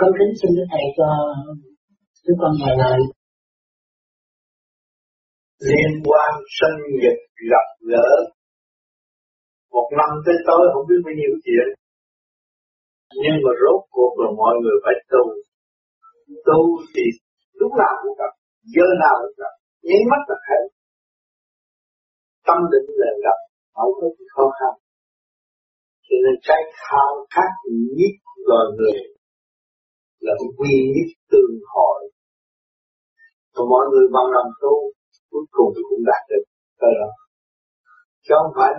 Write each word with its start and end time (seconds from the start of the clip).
con 0.00 0.10
kính 0.18 0.32
xin 0.40 0.50
đức 0.56 0.66
thầy 0.72 0.86
cho 0.98 1.08
chúng 2.24 2.38
con 2.42 2.52
vài 2.62 2.74
lời 2.82 3.00
liên 5.68 5.92
quan 6.08 6.30
sinh 6.58 6.78
nhật 7.02 7.18
gặp 7.52 7.66
gỡ. 7.90 8.08
Một 9.74 9.88
năm 9.98 10.10
tới 10.24 10.36
tối 10.48 10.62
không 10.72 10.86
biết 10.88 11.00
bao 11.04 11.14
nhiêu 11.18 11.34
chuyện. 11.44 11.68
Nhưng 13.22 13.38
mà 13.44 13.52
rốt 13.62 13.80
cuộc 13.94 14.12
là 14.22 14.28
mọi 14.40 14.54
người 14.62 14.76
phải 14.84 14.96
tu. 15.12 15.22
Tu 16.46 16.60
thì 16.94 17.04
lúc 17.60 17.72
nào 17.80 17.92
cũng 18.02 18.14
gặp, 18.20 18.32
giờ 18.74 18.86
nào 19.04 19.16
cũng 19.22 19.36
gặp. 19.42 19.54
Nháy 19.88 20.02
mắt 20.10 20.22
là 20.28 20.36
thấy. 20.46 20.62
Tâm 22.46 22.58
định 22.72 22.88
là 23.00 23.10
gặp, 23.24 23.38
không 23.76 23.92
có 24.00 24.06
gì 24.16 24.24
khó 24.34 24.46
khăn. 24.58 24.72
Cho 26.06 26.16
nên 26.24 26.34
cái 26.48 26.62
khao 26.82 27.10
khát 27.34 27.52
nhất 27.98 28.14
loài 28.48 28.66
người 28.76 28.98
là 30.26 30.32
quy 30.58 30.72
nhất 30.94 31.08
tương 31.30 31.54
hội. 31.74 32.00
Và 33.54 33.62
mọi 33.72 33.84
người 33.90 34.06
bằng 34.14 34.28
lòng 34.36 34.50
tu, 34.62 34.74
cuối 35.30 35.44
cùng 35.56 35.70
cũng 35.88 36.02
đạt 36.10 36.22
được 36.30 36.44
cái 36.80 36.92
đó. 37.00 37.10
Chứ 38.24 38.32
không 38.38 38.52
phải 38.56 38.70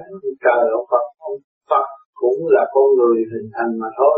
trời 0.46 0.62
ông 0.80 0.88
Phật 0.92 1.06
ông 1.30 1.38
Phật 1.70 1.86
cũng 2.22 2.40
là 2.56 2.64
con 2.74 2.88
người 2.98 3.18
hình 3.32 3.48
thành 3.56 3.72
mà 3.82 3.90
thôi. 4.00 4.18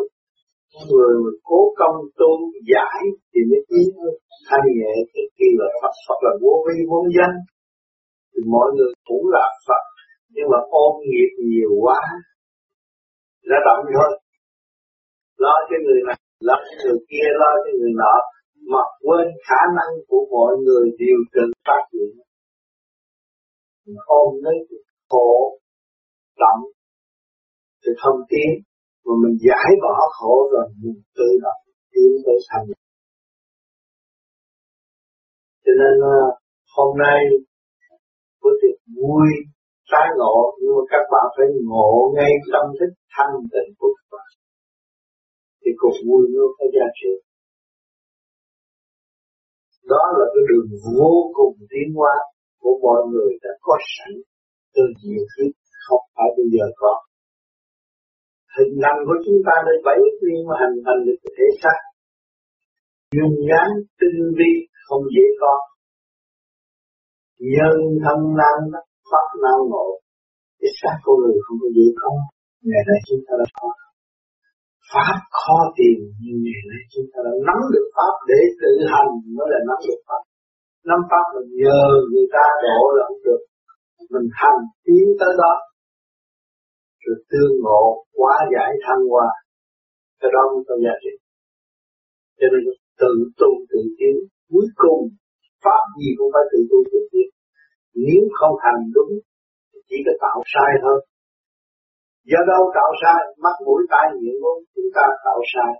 Con 0.73 0.83
người 0.91 1.13
mà 1.23 1.31
cố 1.49 1.59
công 1.79 1.97
tu 2.19 2.31
giải 2.71 2.99
thì 3.29 3.39
mới 3.49 3.61
tiến 3.69 3.89
thanh 4.47 4.67
nhẹ 4.79 4.93
thì 5.11 5.21
khi 5.35 5.47
là 5.59 5.67
Phật 5.81 5.95
Phật 6.05 6.19
là 6.25 6.33
vô 6.43 6.53
vi, 6.65 6.77
vô 6.91 6.99
danh. 7.17 7.35
Thì 8.31 8.41
mọi 8.55 8.67
người 8.75 8.91
cũng 9.09 9.25
là 9.35 9.45
Phật, 9.67 9.83
nhưng 10.33 10.47
mà 10.51 10.59
ôm 10.83 10.93
nghiệp 11.09 11.31
nhiều 11.49 11.71
quá, 11.83 12.01
ra 13.49 13.57
động 13.67 13.85
thôi. 13.95 14.11
Lo 15.43 15.55
cho 15.69 15.77
người 15.85 16.01
này 16.07 16.17
lo 16.47 16.55
cho 16.65 16.75
người 16.83 16.99
kia 17.09 17.27
lo 17.41 17.51
cho 17.63 17.71
người 17.79 17.93
nọ, 18.01 18.15
mà 18.71 18.83
quên 19.03 19.27
khả 19.47 19.61
năng 19.77 19.91
của 20.07 20.21
mọi 20.35 20.51
người 20.65 20.85
điều 21.01 21.19
chỉnh 21.33 21.51
phát 21.65 21.81
triển. 21.91 22.11
Ôm 24.05 24.29
lấy 24.43 24.57
khổ 25.09 25.59
động 26.43 26.61
thì 27.81 27.91
không 28.01 28.19
tiến, 28.29 28.49
mà 29.05 29.13
mình 29.23 29.35
giải 29.47 29.69
bỏ 29.83 29.95
khổ 30.17 30.35
rồi 30.51 30.65
mình 30.81 31.01
tự 31.17 31.29
động 31.45 31.61
tiến 31.91 32.11
tới 32.25 32.37
thành. 32.49 32.67
Cho 35.65 35.71
nên 35.81 35.95
à, 36.15 36.19
hôm 36.75 36.97
nay 36.97 37.19
có 38.41 38.49
tiệc 38.61 38.77
vui, 38.97 39.27
tái 39.91 40.07
ngộ, 40.17 40.57
nhưng 40.59 40.73
mà 40.77 40.83
các 40.91 41.03
bạn 41.11 41.25
phải 41.35 41.47
ngộ 41.69 42.13
ngay 42.15 42.31
tâm 42.53 42.65
thức 42.79 42.91
thanh 43.15 43.35
tịnh 43.53 43.69
của 43.79 43.89
các 43.97 44.07
bạn 44.11 44.29
thì 45.63 45.71
cuộc 45.81 45.95
vui 46.07 46.23
nó 46.33 46.43
có 46.57 46.65
giá 46.75 46.87
trị 46.99 47.13
đó 49.91 50.03
là 50.17 50.25
cái 50.33 50.43
đường 50.49 50.69
vô 50.97 51.13
cùng 51.37 51.55
tiến 51.71 51.87
hóa 51.97 52.15
của 52.61 52.75
mọi 52.85 53.01
người 53.11 53.31
đã 53.43 53.51
có 53.65 53.75
sẵn 53.93 54.11
từ 54.75 54.83
nhiều 55.03 55.23
thứ 55.31 55.45
không 55.85 56.03
phải 56.15 56.29
bây 56.37 56.47
giờ 56.53 56.65
có. 56.81 56.93
Hình 58.55 58.73
năng 58.83 58.99
của 59.07 59.17
chúng 59.25 59.39
ta 59.47 59.55
đây 59.67 59.77
bảy 59.87 59.99
nguyên 60.19 60.39
mà 60.47 60.55
hình 60.61 60.77
thành 60.85 60.99
được 61.05 61.17
cái 61.23 61.31
thể 61.37 61.47
xác. 61.61 61.79
Dung 63.15 63.35
dáng 63.49 63.71
tinh 63.99 64.19
vi 64.37 64.51
không 64.87 65.03
dễ 65.15 65.25
có. 65.41 65.53
Nhân 67.53 67.77
thân 68.03 68.19
nan 68.39 68.59
pháp 69.09 69.27
nam 69.43 69.59
ngộ, 69.69 69.87
cái 70.59 70.71
xác 70.79 70.97
của 71.03 71.15
người 71.21 71.37
không 71.43 71.57
có 71.61 71.67
dễ 71.77 71.87
có. 72.01 72.11
Ngày 72.69 72.83
nay 72.89 72.99
chúng 73.07 73.21
ta 73.27 73.33
đã 73.41 73.47
có 73.59 73.67
pháp 74.93 75.17
khó 75.39 75.57
tìm, 75.77 75.97
nhưng 76.23 76.37
ngày 76.45 76.61
nay 76.71 76.81
chúng 76.93 77.07
ta 77.11 77.19
đã 77.25 77.33
nắm 77.47 77.59
được 77.73 77.87
pháp 77.95 78.13
để 78.29 78.39
tự 78.61 78.71
hành 78.91 79.11
mới 79.35 79.47
là 79.53 79.59
nắm 79.69 79.79
được 79.87 80.01
pháp. 80.07 80.21
Nắm 80.89 80.99
pháp 81.09 81.25
là 81.33 81.41
nhờ 81.61 81.83
người 82.11 82.27
ta 82.35 82.45
đổ 82.65 82.79
là 82.97 83.03
không 83.07 83.21
được 83.27 83.41
mình 84.13 84.27
hành 84.41 84.61
tiến 84.85 85.05
tới 85.19 85.31
đó. 85.41 85.53
Rồi 87.03 87.17
tương 87.31 87.53
ngộ 87.63 87.83
quá 88.19 88.35
giải 88.53 88.71
thăng 88.83 89.03
hoa, 89.11 89.29
cái 90.19 90.29
đó 90.35 90.41
mới 90.51 90.63
có 90.67 90.75
giá 90.83 90.93
trị. 91.03 91.13
Cho 92.39 92.47
nên 92.51 92.61
tự 93.01 93.13
tu 93.39 93.51
tự 93.71 93.81
tiến, 93.97 94.15
cuối 94.51 94.67
cùng 94.83 95.01
pháp 95.63 95.83
gì 95.99 96.09
cũng 96.17 96.29
phải 96.33 96.45
tự 96.51 96.59
tu 96.69 96.79
tự 96.91 96.99
tiến. 97.11 97.29
Nếu 98.05 98.21
không 98.37 98.55
hành 98.65 98.81
đúng, 98.95 99.13
chỉ 99.87 99.97
có 100.05 100.13
tạo 100.23 100.37
sai 100.53 100.71
thôi 100.83 100.97
do 102.31 102.39
đâu 102.51 102.63
tạo 102.77 102.91
sai, 103.01 103.21
mắt 103.43 103.55
mũi 103.65 103.81
tai 103.91 104.05
miệng 104.19 104.39
luôn 104.43 104.57
chúng 104.75 104.89
ta 104.97 105.05
tạo 105.25 105.39
sai. 105.53 105.71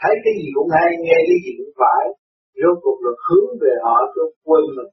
Thấy 0.00 0.14
cái 0.24 0.32
gì 0.38 0.46
cũng 0.56 0.70
hay, 0.76 0.88
nghe 1.04 1.18
cái 1.28 1.38
gì 1.44 1.52
cũng 1.58 1.74
phải. 1.80 2.02
Rốt 2.60 2.76
cuộc 2.84 2.98
là 3.04 3.12
hướng 3.26 3.50
về 3.62 3.72
họ 3.84 3.96
cho 4.14 4.24
quên 4.46 4.64
mình. 4.76 4.92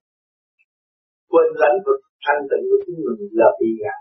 Quên 1.32 1.48
lãnh 1.62 1.78
vực 1.86 2.00
thanh 2.26 2.42
tịnh 2.50 2.64
của 2.70 2.80
chính 2.86 3.00
mình 3.06 3.20
là 3.40 3.50
bị 3.60 3.70
gạt 3.82 4.00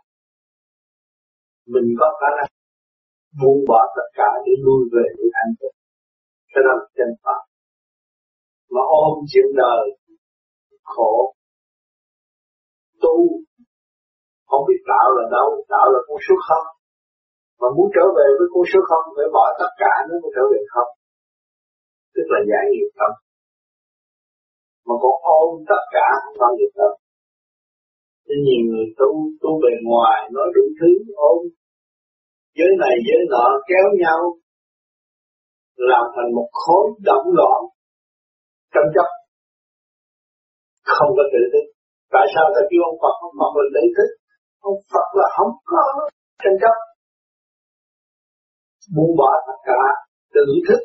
mình 1.72 1.88
có 2.00 2.08
khả 2.20 2.30
năng 2.38 2.50
buông 3.40 3.60
bỏ 3.68 3.80
tất 3.96 4.08
cả 4.18 4.30
để 4.46 4.52
lui 4.64 4.80
về 4.92 5.04
với 5.16 5.28
thanh 5.36 5.52
tịnh 5.60 5.76
cho 6.52 6.60
nên 6.66 6.78
chân 6.96 7.10
pháp 7.22 7.40
mà 8.74 8.82
ôm 9.02 9.12
chuyện 9.30 9.48
đời, 9.56 9.84
khổ, 10.82 11.34
tu 13.02 13.16
không 14.54 14.68
biết 14.70 14.82
đạo 14.92 15.08
là 15.16 15.24
đâu 15.36 15.48
đạo 15.74 15.86
là 15.94 16.00
con 16.06 16.18
số 16.26 16.34
không. 16.48 16.66
Mà 17.60 17.68
muốn 17.76 17.88
trở 17.96 18.04
về 18.18 18.26
với 18.38 18.48
con 18.54 18.64
số 18.70 18.78
không 18.88 19.04
phải 19.16 19.28
bỏ 19.36 19.44
tất 19.60 19.72
cả 19.82 19.92
nó 20.06 20.14
mới 20.22 20.30
trở 20.34 20.44
về 20.52 20.60
không. 20.74 20.90
Tức 22.14 22.26
là 22.32 22.40
giải 22.50 22.64
nghiệp 22.68 22.90
tâm. 22.98 23.12
Mà 24.86 24.94
còn 25.02 25.16
ôm 25.40 25.48
tất 25.70 25.82
cả 25.96 26.06
không 26.22 26.36
bao 26.42 26.52
giờ 26.58 26.68
tâm. 26.78 26.92
Nên 28.26 28.38
nhiều 28.46 28.62
người 28.68 28.86
tu, 28.98 29.10
tu 29.42 29.50
bề 29.62 29.72
ngoài 29.88 30.18
nói 30.34 30.46
đủ 30.54 30.64
thứ 30.78 30.90
ôm. 31.30 31.38
Giới 32.58 32.72
này 32.82 32.94
giới 33.06 33.22
nọ 33.32 33.46
kéo 33.70 33.86
nhau 34.02 34.20
Làm 35.90 36.04
thành 36.14 36.30
một 36.36 36.48
khối 36.62 36.84
động 37.08 37.26
loạn 37.38 37.60
Tranh 38.72 38.88
chấp. 38.94 39.08
Không 40.96 41.10
có 41.16 41.24
tự 41.32 41.42
thức. 41.52 41.66
Tại 42.14 42.26
sao 42.34 42.44
ta 42.54 42.60
kêu 42.70 42.82
ông 42.90 42.98
Phật 43.02 43.14
ông 43.26 43.34
Phật 43.40 43.52
là 43.58 43.66
tự 43.74 43.84
thức? 43.96 44.10
Ông 44.70 44.80
Phật 44.92 45.08
là 45.18 45.26
không 45.36 45.52
có 45.70 45.82
tranh 46.42 46.56
chấp. 46.62 46.74
Buông 48.94 49.12
bỏ 49.20 49.30
tất 49.46 49.58
cả 49.68 49.80
tự 50.34 50.46
thức 50.68 50.80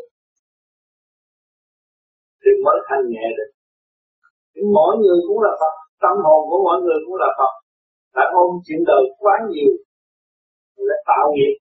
thì 2.42 2.52
mới 2.66 2.78
thanh 2.88 3.04
nhẹ 3.14 3.26
được. 3.38 3.52
Mỗi 4.76 4.92
người 5.02 5.20
cũng 5.28 5.40
là 5.46 5.52
Phật, 5.62 5.74
tâm 6.04 6.16
hồn 6.26 6.42
của 6.50 6.60
mọi 6.68 6.78
người 6.84 7.00
cũng 7.06 7.18
là 7.24 7.30
Phật. 7.40 7.54
Đã 8.16 8.26
ôm 8.42 8.50
chuyện 8.66 8.82
đời 8.90 9.04
quá 9.22 9.36
nhiều, 9.50 9.72
để 10.88 10.98
tạo 11.10 11.26
nghiệp. 11.36 11.56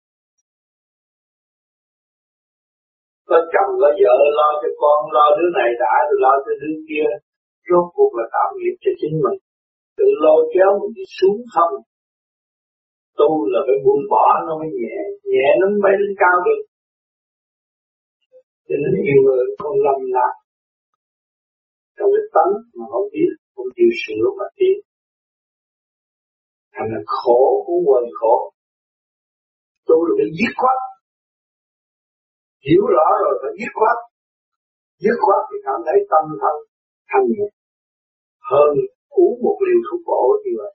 Có 3.28 3.38
chồng, 3.52 3.70
có 3.80 3.88
vợ, 4.00 4.16
lo 4.38 4.48
cho 4.60 4.70
con, 4.82 4.98
lo 5.16 5.26
đứa 5.38 5.50
này 5.58 5.70
đã, 5.82 5.94
rồi 6.08 6.18
lo 6.24 6.32
cho 6.44 6.52
đứa 6.62 6.76
kia. 6.88 7.08
Rốt 7.68 7.84
cuộc 7.96 8.12
là 8.18 8.24
tạo 8.34 8.48
nghiệp 8.56 8.74
cho 8.82 8.90
chính 9.00 9.14
mình. 9.24 9.38
Tự 9.98 10.08
lôi 10.24 10.40
kéo 10.54 10.70
mình 10.80 10.92
đi 10.98 11.04
xuống 11.18 11.38
không 11.54 11.74
tu 13.18 13.30
là 13.52 13.60
phải 13.66 13.78
buông 13.84 14.02
bỏ 14.12 14.24
nó 14.46 14.52
mới 14.60 14.70
nhẹ. 14.80 14.96
Nhẹ 15.32 15.46
nó 15.60 15.66
mới 15.82 15.94
lên 16.00 16.12
cao 16.22 16.36
được. 16.46 16.60
Cho 18.66 18.76
nên 18.82 18.92
nhiều 19.04 19.20
người 19.24 19.42
không 19.58 19.76
lầm 19.86 19.98
lạc. 20.16 20.34
Trong 21.96 22.10
cái 22.14 22.24
tánh 22.34 22.52
mà 22.76 22.84
không 22.92 23.08
biết, 23.14 23.30
không 23.54 23.68
chịu 23.76 23.90
sửa 24.02 24.24
mà 24.38 24.46
tiến. 24.56 24.76
Thành 26.74 26.88
là 26.94 27.00
khổ 27.20 27.42
cũng 27.66 27.80
quên 27.86 28.04
khổ. 28.18 28.36
Tu 29.88 29.96
là 30.06 30.12
phải 30.18 30.30
dứt 30.38 30.52
khoát. 30.60 30.78
Hiểu 32.66 32.82
rõ 32.94 33.06
rồi, 33.22 33.34
phải 33.42 33.52
dứt 33.58 33.72
khoát. 33.78 33.98
Dứt 35.02 35.16
khoát 35.24 35.42
thì 35.48 35.56
cảm 35.66 35.78
thấy 35.86 35.98
tâm 36.12 36.24
thân 36.42 36.56
thanh 37.10 37.26
nhẹ 37.34 37.48
hơn 38.50 38.70
uống 39.08 39.34
một 39.44 39.56
liều 39.66 39.80
thuốc 39.86 40.00
bổ 40.06 40.22
như 40.44 40.52
vậy 40.60 40.72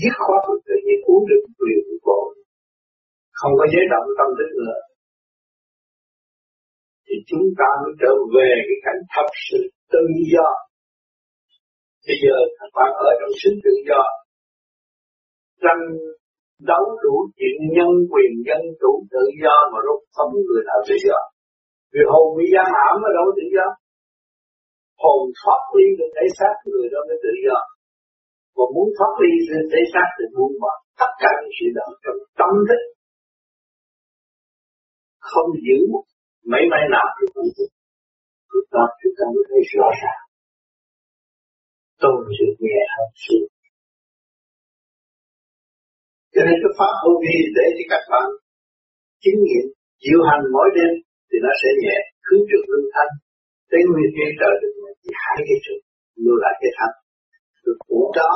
dứt 0.00 0.14
khoát 0.24 0.42
rồi 0.48 0.58
tự 0.68 0.76
nhiên 0.84 1.00
uống 1.10 1.24
được, 1.30 1.42
quyền 1.58 1.78
của 1.86 1.98
cô 2.06 2.18
không 3.38 3.52
có 3.58 3.64
giới 3.72 3.84
động 3.92 4.08
tâm 4.18 4.28
thức 4.38 4.50
nữa. 4.60 4.78
Thì 7.06 7.16
chúng 7.28 7.46
ta 7.60 7.68
mới 7.82 7.92
trở 8.02 8.12
về 8.36 8.50
cái 8.66 8.78
cảnh 8.86 9.00
thật 9.14 9.28
sự 9.46 9.60
tự 9.92 10.04
do. 10.32 10.48
Bây 12.06 12.16
giờ 12.24 12.36
các 12.58 12.70
bạn 12.76 12.90
ở 13.08 13.10
trong 13.18 13.32
sự 13.40 13.50
tự 13.64 13.74
do. 13.88 14.02
Tranh 15.62 15.82
đấu 16.70 16.84
đủ 17.04 17.14
chuyện 17.38 17.56
nhân 17.76 17.92
quyền, 18.12 18.32
dân 18.48 18.62
chủ, 18.80 18.92
tự 19.14 19.24
do 19.42 19.56
mà 19.72 19.78
lúc 19.88 20.00
không 20.16 20.32
người 20.46 20.62
nào 20.68 20.80
tự 20.88 20.96
do. 21.06 21.18
Vì 21.92 22.02
hồn 22.12 22.26
bị 22.38 22.44
giam 22.54 22.68
hãm 22.78 22.96
ở 23.08 23.10
đâu 23.18 23.26
tự 23.38 23.46
do. 23.56 23.66
Hồn 25.02 25.20
thoát 25.38 25.62
ly 25.76 25.86
được 25.98 26.10
thể 26.16 26.26
xác 26.38 26.54
người 26.70 26.86
đó 26.92 27.00
mới 27.08 27.18
tự 27.24 27.32
do 27.46 27.58
và 28.58 28.66
muốn 28.74 28.88
thoát 28.96 29.12
ly 29.22 29.32
được 29.48 29.64
thế 29.72 29.80
xác 29.92 30.08
thì 30.16 30.24
buông 30.34 30.54
bỏ 30.62 30.72
tất 31.00 31.12
cả 31.22 31.30
những 31.38 31.54
sự 31.58 31.66
đó 31.78 31.86
trong 32.04 32.18
tâm 32.40 32.52
thức. 32.68 32.82
Không 35.30 35.50
giữ 35.66 35.78
mấy 36.52 36.62
mấy 36.72 36.82
nào 36.94 37.06
cũng 37.16 37.48
được, 37.56 37.70
chúng 38.50 38.68
ta 38.74 38.82
chúng 39.00 39.14
ta 39.18 39.24
mới 39.34 39.44
thấy 39.48 39.60
rõ 39.74 39.88
ràng. 40.02 40.22
Tôn 42.02 42.16
sự 42.38 42.46
nhẹ 42.64 42.80
hơn 42.94 43.10
sự 43.24 43.38
cho 46.38 46.44
nên 46.48 46.56
cái 46.62 46.72
pháp 46.78 46.92
vô 47.02 47.12
vi 47.24 47.36
để 47.56 47.66
cho 47.76 47.84
các 47.92 48.02
bạn 48.12 48.26
chứng 49.22 49.38
nghiệm 49.44 49.66
diệu 50.02 50.20
hành 50.28 50.44
mỗi 50.54 50.68
đêm 50.76 50.92
thì 51.28 51.36
nó 51.44 51.52
sẽ 51.60 51.68
nhẹ 51.82 51.96
hướng 52.26 52.42
trực 52.50 52.62
lương 52.70 52.88
thanh. 52.94 53.12
Tới 53.70 53.80
nguyên 53.88 54.10
thiên 54.14 54.30
trời 54.40 54.54
được 54.60 54.72
chỉ 55.02 55.10
hai 55.22 55.38
cái 55.48 55.58
trực 55.64 55.80
lưu 56.24 56.36
lại 56.42 56.54
cái 56.62 56.72
thanh 56.78 56.94
được 57.64 57.78
của 57.88 58.06
đó 58.20 58.34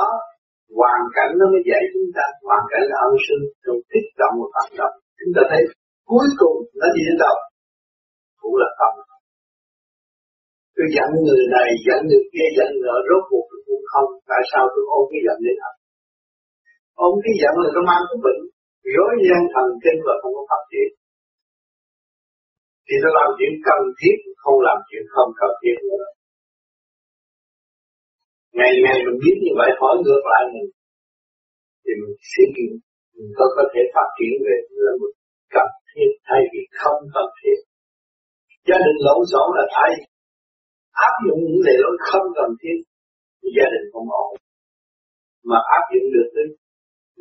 hoàn 0.79 1.01
cảnh 1.15 1.31
nó 1.39 1.45
mới 1.53 1.63
dạy 1.69 1.83
chúng 1.93 2.09
ta, 2.17 2.25
hoàn 2.47 2.63
cảnh 2.71 2.83
là 2.91 2.97
ân 3.07 3.13
sư 3.25 3.37
rồi 3.65 3.77
kích 3.91 4.09
động 4.21 4.35
và 4.41 4.47
phản 4.55 4.69
động. 4.79 4.95
Chúng 5.19 5.33
ta 5.35 5.41
thấy 5.51 5.61
cuối 6.09 6.27
cùng 6.41 6.57
nó 6.79 6.87
đi 6.95 7.01
đến 7.07 7.17
đâu 7.25 7.35
cũng 8.41 8.55
là 8.61 8.69
không 8.79 8.95
tôi 10.75 10.87
giận 10.95 11.09
người 11.25 11.43
này, 11.55 11.67
giận 11.87 11.99
người 12.09 12.25
kia, 12.33 12.47
giận 12.57 12.69
người 12.79 12.99
rốt 13.07 13.21
cuộc 13.29 13.45
cũng 13.67 13.85
không. 13.93 14.09
Tại 14.31 14.41
sao 14.51 14.63
tôi 14.73 14.83
ôm 14.97 15.03
cái 15.11 15.21
giận 15.25 15.37
đến 15.45 15.57
hết 15.63 15.75
ôm 17.07 17.13
cái 17.23 17.33
giận 17.41 17.53
là 17.63 17.69
nó 17.75 17.81
mang 17.89 18.03
cái 18.09 18.17
bệnh, 18.25 18.41
rối 18.95 19.13
gian 19.27 19.41
thần 19.53 19.67
kinh 19.83 19.99
và 20.07 20.13
không 20.21 20.33
có 20.37 20.43
phát 20.51 20.63
triển 20.71 20.89
thì 22.85 22.95
nó 23.03 23.09
làm 23.17 23.29
chuyện 23.37 23.53
cần 23.67 23.81
thiết, 23.99 24.17
không 24.43 24.57
làm 24.67 24.77
chuyện 24.87 25.03
không 25.13 25.29
cần 25.39 25.51
thiết 25.61 25.77
nữa 25.89 26.05
ngày 28.57 28.71
ngày 28.83 28.97
mình 29.05 29.17
biết 29.23 29.35
như 29.43 29.51
vậy, 29.59 29.69
hỏi 29.79 29.93
ngược 30.03 30.23
lại 30.31 30.43
mình. 30.53 30.69
Thì 31.83 31.91
mình 32.01 32.15
sẽ 32.31 32.43
mình 33.15 33.31
có 33.37 33.45
có 33.55 33.63
thể 33.73 33.81
phát 33.93 34.07
triển 34.17 34.33
về 34.45 34.55
là 34.85 34.91
một 35.01 35.11
cần 35.55 35.69
thiết 35.89 36.09
thay 36.27 36.41
vì 36.51 36.61
không 36.79 36.99
cần 37.15 37.27
thiết. 37.39 37.57
Gia 38.67 38.77
đình 38.85 38.99
lộn 39.05 39.21
xộn 39.31 39.47
là 39.57 39.65
thay. 39.75 39.91
Áp 41.07 41.15
dụng 41.25 41.39
những 41.45 41.61
lệ 41.65 41.75
lối 41.83 41.95
không 42.09 42.27
cần 42.39 42.49
thiết, 42.61 42.77
thì 43.39 43.47
gia 43.57 43.67
đình 43.73 43.85
không 43.93 44.07
ổn. 44.25 44.31
Mà 45.49 45.57
áp 45.77 45.85
dụng 45.93 46.07
được 46.15 46.29
cái 46.35 46.47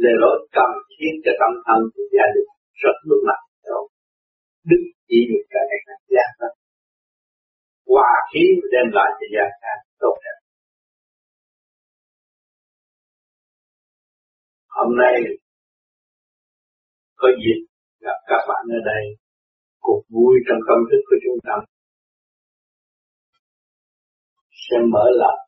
lệ 0.03 0.13
lối 0.23 0.37
cần 0.57 0.71
thiết 0.95 1.13
cho 1.25 1.33
tâm 1.41 1.53
thân 1.67 1.81
của 1.93 2.05
gia 2.17 2.27
đình 2.35 2.49
rất 2.83 2.97
vững 3.09 3.25
mạnh 3.29 3.45
đâu 3.71 3.83
đức 4.71 4.83
chỉ 5.09 5.19
được 5.31 5.45
cả 5.53 5.61
ngày 5.69 5.81
càng 5.87 6.03
gia 6.15 6.27
tăng. 6.39 6.57
Hòa 7.93 8.13
khí 8.29 8.43
đem 8.73 8.87
lại 8.97 9.11
cho 9.19 9.27
gia 9.35 9.47
càng 9.63 9.81
tốt 10.03 10.15
đẹp. 10.25 10.39
Hôm 14.77 14.89
nay 15.03 15.15
có 17.21 17.29
dịp 17.43 17.61
gặp 18.05 18.19
các 18.31 18.43
bạn 18.49 18.63
ở 18.79 18.81
đây, 18.93 19.05
cuộc 19.85 20.03
vui 20.15 20.35
trong 20.47 20.61
tâm 20.69 20.79
thức 20.89 21.03
của 21.09 21.19
chúng 21.25 21.39
ta 21.47 21.57
sẽ 24.65 24.77
mở 24.93 25.07
lòng 25.23 25.41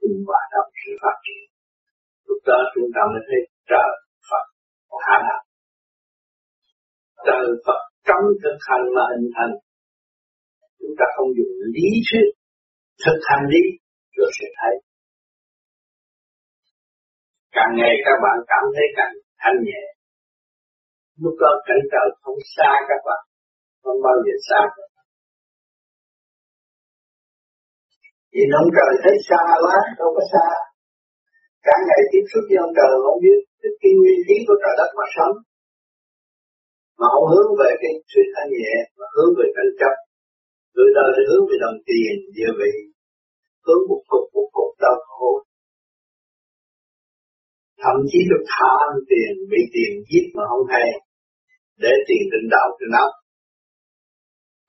cùng 0.00 0.16
hòa 0.26 0.42
đồng 0.52 0.70
sự 0.80 0.92
phát 1.02 1.16
triển. 1.24 1.44
Lúc 2.26 2.40
đó 2.48 2.58
chúng 2.74 2.88
ta 2.94 3.00
mới 3.10 3.22
thấy 3.28 3.40
trời 3.70 3.90
Phật 4.28 4.44
khả 5.04 5.16
năng. 5.28 5.44
Trời 7.26 7.46
Phật 7.66 7.80
trong 8.08 8.24
thực 8.42 8.56
hành 8.68 8.84
mà 8.96 9.04
hình 9.12 9.28
thành, 9.36 9.52
chúng 10.78 10.94
ta 10.98 11.04
không 11.14 11.28
dùng 11.36 11.52
lý 11.74 11.88
thuyết 12.06 12.26
thực 13.04 13.18
hành 13.28 13.44
đi, 13.54 13.64
rồi 14.16 14.30
sẽ 14.38 14.46
thấy 14.58 14.74
càng 17.56 17.72
ngày 17.78 17.94
các 18.06 18.16
bạn 18.24 18.36
cảm 18.52 18.64
thấy 18.74 18.86
càng 18.98 19.14
thanh 19.42 19.58
nhẹ. 19.66 19.82
Lúc 21.22 21.34
đó 21.42 21.50
cảnh 21.66 21.82
trời 21.92 22.08
không 22.22 22.40
xa 22.54 22.70
các 22.88 23.00
bạn, 23.06 23.22
không 23.82 23.98
bao 24.06 24.16
giờ 24.24 24.34
xa 24.48 24.60
các 24.76 24.88
bạn. 24.94 25.06
Vì 28.34 28.42
ông 28.60 28.70
trời 28.76 28.92
thấy 29.02 29.16
xa 29.28 29.42
quá, 29.62 29.76
đâu 29.98 30.10
có 30.16 30.22
xa. 30.32 30.46
Cả 31.66 31.74
ngày 31.86 32.02
tiếp 32.10 32.24
xúc 32.30 32.44
với 32.48 32.58
ông 32.64 32.72
trời 32.78 32.92
không 33.04 33.18
biết 33.24 33.38
cái 33.82 33.92
nguyên 33.98 34.20
lý 34.28 34.36
của 34.46 34.56
trời 34.62 34.74
đất 34.80 34.90
mà 34.98 35.06
sống. 35.16 35.36
Mà 36.98 37.06
không 37.12 37.28
hướng 37.32 37.50
về 37.60 37.70
cái 37.82 37.92
sự 38.12 38.22
thanh 38.34 38.50
nhẹ, 38.60 38.74
mà 38.98 39.06
hướng 39.14 39.32
về 39.38 39.46
cảnh 39.56 39.72
chấp. 39.80 39.94
Người 40.74 40.90
đời 40.98 41.10
thì 41.14 41.22
hướng 41.30 41.44
về 41.48 41.56
đồng 41.64 41.78
tiền, 41.88 42.12
địa 42.36 42.52
vị, 42.60 42.72
hướng 43.64 43.82
một 43.88 44.02
cục 44.10 44.24
một 44.34 44.48
cục 44.56 44.70
đau 44.84 44.96
khổ 45.08 45.30
thậm 47.82 47.96
chí 48.10 48.20
được 48.30 48.42
tham 48.54 48.88
tiền, 49.10 49.32
bị 49.50 49.60
tiền 49.74 49.92
giết 50.08 50.26
mà 50.36 50.42
không 50.50 50.66
hay. 50.72 50.88
Để 51.82 51.92
tiền 52.06 52.22
định 52.32 52.46
đạo 52.54 52.68
trên 52.78 52.92
óc 53.04 53.12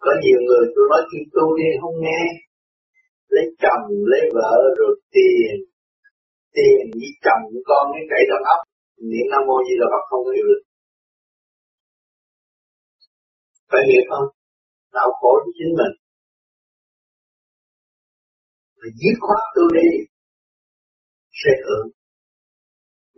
có 0.04 0.12
nhiều 0.24 0.40
người 0.48 0.64
tôi 0.74 0.86
nói, 0.92 1.02
khi 1.10 1.20
tu 1.36 1.46
đi, 1.60 1.70
không 1.82 1.98
nghe. 2.06 2.22
Lấy 3.34 3.46
chồng, 3.64 3.86
lấy 4.12 4.24
vợ, 4.38 4.54
rồi 4.78 4.94
tiền. 5.14 5.54
Tiền 6.56 6.84
với 7.00 7.12
chồng 7.26 7.44
con 7.70 7.84
cái 7.94 8.04
cậy 8.12 8.24
đầu 8.32 8.42
óc. 8.56 8.62
Niệm 9.12 9.26
nam 9.32 9.42
mô 9.48 9.56
di 9.68 9.74
đà 9.80 9.88
Phật 9.92 10.04
không 10.10 10.26
hiểu 10.36 10.46
được. 10.50 10.64
Phải 13.72 13.84
hiểu 13.90 14.04
không? 14.10 14.28
Đau 14.96 15.10
khổ 15.20 15.32
cho 15.44 15.52
chính 15.58 15.74
mình. 15.80 15.94
Phải 18.80 18.92
giết 19.00 19.16
khoát 19.26 19.44
tu 19.56 19.64
đi. 19.78 19.90
Sẽ 21.42 21.52
hưởng 21.66 21.88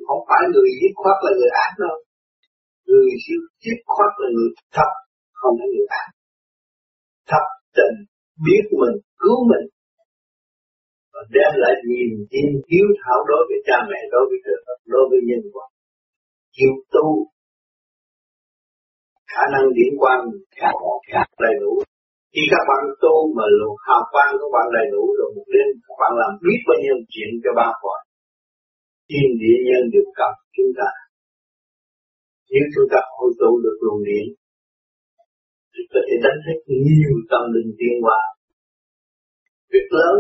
không 0.08 0.22
phải 0.30 0.44
người 0.54 0.70
dứt 0.80 0.94
khoát 1.00 1.18
là 1.26 1.32
người 1.38 1.52
ác 1.66 1.72
đâu. 1.84 1.98
Người 2.88 3.10
dứt 3.64 3.80
khoát 3.94 4.12
là 4.22 4.28
người 4.36 4.50
thật, 4.76 4.92
không 5.40 5.54
phải 5.60 5.70
người 5.74 5.88
ác. 6.02 6.08
Thật 7.32 7.46
tình 7.78 7.96
biết 8.46 8.64
mình, 8.82 8.98
cứu 9.22 9.38
mình. 9.52 9.66
Và 11.14 11.22
đem 11.36 11.52
lại 11.64 11.76
niềm 11.90 12.12
tin 12.32 12.48
hiếu 12.70 12.88
thảo 13.02 13.20
đối 13.30 13.42
với 13.50 13.60
cha 13.68 13.78
mẹ, 13.90 14.00
đối 14.14 14.24
với 14.30 14.40
trời 14.46 14.60
Phật, 14.66 14.80
đối 14.94 15.06
với 15.10 15.20
nhân 15.30 15.44
quả. 15.54 15.66
Chịu 16.56 16.74
tu, 16.94 17.08
khả 19.34 19.44
năng 19.54 19.66
điển 19.78 19.94
quan 20.02 20.20
càng 20.62 20.78
càng 21.12 21.32
đầy 21.46 21.56
đủ. 21.64 21.74
Khi 22.34 22.44
các 22.54 22.64
bạn 22.70 22.82
tu 23.04 23.16
mà 23.38 23.46
luồng 23.58 23.78
hào 23.86 24.04
quang, 24.12 24.32
các 24.42 24.50
bạn 24.56 24.68
đầy 24.78 24.88
đủ, 24.94 25.04
rồi 25.18 25.30
một 25.36 25.48
đêm 25.56 25.68
các 25.88 25.96
bạn 26.02 26.12
làm 26.22 26.32
biết 26.44 26.60
bao 26.68 26.78
nhiêu 26.84 26.98
chuyện 27.14 27.30
cho 27.44 27.52
ba 27.60 27.68
cõi 27.82 28.00
thiên 29.10 29.28
địa 29.42 29.60
nhân 29.68 29.84
được 29.94 30.08
cầm 30.20 30.34
chúng 30.56 30.72
ta 30.80 30.90
nếu 32.54 32.66
chúng 32.74 32.88
ta 32.92 33.00
hội 33.16 33.32
tụ 33.42 33.52
được 33.66 33.78
luồng 33.86 34.02
điện 34.10 34.26
thì 35.74 35.82
có 35.92 36.00
thể 36.06 36.16
đánh 36.26 36.40
thức 36.46 36.58
nhiều 36.86 37.14
tâm 37.32 37.44
linh 37.56 37.72
tiến 37.80 37.96
hóa. 38.04 38.20
Việc 39.74 39.88
lớn 40.00 40.18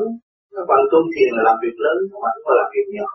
các 0.53 0.65
bạn 0.69 0.81
tu 0.91 0.99
thiền 1.13 1.29
là 1.35 1.41
làm 1.49 1.57
việc 1.63 1.77
lớn 1.85 1.97
các 2.11 2.19
bạn 2.23 2.33
không 2.35 2.45
có 2.47 2.53
làm 2.59 2.69
việc 2.75 2.87
nhỏ. 2.97 3.11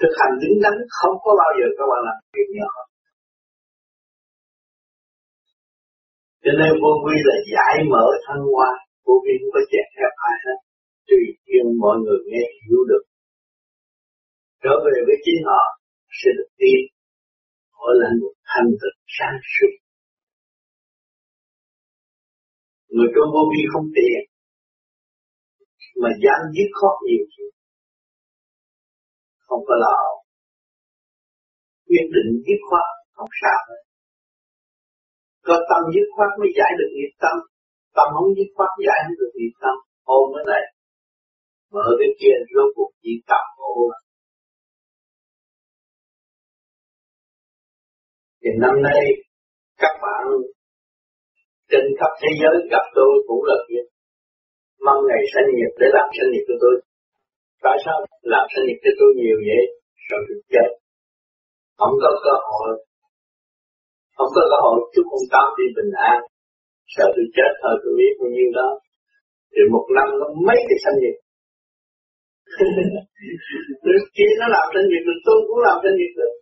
Thực 0.00 0.12
hành 0.20 0.34
đứng 0.42 0.56
đắn 0.64 0.76
không 0.98 1.16
có 1.24 1.30
bao 1.40 1.50
giờ 1.58 1.66
các 1.78 1.86
bạn 1.90 2.00
làm 2.08 2.16
việc 2.36 2.50
nhỏ. 2.58 2.72
Cho 6.44 6.52
nên 6.60 6.70
vô 6.82 6.92
vi 7.04 7.16
là 7.28 7.36
giải 7.52 7.74
mở 7.92 8.06
thăng 8.24 8.44
hoa, 8.52 8.70
vô 9.06 9.14
vi 9.24 9.32
không 9.40 9.52
có 9.56 9.62
chèn 9.72 9.86
hẹp 9.98 10.12
ai 10.28 10.36
hết. 10.44 10.58
Tùy 11.08 11.22
duyên 11.46 11.66
mọi 11.82 11.96
người 12.02 12.20
nghe 12.30 12.44
hiểu 12.62 12.80
được 12.90 13.02
trở 14.62 14.74
về 14.84 14.96
với 15.06 15.16
chính 15.24 15.40
họ, 15.48 15.62
sẽ 16.18 16.30
được 16.38 16.50
tin. 16.60 16.80
Họ 17.76 17.88
là 18.00 18.08
một 18.20 18.34
thành 18.50 18.70
thực 18.80 18.94
sáng 19.16 19.36
suốt. 19.52 19.72
Người 22.94 23.08
trong 23.14 23.28
vô 23.34 23.42
vi 23.52 23.62
không 23.72 23.86
tiền 23.96 24.20
mà 26.02 26.10
dám 26.24 26.40
dứt 26.56 26.68
khoát 26.78 26.96
nhiều 27.06 27.24
chuyện. 27.32 27.52
Không 29.46 29.62
có 29.68 29.74
lo 29.84 29.98
quyết 31.88 32.06
định 32.16 32.30
dứt 32.46 32.60
khoát 32.68 32.88
không 33.16 33.32
sao 33.40 33.60
hết. 33.68 33.82
Có 35.46 35.56
tâm 35.68 35.82
dứt 35.94 36.06
khoát 36.14 36.30
mới 36.40 36.50
giải 36.58 36.72
được 36.78 36.90
nghiệp 36.94 37.12
tâm. 37.22 37.36
Tâm 37.96 38.08
không 38.14 38.30
dứt 38.36 38.48
khoát 38.56 38.70
giải 38.86 38.98
không 39.04 39.16
được 39.20 39.32
nghiệp 39.36 39.54
tâm. 39.62 39.76
Ôm 40.16 40.24
mới 40.32 40.44
này 40.52 40.64
mở 41.74 41.86
cái 42.00 42.10
kia 42.20 42.36
rốt 42.52 42.68
cuộc 42.76 42.90
chỉ 43.02 43.12
tập 43.30 43.44
khổ 43.56 43.74
thì 48.42 48.50
năm 48.64 48.74
nay, 48.88 49.02
các 49.82 49.94
bạn 50.02 50.24
trên 51.70 51.84
khắp 51.98 52.12
thế 52.20 52.30
giới 52.40 52.54
gặp 52.72 52.84
tôi 52.96 53.12
cũng 53.28 53.42
là 53.48 53.56
việc 53.68 53.86
mong 54.86 55.00
ngày 55.08 55.22
sinh 55.32 55.48
nhật 55.58 55.72
để 55.80 55.88
làm 55.96 56.08
sinh 56.16 56.30
nhật 56.32 56.44
cho 56.48 56.56
tôi. 56.62 56.74
Tại 57.64 57.76
sao 57.84 57.96
làm 58.34 58.44
sinh 58.52 58.64
nhật 58.66 58.78
cho 58.84 58.92
tôi 58.98 59.10
nhiều 59.20 59.38
vậy? 59.48 59.64
Rồi 60.08 60.20
tôi 60.26 60.38
chết. 60.52 60.70
Không 61.78 61.94
có 62.02 62.10
cơ 62.24 62.34
hội. 62.48 62.70
Không 64.16 64.30
có 64.36 64.42
cơ 64.50 64.58
hội, 64.64 64.78
chúc 64.94 65.06
ông 65.16 65.26
tâm 65.32 65.46
đi 65.58 65.66
bình 65.76 65.92
an. 66.12 66.18
Sợ 66.94 67.06
tôi 67.16 67.26
chết 67.36 67.52
thôi, 67.62 67.74
tôi 67.82 67.92
biết 67.98 68.12
bao 68.20 68.30
nhiêu 68.36 68.50
đó. 68.58 68.68
Thì 69.52 69.62
một 69.74 69.86
năm 69.96 70.08
nó 70.20 70.26
mấy 70.46 70.58
cái 70.68 70.78
sinh 70.84 70.98
nhật? 71.02 71.16
Đứa 73.84 74.00
kia 74.16 74.30
nó 74.40 74.46
làm 74.54 74.66
sinh 74.72 74.86
nhật 74.90 75.18
tôi 75.26 75.38
cũng 75.46 75.60
làm 75.66 75.76
sinh 75.82 75.96
nhật 76.00 76.12
được 76.18 76.34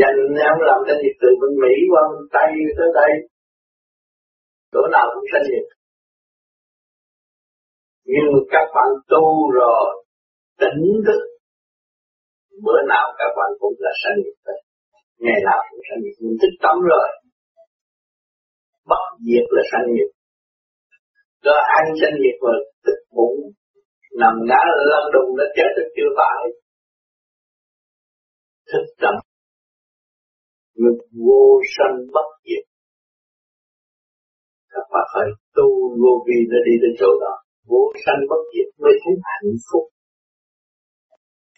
dành 0.00 0.18
nhau 0.38 0.54
làm 0.68 0.78
sinh 0.86 1.00
nhật 1.02 1.16
từ 1.20 1.28
bên 1.40 1.52
Mỹ 1.62 1.74
qua 1.90 2.02
bên 2.10 2.24
Tây 2.34 2.50
tới 2.78 2.88
đây. 3.00 3.12
Chỗ 4.72 4.80
nào 4.92 5.06
cũng 5.14 5.24
sanh 5.32 5.46
nghiệp, 5.50 5.66
nhưng 8.04 8.30
các 8.52 8.66
bạn 8.74 8.90
tu 9.08 9.50
rồi 9.58 10.04
tỉnh 10.60 10.82
thức 11.06 11.20
bữa 12.64 12.80
nào 12.88 13.06
các 13.18 13.30
bạn 13.36 13.50
cũng 13.60 13.74
là 13.78 13.90
sanh 14.02 14.16
nghiệp, 14.22 14.36
đấy 14.46 14.60
ngày 15.18 15.40
nào 15.44 15.60
cũng 15.70 15.80
sanh 15.88 16.00
nghiệp, 16.02 16.16
mình 16.22 16.36
thích 16.40 16.56
tâm 16.62 16.76
rồi 16.90 17.08
bất 18.90 19.04
diệt 19.26 19.46
là 19.56 19.62
sanh 19.72 19.86
nghiệp, 19.94 20.10
cơ 21.44 21.56
ăn 21.78 21.84
sanh 22.00 22.16
nghiệp 22.20 22.36
mà 22.44 22.54
tức 22.84 22.98
bụng 23.16 23.38
nằm 24.20 24.34
ngã 24.48 24.62
lăn 24.90 25.04
đùng 25.14 25.30
nó 25.38 25.44
chết 25.56 25.70
được 25.76 25.88
chưa 25.96 26.10
phải. 26.18 26.42
Thức 28.72 28.84
tâm 29.02 29.14
ngực 30.80 30.98
vô 31.24 31.44
sanh 31.74 31.96
bất 32.14 32.28
diệt. 32.44 32.64
Các 34.72 34.86
bạn 34.92 35.06
phải 35.12 35.26
tu 35.56 35.68
vô 36.00 36.12
vi 36.26 36.38
nó 36.50 36.58
đi 36.66 36.74
đến 36.82 36.92
chỗ 37.00 37.10
đó. 37.24 37.34
Vô 37.70 37.82
sanh 38.04 38.20
bất 38.30 38.42
diệt 38.52 38.68
mới 38.82 38.94
thấy 39.02 39.14
hạnh 39.30 39.54
phúc. 39.68 39.84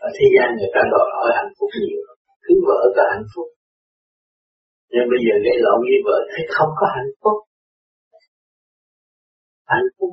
Ở 0.06 0.08
thế 0.16 0.26
gian 0.34 0.48
người 0.56 0.70
ta 0.74 0.82
đòi 0.92 1.06
hỏi 1.14 1.28
hạnh 1.38 1.52
phúc 1.58 1.70
nhiều 1.82 2.02
cứ 2.44 2.54
vợ 2.68 2.80
có 2.96 3.02
hạnh 3.12 3.28
phúc. 3.32 3.48
Nhưng 4.92 5.06
bây 5.12 5.20
giờ 5.26 5.34
gây 5.46 5.56
lộn 5.64 5.78
với 5.88 5.98
vợ 6.06 6.18
thấy 6.32 6.42
không 6.56 6.72
có 6.80 6.86
hạnh 6.96 7.12
phúc. 7.22 7.38
Hạnh 9.72 9.88
phúc. 9.96 10.12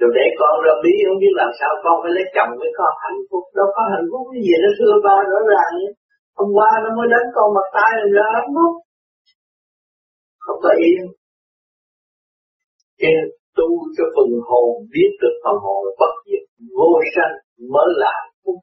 Rồi 0.00 0.10
để 0.18 0.26
con 0.40 0.54
ra 0.64 0.74
bí, 0.82 0.92
không 1.06 1.18
biết 1.22 1.34
làm 1.40 1.50
sao 1.58 1.70
con 1.84 1.96
phải 2.02 2.12
lấy 2.16 2.26
chồng 2.36 2.52
mới 2.60 2.70
có 2.78 2.86
hạnh 3.04 3.20
phúc. 3.28 3.44
Đâu 3.58 3.68
có 3.76 3.82
hạnh 3.92 4.08
phúc 4.10 4.22
cái 4.30 4.40
gì, 4.46 4.54
nó 4.64 4.70
thưa 4.78 4.94
ba 5.06 5.16
rõ 5.30 5.40
ràng 5.52 5.74
hôm 6.40 6.50
qua 6.56 6.70
nó 6.84 6.88
mới 6.98 7.06
đánh 7.14 7.26
con 7.36 7.48
mặt 7.56 7.68
tay 7.76 7.90
làm 7.98 8.10
ra 8.16 8.26
hạnh 8.36 8.52
phúc 8.56 8.74
không 10.50 10.60
có 10.62 10.70
yên. 10.86 11.02
Kêu 13.00 13.20
tu 13.56 13.68
cho 13.96 14.04
phần 14.14 14.30
hồn 14.48 14.68
biết 14.92 15.10
được 15.22 15.34
phần 15.44 15.56
hồn 15.64 15.80
bất 16.00 16.14
diệt, 16.26 16.44
vô 16.76 16.90
sanh 17.14 17.34
mới 17.72 17.88
là 18.02 18.14
phúc. 18.42 18.58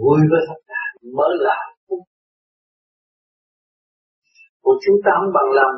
Vui 0.00 0.20
với 0.30 0.40
thật 0.48 0.60
cả 0.70 0.82
mới 1.16 1.32
là 1.46 1.58
phúc. 1.88 2.02
Của 4.64 4.76
chúng 4.84 4.98
ta 5.04 5.10
không 5.18 5.32
bằng 5.36 5.50
lòng 5.58 5.76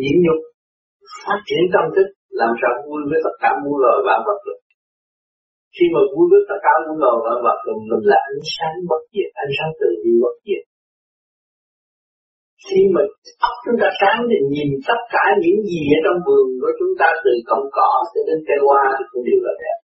nhịn 0.00 0.16
nhục, 0.24 0.40
phát 1.24 1.40
triển 1.48 1.62
tâm 1.74 1.84
thức, 1.94 2.08
làm 2.40 2.52
sao 2.60 2.72
vui 2.86 3.00
với 3.10 3.20
tất 3.24 3.34
cả 3.42 3.50
muôn 3.62 3.76
loài 3.82 3.98
vạn 4.06 4.20
vật 4.26 4.38
được 4.46 4.58
khi 5.74 5.84
mà 5.94 6.00
vui 6.12 6.26
với 6.30 6.42
tất 6.48 6.58
cao 6.64 6.78
muôn 6.84 6.96
loài 7.02 7.16
vạn 7.24 7.38
vật 7.44 7.58
rồi 7.64 7.76
mình 7.90 8.04
là 8.10 8.18
ánh 8.30 8.42
sáng 8.54 8.74
bất 8.90 9.02
diệt, 9.12 9.30
ánh 9.44 9.52
sáng 9.56 9.70
tự 9.80 9.88
bi 10.02 10.12
bất 10.24 10.36
diệt. 10.46 10.64
Khi 12.66 12.80
mà 12.94 13.02
óc 13.48 13.56
chúng 13.64 13.78
ta 13.82 13.88
sáng 14.00 14.18
thì 14.28 14.38
nhìn 14.54 14.70
tất 14.88 15.00
cả 15.14 15.24
những 15.42 15.58
gì 15.70 15.82
ở 15.96 15.98
trong 16.04 16.18
vườn 16.26 16.46
của 16.60 16.72
chúng 16.78 16.92
ta, 17.00 17.08
từ 17.24 17.32
cọng 17.50 17.66
cỏ 17.76 17.90
cho 18.12 18.20
đến 18.28 18.38
cây 18.48 18.58
hoa 18.66 18.84
thì 18.96 19.04
cũng 19.10 19.24
đều 19.28 19.40
là 19.46 19.54
đẹp. 19.62 19.78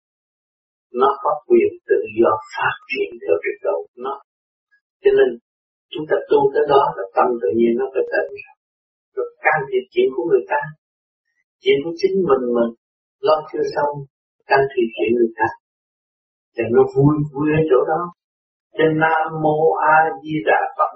Nó 0.99 1.09
có 1.23 1.31
quyền 1.47 1.71
tự 1.89 1.99
do 2.17 2.31
phát 2.53 2.75
triển 2.91 3.09
theo 3.21 3.35
trình 3.43 3.61
độ 3.67 3.77
nó. 4.05 4.15
Cho 5.03 5.11
nên, 5.17 5.29
chúng 5.93 6.05
ta 6.09 6.15
tu 6.29 6.39
tới 6.53 6.63
đó 6.73 6.81
là 6.97 7.05
tâm 7.15 7.27
tự 7.41 7.49
nhiên 7.57 7.73
nó 7.79 7.85
phải 7.93 8.05
tự 8.13 8.23
rồi. 9.15 9.27
Can 9.45 9.59
thiệp 9.69 9.85
chuyện 9.93 10.07
của 10.15 10.25
người 10.29 10.43
ta. 10.51 10.61
Chuyện 11.63 11.77
của 11.83 11.93
chính 12.01 12.15
mình 12.29 12.43
mình 12.55 12.71
lo 13.27 13.35
chưa 13.49 13.65
xong, 13.75 13.93
can 14.49 14.61
thiệp 14.71 14.87
chuyện 14.95 15.11
người 15.17 15.33
ta 15.39 15.47
thì 16.55 16.63
nó 16.75 16.81
vui 16.93 17.13
vui 17.31 17.47
ở 17.59 17.61
chỗ 17.69 17.79
đó. 17.91 18.01
Cho 18.77 18.85
nam 19.03 19.25
mô 19.43 19.57
a 19.93 19.97
di 20.21 20.35
đà 20.49 20.61
phật. 20.77 20.91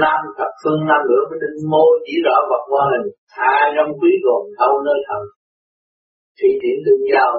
Nam 0.00 0.20
thập 0.36 0.52
phương 0.60 0.80
nam 0.88 1.00
lửa 1.08 1.22
với 1.28 1.38
định 1.42 1.58
mô 1.72 1.84
chỉ 2.04 2.14
rõ 2.26 2.36
vật 2.50 2.62
qua 2.70 2.82
hình. 2.92 3.06
Hai 3.38 3.62
trong 3.76 3.90
quý 4.00 4.10
gồm 4.24 4.42
thâu 4.58 4.72
nơi 4.86 4.98
thần. 5.08 5.22
Thị 6.38 6.48
điển 6.62 6.76
tương 6.84 7.04
giao 7.12 7.30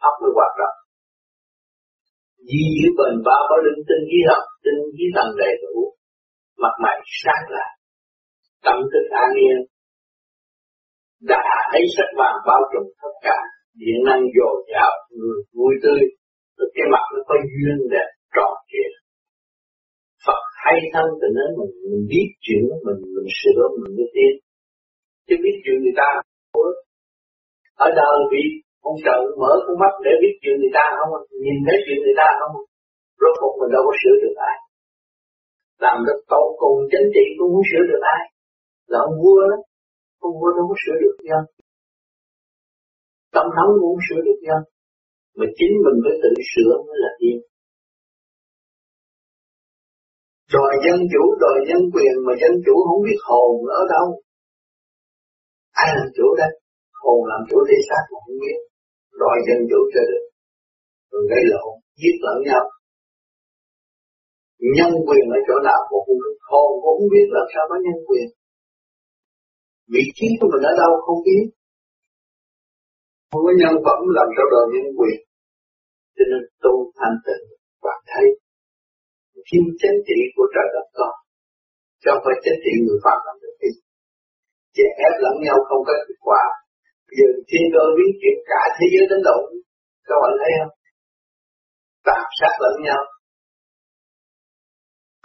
pháp 0.00 0.14
mới 0.20 0.30
hoạt 0.38 0.52
động. 0.60 0.76
Di 2.48 2.62
giữ 2.76 2.88
bền 2.98 3.14
ba 3.26 3.38
có 3.48 3.56
linh 3.64 3.82
tinh 3.88 4.04
khí 4.10 4.20
học 4.30 4.44
tinh 4.64 4.80
khí 4.94 5.04
thần 5.14 5.28
đầy 5.42 5.54
đủ. 5.62 5.74
Mặt 6.62 6.74
mày 6.82 6.96
sáng 7.22 7.44
là, 7.56 7.66
tâm 8.64 8.76
thức 8.92 9.04
an 9.22 9.30
yên 9.44 9.58
đã 11.32 11.44
thấy 11.72 11.82
sắc 11.96 12.08
vàng 12.18 12.38
bao 12.46 12.60
trùm 12.72 12.84
tất 13.02 13.14
cả. 13.22 13.38
Điện 13.80 13.98
năng 14.06 14.22
dồi 14.36 14.56
dào 14.72 14.92
người 15.18 15.38
vui 15.56 15.74
tươi 15.82 16.00
rồi 16.60 16.70
cái 16.76 16.86
mặt 16.94 17.04
nó 17.12 17.20
có 17.28 17.34
duyên 17.52 17.76
đẹp 17.94 18.08
trọn 18.34 18.54
kia 18.70 18.88
Phật 20.26 20.42
hay 20.64 20.76
thân 20.92 21.06
từ 21.20 21.28
nên 21.36 21.50
mình, 21.58 21.72
mình 21.90 22.04
biết 22.12 22.28
chuyện 22.44 22.62
mình 22.86 23.00
mình 23.14 23.28
sửa 23.40 23.62
mình 23.80 23.92
mới 23.98 24.08
tiến 24.14 24.32
chứ 25.26 25.34
biết 25.44 25.56
chuyện 25.62 25.76
người 25.82 25.96
ta 26.00 26.08
ở 27.86 27.88
đời 28.00 28.16
bị 28.32 28.42
ông 28.88 28.98
trời 29.06 29.20
mở 29.40 29.52
con 29.64 29.76
mắt 29.82 29.92
để 30.06 30.12
biết 30.22 30.34
chuyện 30.42 30.56
người 30.60 30.74
ta 30.78 30.84
không? 30.96 31.10
Nhìn 31.44 31.56
thấy 31.66 31.76
chuyện 31.84 31.98
người 32.04 32.16
ta 32.20 32.28
không? 32.40 32.54
Rốt 33.20 33.34
cuộc 33.40 33.54
mình 33.60 33.72
đâu 33.74 33.82
có 33.86 33.92
sửa 34.00 34.16
được 34.22 34.36
ai. 34.50 34.56
Làm 35.84 35.96
được 36.06 36.20
tổ 36.32 36.42
cùng 36.60 36.78
chính 36.92 37.08
trị 37.14 37.24
cũng 37.38 37.50
muốn 37.52 37.64
sửa 37.70 37.84
được 37.90 38.02
ai. 38.16 38.22
Là 38.90 38.98
ông 39.08 39.14
vua 39.22 39.40
đó. 39.50 39.58
Ông 40.26 40.34
vua 40.40 40.50
đâu 40.56 40.64
có 40.70 40.76
sửa 40.82 40.96
được 41.02 41.16
dân 41.28 41.42
tổng 43.34 43.50
thống 43.56 43.70
cũng 43.80 43.90
không 43.92 44.04
sửa 44.08 44.20
được 44.26 44.38
dân 44.46 44.60
mà 45.40 45.46
chính 45.58 45.74
mình 45.84 45.98
phải 46.04 46.16
tự 46.22 46.32
sửa 46.52 46.72
mới 46.86 46.98
là 47.04 47.10
yên. 47.24 47.38
Đòi 50.54 50.72
dân 50.84 50.98
chủ, 51.12 51.22
đòi 51.42 51.58
dân 51.68 51.82
quyền 51.94 52.14
mà 52.26 52.32
dân 52.42 52.54
chủ 52.64 52.74
không 52.86 53.00
biết 53.06 53.18
hồn 53.28 53.52
ở 53.80 53.82
đâu. 53.94 54.06
Ai 55.82 55.88
làm 55.96 56.08
chủ 56.16 56.26
đây 56.40 56.52
hồn 57.02 57.18
làm 57.30 57.40
chủ 57.48 57.58
thể 57.68 57.78
xác 57.88 58.02
mà 58.12 58.18
không 58.24 58.38
biết. 58.44 58.58
Đòi 59.22 59.36
dân 59.46 59.60
chủ 59.70 59.80
cho 59.92 60.02
được. 60.10 60.24
Rồi 61.10 61.22
gây 61.30 61.42
lộn, 61.52 61.72
giết 62.00 62.16
lẫn 62.26 62.38
nhau. 62.48 62.64
Nhân 64.76 64.92
quyền 65.06 65.24
ở 65.36 65.38
chỗ 65.46 65.56
nào 65.68 65.80
cũng 65.88 66.02
không 66.06 66.18
biết. 66.22 66.36
Hồn 66.50 66.70
cũng 66.82 66.94
không 66.98 67.10
biết 67.14 67.26
làm 67.36 67.46
sao 67.52 67.64
có 67.70 67.76
nhân 67.84 67.98
quyền. 68.08 68.26
Vị 69.94 70.04
trí 70.16 70.28
của 70.38 70.48
mình 70.52 70.64
ở 70.70 70.72
đâu 70.82 70.92
không 71.04 71.20
biết. 71.26 71.44
Không 73.30 73.42
có 73.46 73.52
nhân 73.60 73.74
phẩm 73.84 74.00
làm 74.18 74.28
sao 74.34 74.46
đòi 74.52 74.64
nhân 74.72 74.88
quyền 74.98 75.18
cho 76.16 76.24
nên 76.30 76.42
tu 76.62 76.74
thanh 76.98 77.16
tịnh 77.26 77.44
và 77.84 77.94
thấy. 78.10 78.26
Thiên 79.46 79.64
chánh 79.80 79.98
trị 80.06 80.18
của 80.34 80.46
trời 80.54 80.68
đất 80.74 80.86
có 80.98 81.08
cho 82.02 82.10
không 82.14 82.22
phải 82.24 82.36
chánh 82.44 82.60
trị 82.64 82.72
người 82.84 83.00
phạm 83.04 83.18
làm 83.26 83.36
được 83.42 83.54
gì 83.62 83.72
chỉ 84.74 84.84
ép 85.06 85.14
lẫn 85.24 85.36
nhau 85.46 85.56
không 85.68 85.82
có 85.86 85.92
kết 86.08 86.18
quả. 86.28 86.42
Giờ 87.18 87.28
thiên 87.48 87.64
cơ 87.74 87.84
biến 87.96 88.10
chuyển 88.20 88.36
cả 88.50 88.62
thế 88.76 88.86
giới 88.92 89.04
đánh 89.10 89.24
động 89.28 89.44
các 90.08 90.16
bạn 90.22 90.32
thấy 90.40 90.52
không? 90.58 90.74
Tạp 92.08 92.26
sát 92.38 92.54
lẫn 92.64 92.76
nhau. 92.86 93.02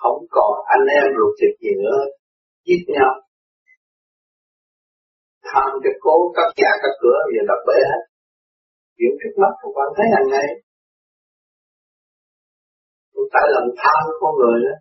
Không 0.01 0.20
còn 0.36 0.54
anh 0.75 0.86
em 1.00 1.06
ruột 1.18 1.32
thịt 1.39 1.54
gì 1.63 1.74
nữa, 1.84 2.00
giết 2.68 2.84
nhau. 2.96 3.12
Tham 5.48 5.70
cho 5.84 5.92
cố 6.06 6.15
các 6.36 6.50
nhà 6.60 6.72
các 6.84 6.94
cửa 7.01 7.20
giờ 7.34 7.42
đập 7.50 7.62
bể 7.68 7.77
hết. 7.92 8.04
Chuyện 8.98 9.13
trước 9.20 9.34
mắt 9.42 9.54
các 9.62 9.72
bạn 9.77 9.89
thấy 9.96 10.08
hàng 10.15 10.27
ngày 10.34 10.48
tại 13.34 13.45
làm 13.53 13.65
tham 13.81 14.01
con 14.22 14.34
người 14.39 14.57
đó. 14.65 14.75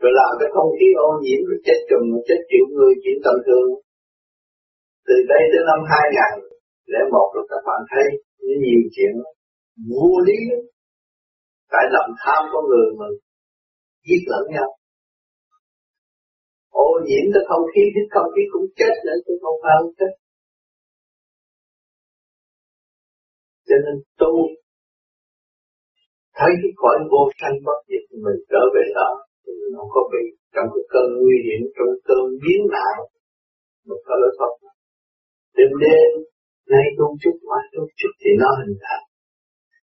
Rồi 0.00 0.12
làm 0.20 0.30
cái 0.40 0.48
không 0.54 0.70
khí 0.76 0.88
ô 1.08 1.10
nhiễm, 1.24 1.40
rồi 1.48 1.58
chết 1.66 1.78
chùm 1.88 2.02
chết 2.28 2.40
triệu 2.50 2.66
người, 2.74 2.92
chuyện 3.02 3.16
tầm 3.24 3.36
thường. 3.46 3.68
Từ 5.06 5.16
đây 5.32 5.42
tới 5.50 5.62
năm 5.70 5.80
2000 5.90 6.48
lẽ 6.92 7.00
một 7.14 7.28
rồi 7.34 7.44
các 7.50 7.62
bạn 7.68 7.80
thấy 7.90 8.06
nhiều 8.62 8.82
chuyện 8.94 9.12
vô 9.90 10.10
lý 10.26 10.40
tại 11.72 11.84
lòng 11.94 12.10
tham 12.22 12.42
con 12.52 12.64
người 12.70 12.88
mà 12.98 13.06
giết 14.06 14.22
lẫn 14.32 14.44
nhau. 14.54 14.68
Ô 16.70 16.88
nhiễm 17.06 17.24
tới 17.32 17.42
không 17.48 17.64
khí 17.72 17.82
hít 17.94 18.06
không 18.14 18.28
khí 18.34 18.42
cũng 18.52 18.66
chết 18.78 18.94
nữa, 19.06 19.18
chứ 19.24 19.34
không 19.42 19.56
phải 19.62 19.74
không 19.78 19.92
chết. 19.98 20.12
Cho 23.68 23.76
nên 23.84 23.96
tu 24.20 24.32
thấy 26.38 26.50
cái 26.60 26.72
cõi 26.82 26.96
vô 27.12 27.22
sanh 27.40 27.56
bất 27.66 27.78
diệt 27.88 28.04
mình 28.24 28.40
trở 28.50 28.62
về 28.74 28.84
đó, 28.98 29.10
thì 29.42 29.52
nó 29.74 29.82
có 29.94 30.00
bị 30.12 30.24
trong 30.54 30.68
cái 30.74 30.84
cơn 30.92 31.06
nguy 31.20 31.36
hiểm, 31.46 31.60
trong 31.74 31.90
cơn 32.08 32.22
biến 32.42 32.60
nạn 32.74 32.96
mình 33.88 34.02
có 34.06 34.14
lối 34.20 34.32
thoát 34.38 34.52
đêm 35.56 35.70
đêm 35.84 36.10
nay 36.72 36.84
tu 36.98 37.06
chút 37.22 37.36
mai 37.48 37.64
tu 37.72 37.82
chút 37.98 38.12
thì 38.22 38.30
nó 38.42 38.50
hình 38.60 38.76
thành. 38.84 39.04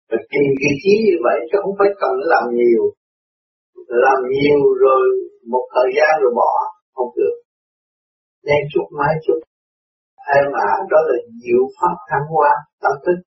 Và 0.09 0.17
kỳ 0.31 0.41
kỳ 0.59 0.71
trí 0.81 0.93
như 1.05 1.15
vậy, 1.25 1.38
chứ 1.50 1.57
không 1.63 1.75
phải 1.79 1.89
cần 2.01 2.13
làm 2.31 2.45
nhiều. 2.59 2.83
Làm 4.03 4.19
nhiều 4.35 4.62
rồi 4.83 5.03
một 5.51 5.65
thời 5.74 5.89
gian 5.97 6.12
rồi 6.21 6.33
bỏ, 6.39 6.51
không 6.95 7.12
được. 7.19 7.35
Nên 8.47 8.62
chút 8.71 8.88
mai 9.00 9.13
chút. 9.25 9.39
Em 10.38 10.45
à 10.67 10.71
đó 10.91 11.00
là 11.09 11.17
diệu 11.43 11.63
pháp 11.77 11.95
thăng 12.09 12.25
hoa 12.33 12.51
tâm 12.83 12.95
thức 13.05 13.17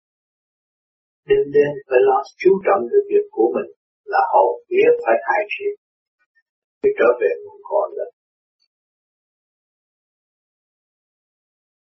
đêm 1.28 1.44
đêm 1.54 1.70
phải 1.88 2.00
lo 2.08 2.18
chú 2.40 2.50
trọng 2.66 2.82
cái 2.90 3.00
việc 3.10 3.24
của 3.36 3.48
mình 3.54 3.68
là 4.12 4.20
hậu 4.32 4.48
biết 4.70 4.92
phải 5.04 5.16
khai 5.26 5.42
triển 5.52 5.74
khi 6.80 6.90
trở 6.98 7.08
về 7.20 7.30
nguồn 7.42 7.60
cội 7.70 7.88
là 7.98 8.06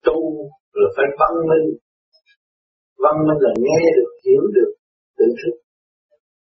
tu 0.05 0.17
là 0.81 0.89
phải 0.95 1.07
văn 1.19 1.33
minh. 1.49 1.67
Văn 3.03 3.15
minh 3.27 3.39
là 3.45 3.51
nghe 3.65 3.81
được, 3.97 4.11
hiểu 4.25 4.43
được 4.57 4.71
tự 5.17 5.27
thức. 5.39 5.55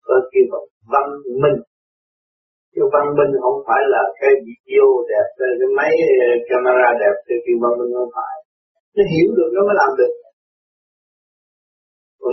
Có 0.06 0.14
kêu 0.32 0.44
bằng 0.52 0.66
văn 0.92 1.06
minh, 1.42 1.58
chứ 2.72 2.82
văn 2.94 3.06
minh 3.18 3.32
không 3.44 3.58
phải 3.66 3.82
là 3.94 4.02
cái 4.20 4.32
video 4.46 4.86
đẹp, 5.10 5.26
cái 5.38 5.70
máy 5.78 5.92
camera 6.48 6.90
đẹp 7.02 7.14
cái 7.26 7.38
kêu 7.44 7.56
văn 7.62 7.72
minh 7.78 7.92
không 7.98 8.12
phải, 8.18 8.34
nó 8.96 9.02
hiểu 9.12 9.28
được, 9.38 9.50
nó 9.54 9.60
mới 9.68 9.76
làm 9.80 9.90
được 10.00 10.12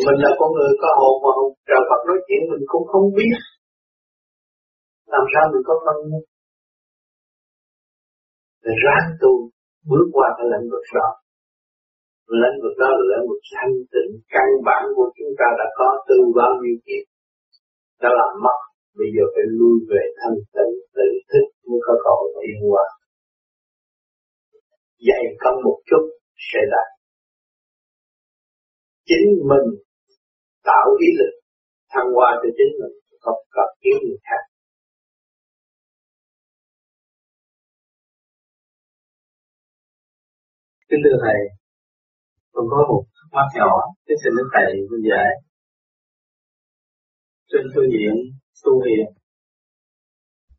mình 0.06 0.20
là 0.24 0.32
con 0.40 0.50
người 0.56 0.72
có 0.82 0.90
hồn 1.00 1.16
mà 1.24 1.30
không 1.38 1.52
trời 1.70 1.82
Phật 1.90 2.02
nói 2.08 2.20
chuyện 2.26 2.42
mình 2.52 2.64
cũng 2.72 2.86
không 2.92 3.06
biết. 3.18 3.36
Làm 5.14 5.24
sao 5.32 5.44
mình 5.52 5.64
có 5.68 5.76
phân 5.86 5.98
minh 6.12 6.28
ráng 8.84 9.08
tu, 9.22 9.34
bước 9.90 10.08
qua 10.16 10.28
cái 10.38 10.46
lĩnh 10.52 10.68
vực 10.72 10.86
đó. 10.98 11.08
Lĩnh 12.42 12.58
vực 12.64 12.76
đó 12.82 12.90
là 12.98 13.04
lĩnh 13.12 13.26
vực 13.30 13.42
thanh 13.56 13.76
tịnh, 13.94 14.12
căn 14.34 14.48
bản 14.68 14.84
của 14.96 15.10
chúng 15.18 15.34
ta 15.40 15.48
đã 15.60 15.68
có 15.80 15.88
từ 16.10 16.18
bao 16.40 16.52
nhiêu 16.62 16.78
kiếp. 16.86 17.04
Đã 18.02 18.10
làm 18.20 18.32
mất. 18.46 18.58
Bây 18.98 19.10
giờ 19.16 19.24
phải 19.34 19.46
lui 19.60 19.76
về 19.92 20.04
thanh 20.20 20.38
tịnh, 20.56 20.74
tự 20.96 21.10
thức 21.30 21.46
mới 21.68 21.80
có 21.88 21.94
cầu 22.06 22.18
yên 22.48 22.60
hòa. 22.70 22.86
Dạy 25.08 25.24
công 25.44 25.58
một 25.66 25.80
chút, 25.90 26.04
sẽ 26.50 26.60
đạt 26.74 27.01
chính 29.12 29.28
mình 29.52 29.68
tạo 30.68 30.88
ý 31.06 31.08
lực 31.20 31.34
thăng 31.92 32.10
hoa 32.16 32.30
cho 32.42 32.50
chính 32.58 32.72
mình 32.80 32.96
không 33.24 33.40
cần 33.56 33.70
kiếm 33.82 33.98
người 34.04 34.20
khác 34.28 34.42
Kính 40.90 41.02
thưa 41.04 41.18
Thầy, 41.24 41.40
con 42.54 42.66
có 42.72 42.80
một 42.90 43.04
thắc 43.16 43.28
mắc 43.36 43.48
nhỏ, 43.60 43.72
cái 44.06 44.16
xin 44.22 44.32
đức 44.38 44.48
Thầy 44.56 44.70
minh 44.90 45.06
giải. 45.12 45.32
Trên 47.50 47.64
phương 47.74 47.92
diện 47.94 48.14
tu 48.64 48.74
hiền, 48.86 49.06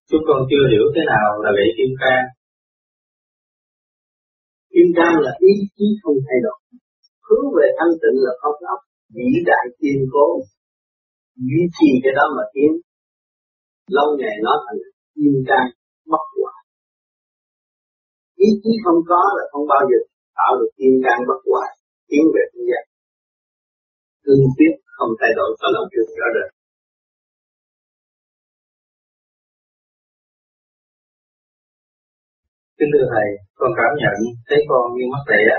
chúng 0.09 0.25
con 0.29 0.39
chưa 0.51 0.65
hiểu 0.73 0.85
thế 0.95 1.03
nào 1.13 1.29
là 1.43 1.51
vậy 1.59 1.69
kim 1.77 1.93
cang. 2.03 2.25
Kim 4.73 4.89
cang 4.99 5.15
là 5.25 5.33
ý 5.51 5.53
chí 5.77 5.87
không 6.03 6.19
thay 6.27 6.39
đổi, 6.47 6.59
hướng 7.27 7.47
về 7.57 7.67
thanh 7.79 7.95
tịnh 8.01 8.19
là 8.27 8.33
không 8.43 8.59
ốc, 8.75 8.81
vĩ 9.15 9.29
đại 9.51 9.65
kiên 9.79 9.99
cố, 10.13 10.27
duy 11.49 11.63
trì 11.77 11.89
cái 12.03 12.13
đó 12.19 12.25
mà 12.37 12.45
tiến, 12.55 12.71
lâu 13.97 14.09
ngày 14.21 14.37
nó 14.45 14.53
thành 14.65 14.79
kim 15.15 15.35
cang 15.49 15.69
bất 16.13 16.25
hoại. 16.41 16.61
Ý 18.47 18.49
chí 18.63 18.73
không 18.85 19.01
có 19.11 19.21
là 19.37 19.45
không 19.53 19.67
bao 19.73 19.83
giờ 19.91 19.99
tạo 20.39 20.53
được 20.59 20.71
kim 20.79 20.95
cang 21.05 21.21
bất 21.29 21.41
hoại. 21.51 21.71
Tiến 22.09 22.25
về 22.35 22.45
thế 22.53 22.61
gian. 22.71 22.85
Cương 24.25 24.45
quyết 24.57 24.75
không 24.97 25.13
thay 25.21 25.31
đổi 25.39 25.51
có 25.61 25.67
lòng 25.75 25.87
trường 25.93 26.11
rõ 26.21 26.29
rệt. 26.37 26.49
Kính 32.79 32.91
thưa 32.93 33.07
Thầy, 33.13 33.29
con 33.59 33.71
cảm 33.79 33.93
nhận 34.03 34.17
thấy 34.49 34.59
con 34.69 34.85
như 34.97 35.05
mắc 35.13 35.25
lẻ 35.33 35.57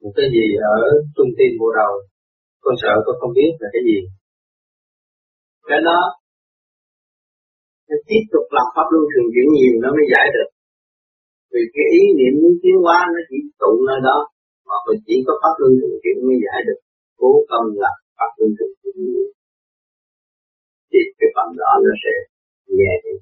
một 0.00 0.12
cái 0.16 0.26
gì 0.34 0.46
ở 0.72 0.76
trung 1.14 1.30
tim 1.36 1.52
bộ 1.60 1.68
đầu. 1.78 1.92
Con 2.64 2.74
sợ 2.82 2.92
con 3.04 3.14
không 3.20 3.32
biết 3.38 3.50
là 3.62 3.68
cái 3.74 3.82
gì. 3.88 3.98
Cái 5.68 5.80
đó, 5.88 5.98
nó 7.88 7.96
tiếp 8.08 8.22
tục 8.32 8.46
làm 8.56 8.66
pháp 8.74 8.86
luân 8.92 9.04
thường 9.10 9.28
chuyển 9.32 9.48
nhiều, 9.56 9.74
nó 9.82 9.88
mới 9.96 10.06
giải 10.12 10.26
được 10.36 10.50
vì 11.52 11.62
cái 11.74 11.86
ý 12.00 12.02
niệm 12.18 12.34
muốn 12.40 12.54
tiến 12.62 12.76
hóa 12.84 12.98
nó 13.14 13.20
chỉ 13.28 13.38
tụ 13.60 13.72
nơi 13.88 14.00
đó, 14.08 14.18
mà 14.68 14.76
mình 14.86 15.00
chỉ 15.06 15.16
có 15.26 15.32
pháp 15.42 15.54
luân 15.60 15.72
thường 15.80 15.96
chuyển 16.02 16.16
mới 16.26 16.38
giải 16.46 16.60
được 16.68 16.80
cố 17.20 17.30
tâm 17.50 17.62
là 17.82 17.92
pháp 18.16 18.30
luân 18.38 18.50
thường 18.58 18.74
chuyển 18.80 18.96
nhiều 19.06 19.26
thì 20.90 21.00
cái 21.18 21.28
phần 21.34 21.48
đó 21.62 21.72
nó 21.86 21.92
sẽ 22.02 22.14
nhẹ 22.78 22.92
đi 23.04 23.14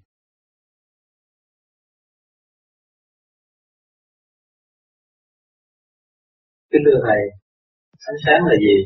Kính 6.70 6.84
thưa 6.86 7.00
Thầy, 7.06 7.22
ánh 8.10 8.18
sáng 8.24 8.40
là 8.48 8.56
gì? 8.64 8.76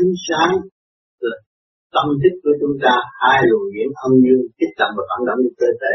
Ánh 0.00 0.12
sáng 0.26 0.52
là 1.28 1.36
tâm 1.94 2.06
thức 2.20 2.34
của 2.42 2.54
chúng 2.60 2.76
ta 2.84 2.94
hai 3.22 3.38
luồng 3.48 3.68
điển 3.74 3.88
âm 4.04 4.12
dương 4.24 4.44
kích 4.58 4.74
động 4.80 4.92
và 4.96 5.04
phản 5.10 5.20
động 5.28 5.40
cơ 5.60 5.68
thể 5.82 5.94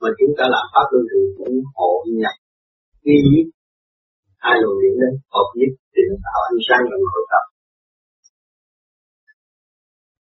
mà 0.00 0.08
chúng 0.18 0.32
ta 0.38 0.44
làm 0.54 0.64
pháp 0.72 0.86
luân 0.92 1.04
thường 1.10 1.28
cũng 1.38 1.56
hội 1.78 2.00
nhập. 2.20 2.36
Duy 3.04 3.18
nhất 3.32 3.46
hai 4.44 4.56
luồng 4.62 4.78
điển 4.82 4.94
đó 5.02 5.10
hợp 5.34 5.48
nhất 5.58 5.72
thì 5.92 6.00
nó 6.08 6.16
tạo 6.26 6.38
ánh 6.50 6.60
sáng 6.66 6.82
trong 6.88 7.02
nội 7.08 7.24
tâm. 7.30 7.44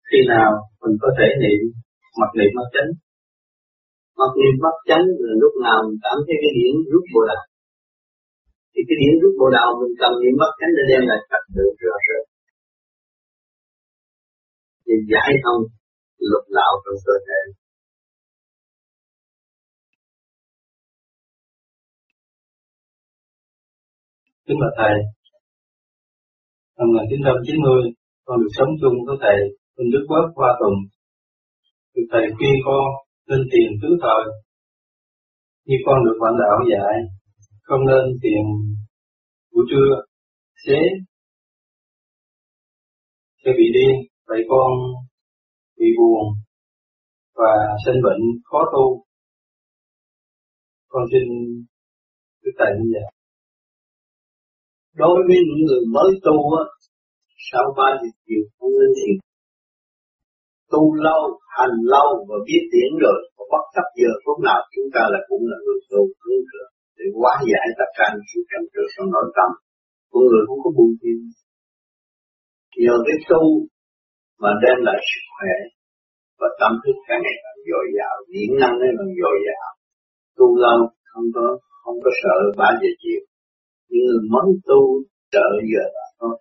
Khi 0.09 0.19
nào 0.33 0.49
mình 0.81 0.95
có 1.03 1.09
thể 1.17 1.27
niệm 1.41 1.59
mặt 2.19 2.31
niệm 2.37 2.51
mắt 2.57 2.67
chánh? 2.75 2.91
Mặt 4.19 4.31
niệm 4.39 4.55
mắt 4.63 4.75
chánh 4.89 5.05
là 5.25 5.33
lúc 5.43 5.53
nào 5.65 5.77
mình 5.85 5.99
cảm 6.05 6.17
thấy 6.25 6.35
cái 6.41 6.51
điển 6.57 6.73
rút 6.91 7.05
bộ 7.13 7.23
đạo 7.31 7.43
thì 8.77 8.83
cái 8.87 8.97
điểm 9.01 9.13
rút 9.21 9.33
bộ 9.39 9.47
đạo 9.57 9.69
mình 9.79 9.93
cầm 10.01 10.11
niệm 10.21 10.35
mất 10.41 10.51
chánh 10.59 10.73
để 10.77 10.83
đem 10.91 11.01
lại 11.09 11.19
trật 11.29 11.43
tự 11.55 11.65
rõ 11.81 11.95
rệt 12.07 12.23
thì 14.85 14.93
giải 15.11 15.31
thông 15.43 15.61
lục 16.31 16.45
đạo 16.57 16.73
trong 16.83 16.99
cơ 17.05 17.15
thể 17.27 17.41
Kính 24.47 24.59
bạch 24.63 24.75
Thầy, 24.79 24.95
năm 26.77 26.87
1990, 26.93 27.81
con 28.25 28.35
được 28.41 28.51
sống 28.57 28.71
chung 28.81 28.95
với 29.07 29.17
Thầy 29.23 29.37
Minh 29.75 29.89
Đức 29.93 30.03
Quốc 30.09 30.25
Hoa 30.37 30.51
Tùng. 30.61 30.77
Được 31.93 32.07
Thầy 32.11 32.25
khuyên 32.37 32.55
con 32.65 32.83
nên 33.27 33.41
tiền 33.51 33.69
tứ 33.81 33.89
thời. 34.03 34.23
Như 35.67 35.77
con 35.85 35.97
được 36.05 36.17
bạn 36.21 36.33
đạo 36.41 36.57
dạy, 36.71 36.93
không 37.67 37.83
nên 37.89 38.05
tiền 38.21 38.43
buổi 39.51 39.65
trưa, 39.71 39.89
xế, 40.65 40.79
sẽ 43.45 43.51
bị 43.57 43.65
điên, 43.75 43.95
vậy 44.27 44.41
con 44.49 44.71
bị 45.77 45.85
buồn 45.97 46.23
và 47.35 47.51
sinh 47.85 48.01
bệnh 48.03 48.21
khó 48.43 48.59
tu. 48.73 49.03
Con 50.87 51.03
xin 51.11 51.23
Đức 52.43 52.51
Thầy 52.59 52.71
như 52.79 52.89
vậy 52.93 53.17
đối 55.03 55.17
với 55.27 55.37
những 55.47 55.63
người 55.67 55.83
mới 55.95 56.09
tu 56.25 56.35
á 56.61 56.63
sau 57.49 57.65
ba 57.77 57.89
giờ 58.01 58.09
chiều 58.25 58.43
không 58.57 58.73
nên 58.79 58.91
thiền. 58.97 59.15
Tu 60.71 60.81
lâu 61.05 61.21
hành 61.57 61.75
lâu 61.93 62.09
và 62.29 62.37
biết 62.47 62.63
tiếng 62.71 62.93
rồi 63.03 63.19
và 63.35 63.43
bất 63.51 63.63
chấp 63.75 63.87
giờ 63.99 64.11
phút 64.23 64.37
nào 64.47 64.61
chúng 64.73 64.89
ta 64.95 65.03
là 65.13 65.19
cũng 65.29 65.43
là 65.51 65.57
người 65.65 65.79
tu 65.91 66.01
hướng 66.21 66.43
được 66.51 66.69
để 66.97 67.05
hóa 67.17 67.33
giải 67.51 67.67
tất 67.79 67.89
cả 67.97 68.05
những 68.13 68.27
sự 68.31 68.39
trầm 68.49 68.63
trở 68.73 68.83
trong 68.93 69.09
nội 69.15 69.27
tâm 69.37 69.49
của 70.11 70.21
người 70.27 70.43
không 70.47 70.59
có 70.63 70.69
buồn 70.77 70.91
phiền. 70.99 71.19
Nhờ 72.83 72.95
cái 73.07 73.17
tu 73.29 73.43
mà 74.41 74.51
đem 74.63 74.77
lại 74.87 74.99
sức 75.09 75.25
khỏe 75.35 75.55
và 76.39 76.47
tâm 76.59 76.71
thức 76.83 76.97
càng 77.07 77.21
ngày 77.23 77.37
càng 77.43 77.59
dồi 77.69 77.85
dào 77.97 78.15
điển 78.31 78.49
năng 78.61 78.75
ấy 78.85 78.91
càng 78.97 79.13
dồi 79.21 79.37
dào. 79.47 79.69
Tu 80.37 80.47
lâu 80.63 80.79
không 81.11 81.27
có 81.35 81.45
không 81.83 81.97
có 82.03 82.11
sợ 82.21 82.35
ba 82.59 82.69
giờ 82.81 82.91
chiều. 83.01 83.21
Những 83.89 84.05
người 84.07 84.21
mới 84.33 84.49
tu 84.69 84.81
sợ 85.31 85.47
giờ 85.71 85.83
là 85.97 86.07
thôi. 86.19 86.35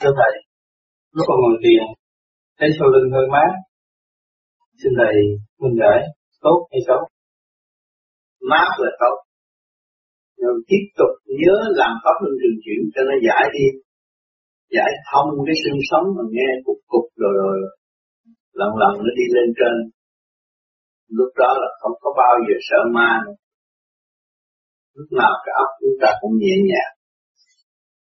Thưa 0.00 0.12
Thầy, 0.18 0.34
lúc 1.12 1.24
còn 1.28 1.38
ngồi 1.40 1.56
thiền, 1.64 2.01
thấy 2.62 2.70
sau 2.78 2.88
lưng 2.94 3.08
hơi 3.14 3.26
mát. 3.34 3.52
Xin 4.80 4.92
Thầy 4.98 5.14
minh 5.60 5.76
giải, 5.80 5.98
tốt 6.44 6.58
hay 6.70 6.80
xấu? 6.86 7.00
Mát 8.50 8.70
là 8.82 8.90
tốt. 9.02 9.16
Rồi 10.42 10.54
tiếp 10.68 10.84
tục 10.98 11.12
nhớ 11.40 11.56
làm 11.80 11.92
pháp 12.02 12.16
luân 12.22 12.34
trường 12.40 12.58
chuyển 12.64 12.80
cho 12.94 13.00
nó 13.08 13.14
giải 13.26 13.44
đi. 13.56 13.66
Giải 14.76 14.90
thông 15.08 15.28
cái 15.46 15.56
xương 15.62 15.80
sống 15.90 16.06
mà 16.16 16.24
nghe 16.34 16.48
cục 16.64 16.80
cục 16.92 17.06
rồi 17.22 17.32
rồi. 17.40 17.56
Lần 18.60 18.70
lần 18.82 18.92
nó 19.04 19.10
đi 19.18 19.26
lên 19.36 19.48
trên 19.58 19.74
lúc 21.18 21.30
đó 21.42 21.50
là 21.62 21.68
không 21.80 21.96
có 22.02 22.10
bao 22.22 22.34
giờ 22.46 22.56
sợ 22.68 22.80
ma 22.96 23.10
nữa. 23.24 23.36
lúc 24.96 25.08
nào 25.20 25.32
cái 25.44 25.52
óc 25.64 25.70
chúng 25.80 25.96
ta 26.02 26.08
cũng 26.20 26.34
nhẹ 26.42 26.54
nhàng 26.70 26.92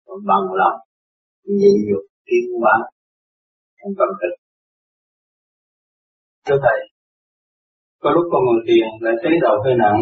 còn 0.06 0.18
bằng 0.30 0.46
lòng 0.60 0.78
nhịn 1.58 1.76
nhục 1.88 2.04
tiến 2.26 2.44
hóa 2.60 2.76
trong 3.84 3.94
tâm 3.98 4.08
thực 4.20 4.34
thưa 6.46 6.58
thầy, 6.64 6.78
có 8.02 8.10
lúc 8.10 8.24
con 8.32 8.42
ngồi 8.46 8.60
thiền 8.68 8.88
lại 9.04 9.14
thấy 9.22 9.32
đầu 9.42 9.56
hơi 9.64 9.74
nặng, 9.82 10.00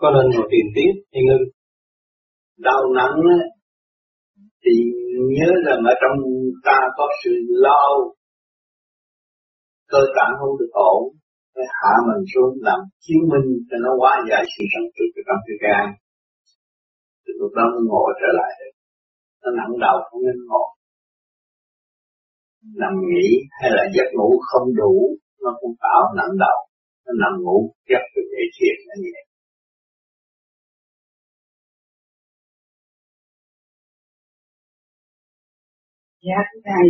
có 0.00 0.06
nên 0.14 0.26
ngồi 0.30 0.46
thiền 0.52 0.66
tiếp 0.74 0.92
hay 1.12 1.22
ngưng. 1.26 1.46
Đau 2.66 2.80
nặng 2.98 3.20
thì 4.62 4.74
nhớ 5.36 5.50
rằng 5.66 5.80
ở 5.92 5.94
trong 6.02 6.16
ta 6.66 6.78
có 6.96 7.06
sự 7.24 7.32
lo, 7.64 7.82
cơ 9.92 10.00
tạng 10.16 10.32
không 10.38 10.58
được 10.58 10.72
ổn, 10.72 11.02
phải 11.54 11.66
hạ 11.78 11.92
mình 12.08 12.24
xuống 12.32 12.52
làm 12.66 12.80
chứng 13.04 13.22
minh 13.30 13.48
cho 13.68 13.76
nó 13.84 13.90
quá 14.00 14.12
giải 14.30 14.44
sự 14.52 14.62
sân 14.72 14.84
trực 14.96 15.10
trong 15.26 15.40
cái 15.46 15.56
gan 15.64 15.84
thì 17.22 17.32
lúc 17.40 17.50
đó 17.56 17.64
nó 17.72 17.80
ngồi 17.90 18.10
trở 18.20 18.30
lại. 18.40 18.52
Nó 19.42 19.48
nặng 19.58 19.72
đầu 19.84 19.96
không 20.10 20.20
nên 20.26 20.38
ngồi 20.48 20.77
nằm 22.80 22.92
nghỉ 23.08 23.28
hay 23.60 23.70
là 23.76 23.84
giấc 23.94 24.08
ngủ 24.16 24.30
không 24.48 24.68
đủ 24.76 25.16
nó 25.42 25.50
cũng 25.60 25.74
tạo 25.80 26.02
nặng 26.16 26.34
đầu 26.38 26.58
nó 27.06 27.12
nằm 27.22 27.42
ngủ 27.42 27.74
giấc 27.88 28.02
được 28.14 28.26
để 28.32 28.42
thiền 28.56 28.76
như 29.02 29.10
vậy 29.14 29.28
Dạ 36.22 36.40
thầy. 36.64 36.86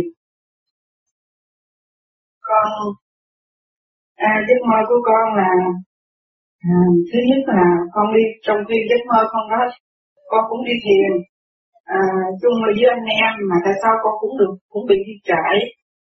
Con 2.41 2.67
à, 4.15 4.31
Giấc 4.47 4.61
mơ 4.69 4.79
của 4.89 5.01
con 5.05 5.35
là 5.35 5.51
à, 6.59 6.75
Thứ 7.09 7.19
nhất 7.29 7.41
là 7.47 7.63
con 7.93 8.05
đi 8.15 8.23
Trong 8.41 8.57
khi 8.67 8.75
giấc 8.89 9.01
mơ 9.09 9.21
con 9.31 9.49
đó 9.51 9.63
Con 10.31 10.43
cũng 10.49 10.65
đi 10.65 10.73
thiền 10.85 11.28
à, 11.97 11.99
chung 12.41 12.55
với 12.77 12.89
anh 12.97 13.07
em 13.23 13.31
mà 13.49 13.57
tại 13.65 13.75
sao 13.81 13.93
con 14.03 14.13
cũng 14.21 14.35
được 14.39 14.53
cũng 14.71 14.85
bị 14.89 14.97
đi 15.07 15.15
trải. 15.29 15.55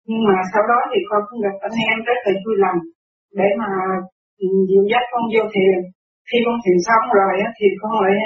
Nhưng 0.10 0.22
mà 0.28 0.36
sau 0.52 0.64
đó 0.72 0.80
thì 0.92 1.00
con 1.10 1.22
cũng 1.28 1.40
gặp 1.46 1.56
anh 1.68 1.78
em 1.92 1.98
rất 2.08 2.20
là 2.26 2.34
vui 2.44 2.56
lòng. 2.64 2.80
Để 3.40 3.50
mà 3.62 3.70
ừ, 4.44 4.48
dìu 4.70 4.84
dắt 4.92 5.04
con 5.12 5.24
vô 5.34 5.44
thiền 5.54 5.78
khi 6.28 6.38
con 6.46 6.58
thiền 6.64 6.78
xong 6.88 7.04
rồi 7.18 7.34
thì 7.58 7.68
con 7.82 7.94
lại 8.04 8.18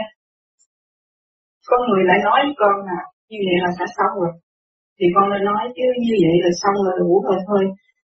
có 1.69 1.77
người 1.87 2.03
lại 2.09 2.19
nói 2.27 2.39
với 2.45 2.55
con 2.61 2.75
là 2.89 2.99
như 3.29 3.39
vậy 3.47 3.57
là 3.63 3.69
đã 3.79 3.85
xong 3.97 4.13
rồi. 4.21 4.33
Thì 4.97 5.05
con 5.15 5.25
lại 5.31 5.41
nói 5.49 5.63
chứ 5.75 5.85
như 6.05 6.15
vậy 6.23 6.35
là 6.43 6.51
xong 6.61 6.77
rồi 6.85 6.95
đủ 7.01 7.11
rồi 7.27 7.39
thôi. 7.47 7.63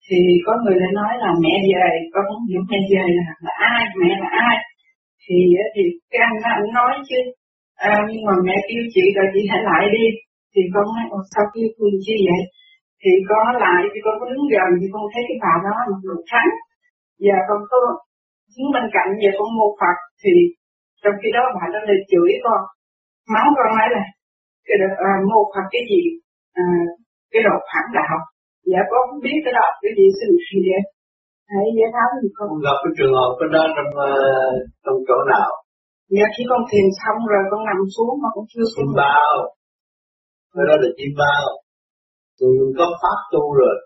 Thì 0.07 0.19
có 0.47 0.53
người 0.63 0.77
lại 0.83 0.93
nói 1.01 1.13
là 1.23 1.31
mẹ 1.45 1.55
về 1.71 1.87
con 2.13 2.25
muốn 2.31 2.43
hiểu 2.51 2.63
mẹ 2.71 2.81
về 2.93 3.05
là, 3.19 3.29
là 3.45 3.53
ai 3.73 3.83
mẹ 4.01 4.11
là 4.23 4.29
ai? 4.49 4.57
Thì 5.23 5.37
thì 5.75 5.83
cái 6.11 6.21
anh 6.29 6.37
anh 6.59 6.73
nói 6.79 6.93
chứ 7.09 7.19
à, 7.91 7.93
nhưng 8.09 8.23
mà 8.29 8.35
mẹ 8.47 8.57
kêu 8.69 8.83
chị 8.95 9.05
rồi 9.17 9.27
chị 9.35 9.43
hãy 9.51 9.61
lại 9.71 9.85
đi. 9.97 10.05
Thì 10.53 10.63
con 10.75 10.85
nói 10.95 11.05
Ồ, 11.17 11.19
sao 11.33 11.45
kêu 11.53 11.69
tôi 11.77 11.91
chi 12.05 12.17
vậy? 12.29 12.43
Thì 13.03 13.13
có 13.31 13.41
lại 13.65 13.81
thì 13.93 13.99
con 14.05 14.15
có 14.21 14.25
đứng 14.33 14.47
gần 14.55 14.69
thì 14.81 14.87
con 14.95 15.05
thấy 15.13 15.23
cái 15.29 15.39
bà 15.45 15.55
đó 15.65 15.75
mặc 15.91 16.01
đồ 16.09 16.17
trắng. 16.31 16.51
Và 17.25 17.37
con 17.49 17.59
có 17.71 17.79
đứng 18.55 18.69
bên 18.75 18.87
cạnh 18.97 19.11
giờ 19.23 19.31
con 19.39 19.49
mua 19.57 19.71
Phật 19.81 19.97
thì 20.23 20.33
trong 21.03 21.17
khi 21.21 21.29
đó 21.37 21.43
bà 21.57 21.65
đó 21.75 21.81
lên 21.89 22.01
chửi 22.11 22.31
con. 22.47 22.61
Máu 23.35 23.47
con 23.57 23.69
nói 23.79 23.89
là 23.97 24.05
cái 24.67 24.77
đó, 24.83 24.89
à, 25.11 25.13
mô 25.31 25.41
Phật 25.53 25.67
cái 25.75 25.83
gì? 25.91 26.03
À, 26.63 26.65
cái 27.33 27.43
đồ 27.47 27.55
phản 27.71 27.87
đạo. 27.99 28.17
Dạ 28.71 28.81
con 28.91 29.03
không 29.09 29.23
biết 29.27 29.39
cái 29.45 29.55
đó 29.59 29.67
cái 29.83 29.93
gì 29.99 30.07
xin 30.19 30.31
gì 30.47 30.59
vậy? 30.71 30.83
Hãy 31.53 31.67
giải 31.79 31.91
tháo 31.95 32.09
thì 32.21 32.29
con 32.37 32.49
gặp 32.67 32.77
cái 32.83 32.93
trường 32.97 33.15
hợp 33.19 33.31
cái 33.39 33.49
đó 33.55 33.63
trong 33.77 33.91
uh, 34.07 34.55
trong 34.85 34.99
chỗ 35.09 35.19
nào? 35.33 35.49
Dạ 36.17 36.27
khi 36.35 36.43
con 36.51 36.63
thiền 36.71 36.87
xong 37.01 37.19
rồi 37.31 37.43
con 37.51 37.61
nằm 37.69 37.79
xuống 37.95 38.15
mà 38.23 38.29
cũng 38.35 38.47
chưa 38.53 38.67
chim 38.75 38.89
bao. 39.03 39.33
Cái 40.53 40.65
đó 40.69 40.75
là 40.83 40.91
chim 40.99 41.13
bao. 41.23 41.45
Tôi 42.39 42.51
mình 42.59 42.73
có 42.79 42.87
pháp 43.03 43.19
tu 43.33 43.45
rồi. 43.61 43.77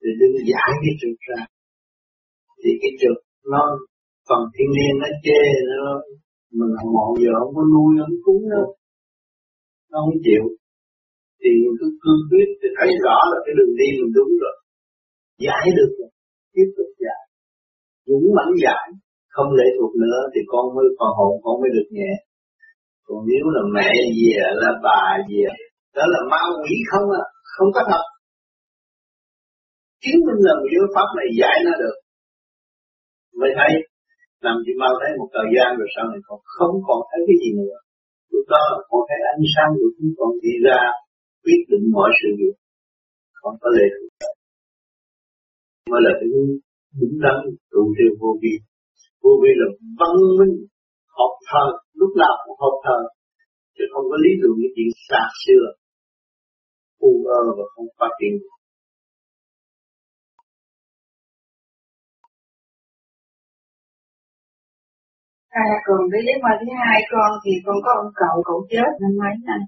Thì 0.00 0.08
đừng 0.20 0.34
giải 0.50 0.70
cái 0.82 0.94
trực 1.00 1.16
ra. 1.28 1.40
Thì 2.60 2.70
cái 2.82 2.92
trực 3.00 3.16
nó 3.52 3.62
phần 4.28 4.42
thiên 4.54 4.68
nhiên 4.76 4.94
nó 5.02 5.08
chê 5.24 5.42
nó 5.70 5.82
mình 6.58 6.72
một 6.96 7.10
giờ 7.22 7.32
không 7.40 7.52
có 7.56 7.62
nuôi 7.74 7.92
không 8.00 8.18
cúng 8.24 8.42
đâu. 8.54 8.66
Nó 9.90 9.96
không 10.04 10.18
chịu. 10.26 10.44
Thì 11.40 11.50
mình 11.62 11.76
cứ 11.80 11.86
cương 12.02 12.22
quyết 12.28 12.48
thì 12.60 12.68
thấy 12.76 12.90
rõ 13.04 13.16
là 13.30 13.38
cái 13.44 13.52
đường 13.58 13.74
đi 13.80 13.88
mình 14.00 14.12
đúng 14.18 14.32
rồi. 14.42 14.56
Giải 15.44 15.64
được 15.78 15.90
rồi. 15.98 16.10
Tiếp 16.54 16.68
tục 16.76 16.90
giải. 17.04 17.22
Dũng 18.08 18.26
mãnh 18.36 18.54
giải 18.64 18.86
không 19.34 19.50
lệ 19.58 19.68
thuộc 19.76 19.92
nữa 20.04 20.20
thì 20.32 20.40
con 20.52 20.64
mới 20.76 20.86
còn 20.98 21.10
hồn 21.18 21.32
con 21.44 21.54
mới 21.60 21.70
được 21.76 21.88
nhẹ. 21.96 22.12
Còn 23.06 23.18
nếu 23.30 23.44
là 23.54 23.62
mẹ 23.76 23.90
gì 24.16 24.28
à, 24.46 24.48
là 24.62 24.70
bà 24.86 25.02
gì 25.28 25.38
à, 25.52 25.54
đó 25.96 26.04
là 26.12 26.20
ma 26.30 26.42
quỷ 26.60 26.74
không 26.90 27.06
à 27.22 27.24
không 27.54 27.68
có 27.74 27.82
thật. 27.90 28.04
Chứng 30.02 30.20
minh 30.26 30.40
là 30.46 30.52
một 30.60 30.88
pháp 30.94 31.08
này 31.18 31.28
giải 31.40 31.56
nó 31.66 31.72
được. 31.82 31.96
Mới 33.40 33.50
thấy, 33.58 33.72
làm 34.44 34.56
chỉ 34.64 34.72
mau 34.82 34.92
thấy 35.00 35.10
một 35.18 35.28
thời 35.34 35.48
gian 35.54 35.68
rồi 35.78 35.88
sau 35.94 36.04
này 36.12 36.20
còn 36.28 36.38
không 36.56 36.74
còn 36.88 36.98
thấy 37.10 37.20
cái 37.28 37.36
gì 37.42 37.50
nữa. 37.60 37.78
Lúc 38.32 38.44
đó 38.54 38.62
con 38.88 39.00
thấy 39.08 39.20
ánh 39.34 39.44
sáng 39.54 39.70
của 39.78 39.90
chúng 39.96 40.12
con 40.18 40.30
đi 40.44 40.54
ra, 40.66 40.80
quyết 41.44 41.60
định 41.70 41.84
mọi 41.96 42.10
sự 42.20 42.28
việc. 42.40 42.56
Không 43.40 43.56
có 43.62 43.68
lệ 43.76 43.86
thuộc 43.94 44.14
mới 45.90 46.00
là 46.06 46.12
cái 46.18 46.28
đúng 47.00 47.14
đắn, 47.24 47.38
trụ 47.70 47.82
trì 47.96 48.06
vô 48.20 48.30
vi 48.42 48.54
vô 49.24 49.32
vi 49.42 49.50
là 49.60 49.68
văn 50.00 50.14
minh 50.38 50.54
học 51.18 51.32
thờ 51.48 51.66
lúc 52.00 52.12
nào 52.22 52.34
cũng 52.42 52.56
học 52.64 52.76
thờ 52.84 52.98
chứ 53.76 53.84
không 53.92 54.06
có 54.10 54.16
lý 54.24 54.30
tưởng 54.40 54.56
những 54.60 54.74
chuyện 54.76 54.90
xa 55.08 55.22
xưa 55.42 55.64
u 57.10 57.12
ơ 57.40 57.42
và 57.56 57.64
không 57.74 57.88
phát 57.98 58.12
triển. 58.20 58.34
À, 65.64 65.68
còn 65.86 66.00
cái 66.12 66.20
giấc 66.26 66.38
mơ 66.44 66.52
thứ 66.60 66.68
hai 66.82 66.98
con 67.12 67.30
thì 67.44 67.52
con 67.66 67.76
có 67.84 67.90
ông 68.02 68.10
cậu 68.22 68.36
cậu 68.48 68.60
chết 68.72 68.90
năm 69.02 69.12
mấy 69.20 69.34
năm 69.48 69.60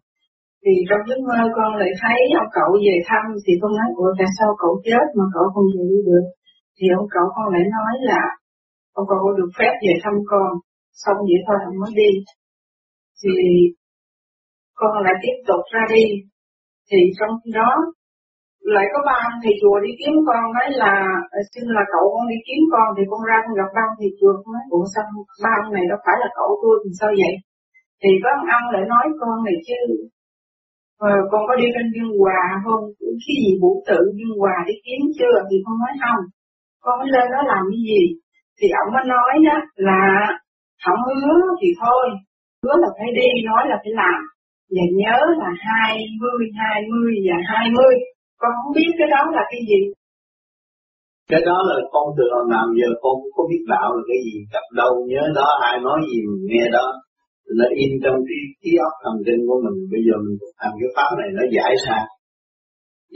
thì 0.63 0.73
trong 0.89 1.03
giấc 1.09 1.21
mơ 1.29 1.41
con 1.57 1.71
lại 1.81 1.93
thấy 2.03 2.19
ông 2.43 2.51
cậu 2.59 2.71
về 2.85 2.97
thăm 3.09 3.25
thì 3.45 3.53
con 3.61 3.73
nói 3.79 3.89
ủa 4.03 4.11
tại 4.19 4.31
sao 4.37 4.51
cậu 4.63 4.75
chết 4.87 5.07
mà 5.19 5.25
cậu 5.35 5.45
không 5.55 5.69
về 5.75 5.85
đi 5.93 6.01
được? 6.09 6.25
Thì 6.77 6.87
ông 6.99 7.07
cậu 7.15 7.27
con 7.35 7.47
lại 7.55 7.65
nói 7.77 7.93
là 8.11 8.23
ông 8.99 9.07
có 9.11 9.17
được 9.39 9.51
phép 9.59 9.73
về 9.85 9.93
thăm 10.05 10.15
con. 10.31 10.51
Xong 11.03 11.19
vậy 11.29 11.41
thôi 11.47 11.57
không 11.65 11.79
mới 11.83 11.93
đi. 12.03 12.11
Thì 13.21 13.35
con 14.81 14.93
lại 15.05 15.17
tiếp 15.23 15.37
tục 15.49 15.63
ra 15.73 15.83
đi. 15.95 16.05
Thì 16.89 16.99
trong 17.19 17.33
khi 17.41 17.51
đó 17.61 17.71
lại 18.75 18.87
có 18.93 18.99
ba 19.09 19.17
ông 19.29 19.39
thầy 19.43 19.55
chùa 19.61 19.77
đi 19.85 19.91
kiếm 20.01 20.15
con. 20.29 20.43
Nói 20.57 20.69
là 20.83 20.93
à, 21.39 21.41
xin 21.53 21.65
là 21.77 21.85
cậu 21.95 22.05
con 22.13 22.25
đi 22.33 22.39
kiếm 22.47 22.63
con. 22.73 22.87
Thì 22.97 23.03
con 23.11 23.21
ra 23.29 23.37
con 23.45 23.55
gặp 23.61 23.71
ba 23.77 23.83
ông 23.91 23.99
thầy 24.01 24.11
chùa. 24.19 24.33
Con 24.43 24.51
nói 24.57 24.65
ủa 24.77 24.85
sao 24.93 25.05
ba 25.45 25.53
ông 25.63 25.71
này 25.77 25.85
đâu 25.91 25.99
phải 26.05 26.17
là 26.23 26.29
cậu 26.39 26.51
tôi 26.63 26.75
thì 26.83 26.91
sao 27.01 27.11
vậy? 27.23 27.35
Thì 28.03 28.11
có 28.23 28.29
ông 28.39 28.47
ông 28.59 28.67
lại 28.75 28.85
nói 28.93 29.07
con 29.21 29.37
này 29.47 29.57
chứ 29.69 29.81
à, 31.11 31.13
con 31.31 31.41
có 31.49 31.55
đi 31.61 31.67
lên 31.77 31.87
Dương 31.95 32.13
Hòa 32.21 32.43
không? 32.65 32.83
Cái 33.01 33.37
gì 33.41 33.51
vũ 33.61 33.73
tự 33.89 34.01
Dương 34.17 34.35
Hòa 34.41 34.57
đi 34.69 34.75
kiếm 34.85 35.03
chưa? 35.19 35.37
Thì 35.49 35.57
con 35.65 35.77
nói 35.83 35.95
không. 36.03 36.23
Con 36.85 36.95
mới 37.01 37.09
lên 37.15 37.27
đó 37.35 37.41
làm 37.53 37.63
cái 37.73 37.81
gì? 37.91 38.03
Thì 38.59 38.67
ông 38.83 38.89
mới 38.95 39.05
nói 39.15 39.33
đó 39.49 39.57
là 39.89 40.03
không 40.85 41.01
hứa 41.23 41.41
thì 41.61 41.69
thôi. 41.83 42.05
Hứa 42.63 42.77
là 42.83 42.89
phải 42.97 43.11
đi, 43.19 43.29
nói 43.51 43.63
là 43.71 43.77
phải 43.83 43.93
làm. 44.03 44.21
Và 44.75 44.85
nhớ 45.01 45.19
là 45.41 45.51
hai 45.69 45.95
mươi 46.21 46.43
hai 46.61 46.79
mươi 46.91 47.13
và 47.27 47.37
hai 47.51 47.67
mươi. 47.77 47.95
Con 48.41 48.51
không 48.59 48.73
biết 48.77 48.91
cái 48.99 49.09
đó 49.15 49.23
là 49.37 49.45
cái 49.51 49.61
gì. 49.71 49.81
Cái 51.31 51.41
đó 51.49 51.59
là 51.69 51.77
con 51.93 52.07
từ 52.17 52.25
hồi 52.35 52.45
nào 52.55 52.67
giờ 52.81 52.89
con 53.03 53.15
cũng 53.21 53.33
có 53.37 53.43
biết 53.51 53.63
đạo 53.73 53.89
là 53.97 54.03
cái 54.11 54.19
gì. 54.27 54.37
Gặp 54.55 54.67
đâu 54.81 54.93
nhớ 55.11 55.23
đó, 55.39 55.49
ai 55.71 55.77
nói 55.87 55.99
gì 56.11 56.19
mình 56.29 56.45
nghe 56.51 56.65
đó. 56.77 56.87
Nó 57.59 57.67
in 57.83 57.91
trong 58.03 58.19
trí 58.29 58.39
trí 58.63 58.71
óc 58.89 58.95
thần 59.05 59.17
kinh 59.27 59.43
của 59.49 59.59
mình. 59.65 59.77
Bây 59.93 60.01
giờ 60.07 60.15
mình 60.25 60.37
làm 60.61 60.73
cái 60.81 60.91
pháp 60.97 61.11
này, 61.21 61.29
nó 61.39 61.45
giải 61.57 61.73
ra. 61.87 61.99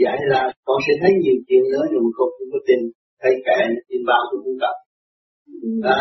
Giải 0.02 0.18
ra, 0.30 0.42
con 0.66 0.78
sẽ 0.86 0.92
thấy 1.00 1.12
nhiều 1.22 1.38
chuyện 1.46 1.62
nữa 1.72 1.84
nhưng 1.90 2.02
mà 2.06 2.10
con 2.18 2.28
không 2.36 2.50
có 2.52 2.58
tin. 2.68 2.80
Thấy 3.22 3.32
kệ 3.46 3.58
tin 3.88 4.00
bao 4.10 4.22
cũng 4.30 4.42
không 4.44 4.58
cần 4.64 4.74
đó 5.86 6.00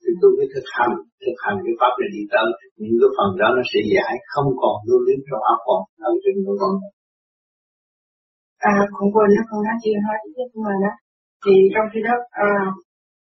thì 0.00 0.10
tôi 0.20 0.30
mới 0.36 0.46
thực 0.54 0.66
hành 0.76 0.94
thực 1.22 1.36
hành 1.44 1.56
cái 1.64 1.74
pháp 1.80 1.92
này 2.00 2.10
đi 2.16 2.22
tới. 2.32 2.48
Những 2.80 2.96
cái 3.00 3.10
phần 3.16 3.30
đó 3.40 3.48
nó 3.56 3.62
sẽ 3.70 3.80
giải 3.94 4.14
không 4.32 4.48
còn 4.62 4.74
lưu 4.86 5.00
luyến 5.04 5.18
trong 5.26 5.42
áo 5.52 5.58
còn 5.66 5.80
ở 6.10 6.12
trên 6.22 6.34
nội 6.44 6.56
con 6.62 6.72
à 8.72 8.74
con 8.94 9.06
quên 9.14 9.28
nó 9.36 9.42
con 9.48 9.60
nói 9.66 9.76
chưa 9.82 9.96
nói 10.06 10.16
tiếp 10.34 10.48
mình 10.64 10.80
đó 10.86 10.94
thì 11.42 11.54
trong 11.74 11.86
khi 11.92 12.00
đó 12.08 12.14
à, 12.46 12.50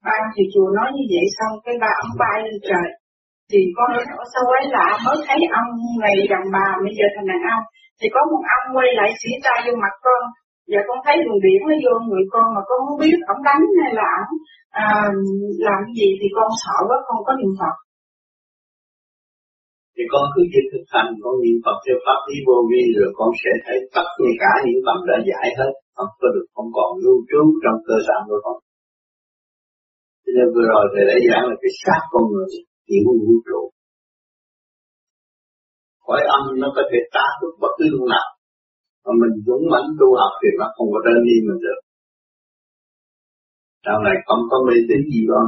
ba 0.05 0.17
thì 0.35 0.43
chùa 0.53 0.69
nói 0.79 0.89
như 0.97 1.05
vậy 1.13 1.27
xong 1.37 1.53
cái 1.65 1.75
ba 1.83 1.91
ông 2.05 2.13
bay 2.23 2.37
lên 2.45 2.57
trời. 2.69 2.89
Thì 3.51 3.61
con 3.77 3.89
nói 3.95 4.05
sao 4.33 4.43
quái 4.51 4.65
lạ 4.75 4.89
mới 5.05 5.17
thấy 5.27 5.41
ông 5.61 5.71
này 6.05 6.17
đàn 6.33 6.45
bà 6.55 6.67
bây 6.85 6.93
giờ 6.99 7.07
thành 7.15 7.29
đàn 7.31 7.43
ông. 7.55 7.65
Thì 7.99 8.07
có 8.15 8.21
một 8.31 8.43
ông 8.57 8.67
quay 8.77 8.89
lại 8.99 9.09
chỉ 9.21 9.31
tay 9.45 9.59
vô 9.65 9.73
mặt 9.83 9.95
con 10.07 10.23
và 10.71 10.81
con 10.89 10.99
thấy 11.05 11.17
đường 11.25 11.41
biển 11.45 11.61
nó 11.69 11.75
vô 11.85 11.95
người 12.09 12.25
con 12.33 12.47
mà 12.55 12.63
con 12.69 12.79
không 12.87 12.99
biết 13.05 13.17
ổng 13.33 13.43
đánh 13.49 13.63
hay 13.81 13.91
là 14.01 14.09
ổng 14.23 14.35
à, 14.85 14.89
làm 15.67 15.79
cái 15.87 15.95
gì 16.01 16.09
thì 16.19 16.27
con 16.37 16.49
sợ 16.63 16.79
quá 16.89 16.99
con 17.07 17.19
có 17.27 17.33
niệm 17.41 17.53
phật. 17.61 17.77
Thì 19.95 20.03
con 20.13 20.25
cứ 20.33 20.43
việc 20.53 20.67
thực 20.73 20.85
hành 20.95 21.09
con 21.23 21.35
niệm 21.43 21.59
phật 21.65 21.77
theo 21.85 21.97
pháp 22.05 22.21
lý 22.29 22.37
vô 22.47 22.57
vi 22.71 22.83
rồi 22.99 23.11
con 23.19 23.31
sẽ 23.43 23.53
thấy 23.65 23.79
tất 23.97 24.09
cả 24.43 24.53
những 24.67 24.81
phần 24.87 24.99
đã 25.11 25.17
giải 25.31 25.49
hết 25.59 25.73
không 25.97 26.13
có 26.21 26.29
được 26.35 26.47
không 26.55 26.71
còn 26.77 26.91
lưu 27.05 27.19
trú 27.31 27.43
trong 27.63 27.77
cơ 27.89 27.97
sở 28.07 28.17
của 28.29 28.41
con. 28.45 28.57
Cho 30.23 30.31
nên 30.37 30.47
vừa 30.55 30.67
rồi 30.73 30.85
thầy 30.93 31.05
đã 31.11 31.17
giảng 31.29 31.45
là 31.51 31.57
cái 31.63 31.73
xác 31.83 32.01
con 32.13 32.25
người 32.33 32.49
hiểu 32.89 33.07
vũ 33.27 33.35
trụ. 33.49 33.61
Khỏi 36.07 36.21
âm 36.37 36.43
nó 36.63 36.69
có 36.77 36.83
thể 36.91 36.99
tác 37.15 37.33
được 37.41 37.55
bất 37.63 37.73
cứ 37.79 37.85
lúc 37.93 38.05
nào 38.15 38.29
mà 39.05 39.13
mình 39.21 39.35
dũng 39.47 39.65
mãnh 39.73 39.89
tu 40.01 40.09
học 40.21 40.35
thì 40.41 40.49
nó 40.59 40.67
không 40.75 40.89
có 40.95 40.99
đơn 41.07 41.19
đi 41.29 41.37
mình 41.47 41.61
được. 41.65 41.81
Sau 43.85 43.97
này 44.07 44.17
không 44.27 44.43
có 44.51 44.57
mê 44.67 44.77
tín 44.89 45.01
gì 45.13 45.23
con 45.31 45.47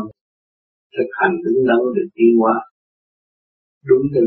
thực 0.97 1.11
hành 1.19 1.35
đứng 1.45 1.61
đắn 1.69 1.81
được 1.97 2.09
tiến 2.17 2.33
hóa 2.41 2.55
đúng 3.89 4.05
như 4.13 4.25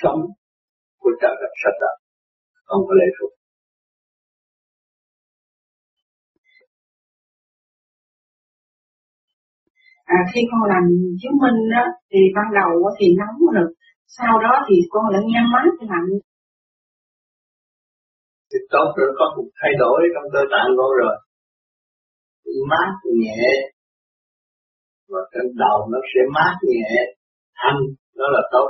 sống 0.00 0.20
của 1.00 1.12
trời 1.20 1.34
đất 1.40 1.52
sạch 1.62 1.78
đạo 1.82 1.96
không 2.64 2.82
có 2.88 2.94
lệ 3.00 3.08
thuộc. 3.16 3.32
À, 10.04 10.18
khi 10.34 10.40
con 10.50 10.62
làm 10.72 10.84
chứng 11.20 11.36
minh 11.42 11.58
đó 11.74 11.84
thì 12.10 12.20
ban 12.36 12.48
đầu 12.58 12.70
thì 12.98 13.06
nóng 13.20 13.38
được 13.56 13.70
sau 14.18 14.32
đó 14.44 14.52
thì 14.68 14.76
con 14.90 15.04
lại 15.12 15.22
nhăn 15.32 15.44
mát 15.52 15.64
thì 15.80 15.86
lạnh 15.90 16.08
thì 18.52 18.58
tốt 18.74 18.88
rồi 18.96 19.10
có 19.18 19.24
một 19.36 19.48
thay 19.58 19.72
đổi 19.82 19.98
trong 20.14 20.26
cơ 20.34 20.42
tạng 20.52 20.70
con 20.78 20.90
rồi. 21.00 21.16
Mát 22.70 22.90
nhẹ. 23.20 23.46
Và 25.10 25.20
trên 25.32 25.46
đầu 25.62 25.78
nó 25.92 25.98
sẽ 26.10 26.20
mát 26.36 26.54
nhẹ 26.70 26.90
thanh 27.60 27.80
đó 28.20 28.26
là 28.34 28.42
tốt. 28.54 28.68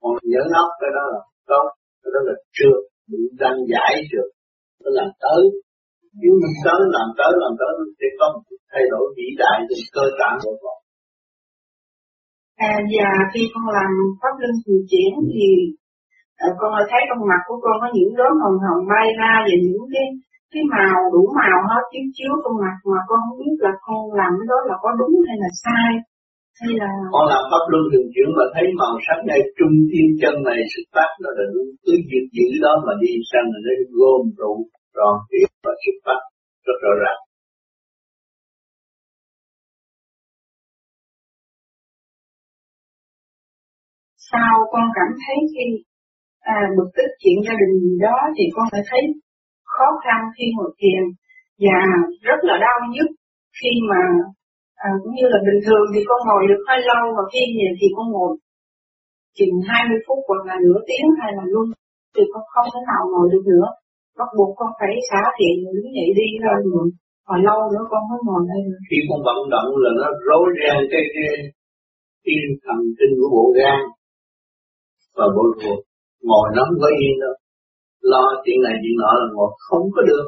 Còn 0.00 0.12
nhớ 0.32 0.42
nóc 0.54 0.68
cái 0.80 0.90
đó 0.96 1.04
là 1.12 1.20
tốt. 1.50 1.66
Cái 2.02 2.10
đó 2.14 2.20
là 2.28 2.34
chưa 2.56 2.76
mình 3.10 3.26
đang 3.42 3.58
giải 3.72 3.92
chưa 4.10 4.26
nó 4.82 4.88
làm 4.98 5.08
tới. 5.24 5.42
Nếu 6.20 6.32
mình 6.42 6.56
tới 6.64 6.80
làm 6.96 7.08
tới 7.18 7.32
làm 7.42 7.52
tới 7.60 7.72
sẽ 7.98 8.08
có 8.18 8.26
một 8.34 8.42
thay 8.70 8.84
đổi 8.92 9.04
vĩ 9.16 9.28
đại 9.42 9.58
trên 9.68 9.80
cơ 9.96 10.04
tạng 10.20 10.36
của 10.42 10.56
con. 10.62 10.78
À, 12.68 12.72
và 12.94 13.08
khi 13.32 13.42
con 13.52 13.64
làm 13.76 13.90
pháp 14.20 14.34
luân 14.40 14.54
thường 14.64 14.82
chuyển 14.90 15.10
thì 15.32 15.46
à, 16.44 16.48
con 16.60 16.70
thấy 16.90 17.02
trong 17.08 17.22
mặt 17.30 17.42
của 17.48 17.58
con 17.64 17.74
có 17.82 17.88
những 17.96 18.12
đốm 18.20 18.34
hồng 18.42 18.58
hồng 18.64 18.82
bay 18.92 19.06
ra 19.20 19.32
và 19.46 19.54
những 19.66 19.84
cái 19.94 20.06
cái 20.52 20.62
màu 20.74 20.98
đủ 21.14 21.22
màu 21.38 21.58
hết 21.70 21.84
chiếu 21.92 22.06
chiếu 22.16 22.32
trong 22.42 22.56
mặt 22.64 22.76
mà 22.92 23.00
con 23.08 23.18
không 23.24 23.38
biết 23.40 23.56
là 23.64 23.72
con 23.86 24.00
làm 24.20 24.30
cái 24.38 24.46
đó 24.52 24.58
là 24.68 24.76
có 24.84 24.90
đúng 25.00 25.14
hay 25.26 25.36
là 25.42 25.50
sai 25.64 25.90
hay 26.60 26.72
là 26.82 26.90
con 27.14 27.24
làm 27.32 27.42
pháp 27.50 27.64
luân 27.70 27.84
thường 27.90 28.08
chuyển 28.14 28.28
mà 28.38 28.44
thấy 28.54 28.66
màu 28.80 28.94
sắc 29.06 29.18
này 29.30 29.40
trung 29.58 29.74
thiên 29.90 30.08
chân 30.20 30.34
này 30.48 30.60
xuất 30.72 30.86
phát 30.94 31.10
nó 31.22 31.30
là 31.38 31.44
đúng 31.54 31.68
cứ 31.84 31.92
việc 32.10 32.26
giữ 32.36 32.48
đó 32.64 32.72
mà 32.86 32.92
đi 33.02 33.12
sang 33.30 33.46
là 33.52 33.58
nó 33.66 33.74
gom 33.98 34.22
trụ 34.38 34.52
tròn 34.96 35.14
tiếp 35.30 35.48
và 35.64 35.72
xuất 35.82 35.96
phát 36.04 36.20
rất 36.66 36.78
rõ 36.84 36.92
ràng. 37.02 37.20
Sau 44.30 44.54
con 44.72 44.86
cảm 44.96 45.10
thấy 45.22 45.38
khi 45.52 45.66
à, 46.40 46.56
bực 46.76 46.88
tức 46.96 47.08
chuyện 47.20 47.36
gia 47.46 47.54
đình 47.60 47.74
đó 48.06 48.16
thì 48.36 48.44
con 48.54 48.64
phải 48.72 48.82
thấy 48.90 49.02
khó 49.74 49.88
khăn 50.04 50.18
khi 50.36 50.44
ngồi 50.56 50.70
thiền 50.80 51.02
và 51.64 51.78
rất 52.28 52.40
là 52.48 52.54
đau 52.66 52.78
nhức 52.94 53.10
khi 53.58 53.72
mà 53.90 54.00
à, 54.86 54.88
cũng 55.02 55.14
như 55.18 55.26
là 55.32 55.38
bình 55.48 55.60
thường 55.66 55.84
thì 55.92 56.00
con 56.08 56.20
ngồi 56.28 56.42
được 56.50 56.62
hơi 56.68 56.80
lâu 56.90 57.02
và 57.16 57.24
khi 57.32 57.42
về 57.58 57.68
thì 57.78 57.86
con 57.96 58.06
ngồi 58.14 58.32
chừng 59.38 59.54
20 59.68 59.98
phút 60.06 60.20
hoặc 60.28 60.42
là 60.48 60.56
nửa 60.64 60.80
tiếng 60.88 61.06
hay 61.20 61.30
là 61.38 61.44
luôn 61.52 61.66
thì 62.14 62.22
con 62.32 62.42
không 62.52 62.68
thể 62.72 62.80
nào 62.90 63.02
ngồi 63.12 63.26
được 63.32 63.44
nữa 63.52 63.68
bắt 64.18 64.30
buộc 64.36 64.50
con 64.58 64.70
phải 64.78 64.94
xả 65.08 65.22
thiện 65.36 65.54
đứng 65.76 65.90
dậy 65.96 66.08
đi 66.18 66.28
thôi 66.44 66.58
rồi 66.72 66.86
và 67.28 67.36
lâu 67.46 67.58
nữa 67.72 67.84
con 67.90 68.02
mới 68.10 68.20
ngồi 68.26 68.42
đây 68.50 68.60
được. 68.66 68.80
khi 68.88 68.98
con 69.08 69.20
vận 69.26 69.40
động 69.54 69.70
là 69.82 69.90
nó 69.98 70.06
rối 70.26 70.46
ren 70.58 70.78
cái 70.92 71.04
cái 71.14 71.28
tim 72.24 72.42
thần 72.64 72.78
kinh 72.98 73.12
của 73.18 73.28
bộ 73.36 73.44
gan 73.58 73.80
và 75.16 75.26
bộ 75.36 75.44
ruột 75.60 75.80
ngồi 76.28 76.46
nó 76.54 76.62
không 76.68 76.80
có 76.84 76.88
yên 77.00 77.14
đâu 77.24 77.34
lo 78.00 78.24
chuyện 78.44 78.58
này 78.66 78.74
chuyện 78.82 78.96
nọ 79.02 79.10
là 79.20 79.26
ngồi 79.34 79.50
không 79.66 79.84
có 79.94 80.02
được. 80.10 80.26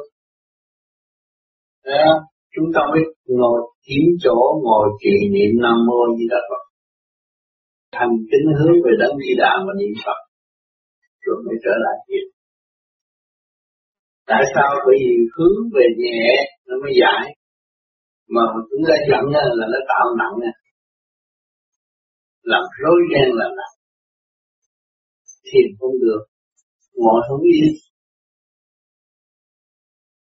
Đấy, 1.85 2.07
chúng 2.53 2.67
ta 2.75 2.81
mới 2.91 3.01
ngồi 3.39 3.59
kiếm 3.85 4.03
chỗ 4.23 4.35
ngồi 4.65 4.85
trì 5.01 5.15
niệm 5.35 5.51
nam 5.63 5.77
mô 5.87 5.99
di 6.17 6.25
đà 6.31 6.39
phật. 6.49 6.63
Thành 7.95 8.13
kính 8.29 8.47
hướng 8.57 8.77
về 8.85 8.91
đấng 8.99 9.15
di 9.23 9.33
đà 9.41 9.51
và 9.65 9.73
niệm 9.79 9.93
phật. 10.05 10.19
Rồi 11.21 11.37
mới 11.45 11.55
trở 11.63 11.73
lại 11.85 11.97
thiền. 12.05 12.25
Tại 14.27 14.43
sao? 14.55 14.69
Bởi 14.85 14.95
vì 15.03 15.13
hướng 15.35 15.57
về 15.75 15.85
nhẹ 15.97 16.23
nó 16.67 16.75
mới 16.83 16.93
giải. 17.01 17.35
Mà 18.33 18.41
chúng 18.69 18.83
ta 18.87 18.95
giận 19.09 19.23
là 19.59 19.65
nó 19.73 19.79
tạo 19.91 20.05
nặng 20.19 20.35
nè 20.41 20.51
làm 22.51 22.63
rối 22.81 22.99
ren 23.11 23.29
là 23.39 23.47
nặng 23.57 23.75
thiền 25.47 25.67
không 25.79 25.95
được. 26.05 26.21
Ngồi 27.01 27.19
không 27.27 27.41
yên. 27.51 27.71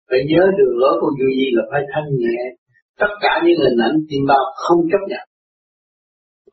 Phải 0.09 0.21
nhớ 0.29 0.43
đường 0.57 0.75
lối 0.81 0.95
của 1.01 1.11
duy 1.17 1.31
gì 1.39 1.47
là 1.57 1.63
phải 1.71 1.81
thanh 1.91 2.09
nhẹ. 2.21 2.39
Tất 3.01 3.11
cả 3.23 3.33
những 3.43 3.59
hình 3.63 3.79
ảnh 3.87 3.95
chim 4.07 4.21
bao 4.31 4.43
không 4.63 4.81
chấp 4.91 5.03
nhận. 5.11 5.25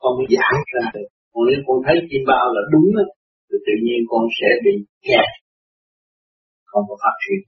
Con 0.02 0.12
mới 0.18 0.26
giải 0.36 0.54
ra 0.74 0.84
được. 0.94 1.08
Còn 1.32 1.42
nếu 1.48 1.58
con 1.66 1.78
thấy 1.86 1.96
chim 2.08 2.22
bao 2.30 2.46
là 2.54 2.62
đúng 2.72 2.88
á, 3.02 3.06
thì 3.48 3.56
tự 3.66 3.74
nhiên 3.84 4.00
con 4.10 4.22
sẽ 4.38 4.48
bị 4.64 4.74
kẹt. 5.06 5.28
Không 6.70 6.84
có 6.88 6.94
phát 7.02 7.16
triển. 7.22 7.42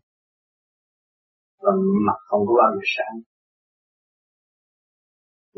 Và 1.62 1.72
mặt 2.07 2.18
không 2.28 2.42
có 2.48 2.52
bao 2.61 2.70
giờ 2.74 2.85
sáng. 2.94 3.16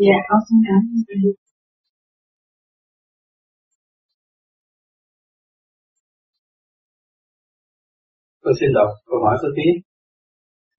Dạ 0.05 0.19
con 0.29 0.41
xin 0.47 0.59
cảm 0.67 0.83
ơn 0.95 1.50
Tôi 8.43 8.53
xin 8.61 8.71
đọc 8.79 8.91
câu 9.09 9.19
hỏi 9.25 9.37
số 9.43 9.49
tiếp. 9.57 9.75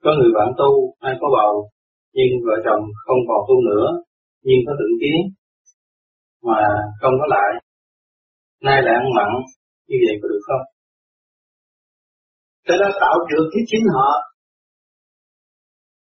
Có 0.03 0.11
người 0.17 0.31
bạn 0.37 0.49
tu, 0.59 0.71
ai 1.07 1.13
có 1.21 1.27
bầu, 1.37 1.53
nhưng 2.15 2.31
vợ 2.47 2.55
chồng 2.65 2.83
không 3.05 3.21
còn 3.29 3.41
tu 3.47 3.55
nữa, 3.69 3.87
nhưng 4.47 4.59
có 4.65 4.73
tưởng 4.79 4.95
kiến, 5.01 5.19
mà 6.47 6.59
không 7.01 7.15
có 7.21 7.25
lại. 7.35 7.51
Nay 8.65 8.77
lại 8.85 8.93
ăn 9.01 9.07
mặn, 9.17 9.29
như 9.87 9.97
vậy 10.05 10.15
có 10.21 10.27
được 10.31 10.43
không? 10.49 10.63
Cái 12.67 12.77
đó 12.81 12.89
tạo 13.01 13.17
được 13.31 13.45
cái 13.53 13.63
chính 13.69 13.85
họ. 13.95 14.11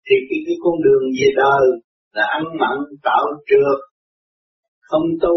Thì 0.07 0.17
cái, 0.29 0.39
cái 0.47 0.57
con 0.65 0.75
đường 0.85 1.05
về 1.19 1.29
đời 1.43 1.65
là 2.17 2.25
ăn 2.39 2.43
mặn 2.61 2.77
tạo 3.03 3.25
trượt, 3.49 3.79
không 4.81 5.07
tu, 5.23 5.37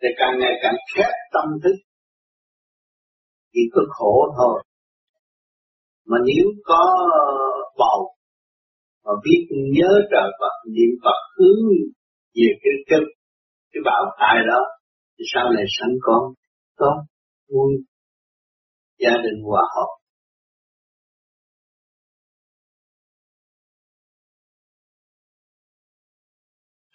thì 0.00 0.08
càng 0.18 0.34
ngày 0.40 0.54
càng 0.62 0.76
khép 0.94 1.12
tâm 1.32 1.46
thức. 1.62 1.76
Chỉ 3.52 3.60
có 3.72 3.82
khổ 3.88 4.14
thôi 4.38 4.62
mà 6.10 6.16
nếu 6.28 6.46
có 6.64 6.82
bầu 7.78 8.00
mà 9.04 9.12
biết 9.24 9.42
nhớ 9.76 9.90
trời 10.10 10.28
Phật, 10.40 10.54
niệm 10.74 10.92
Phật 11.04 11.18
hướng 11.36 11.60
về 12.36 12.48
cái 12.62 12.72
cái 12.86 13.00
cái 13.72 13.80
bảo 13.84 14.04
tài 14.20 14.36
đó, 14.48 14.60
thì 15.18 15.24
sau 15.34 15.44
này 15.54 15.64
sanh 15.78 15.94
con, 16.00 16.22
có 16.76 17.04
vui, 17.48 17.72
gia 18.98 19.10
đình 19.24 19.42
hòa 19.44 19.62
hợp. 19.76 19.90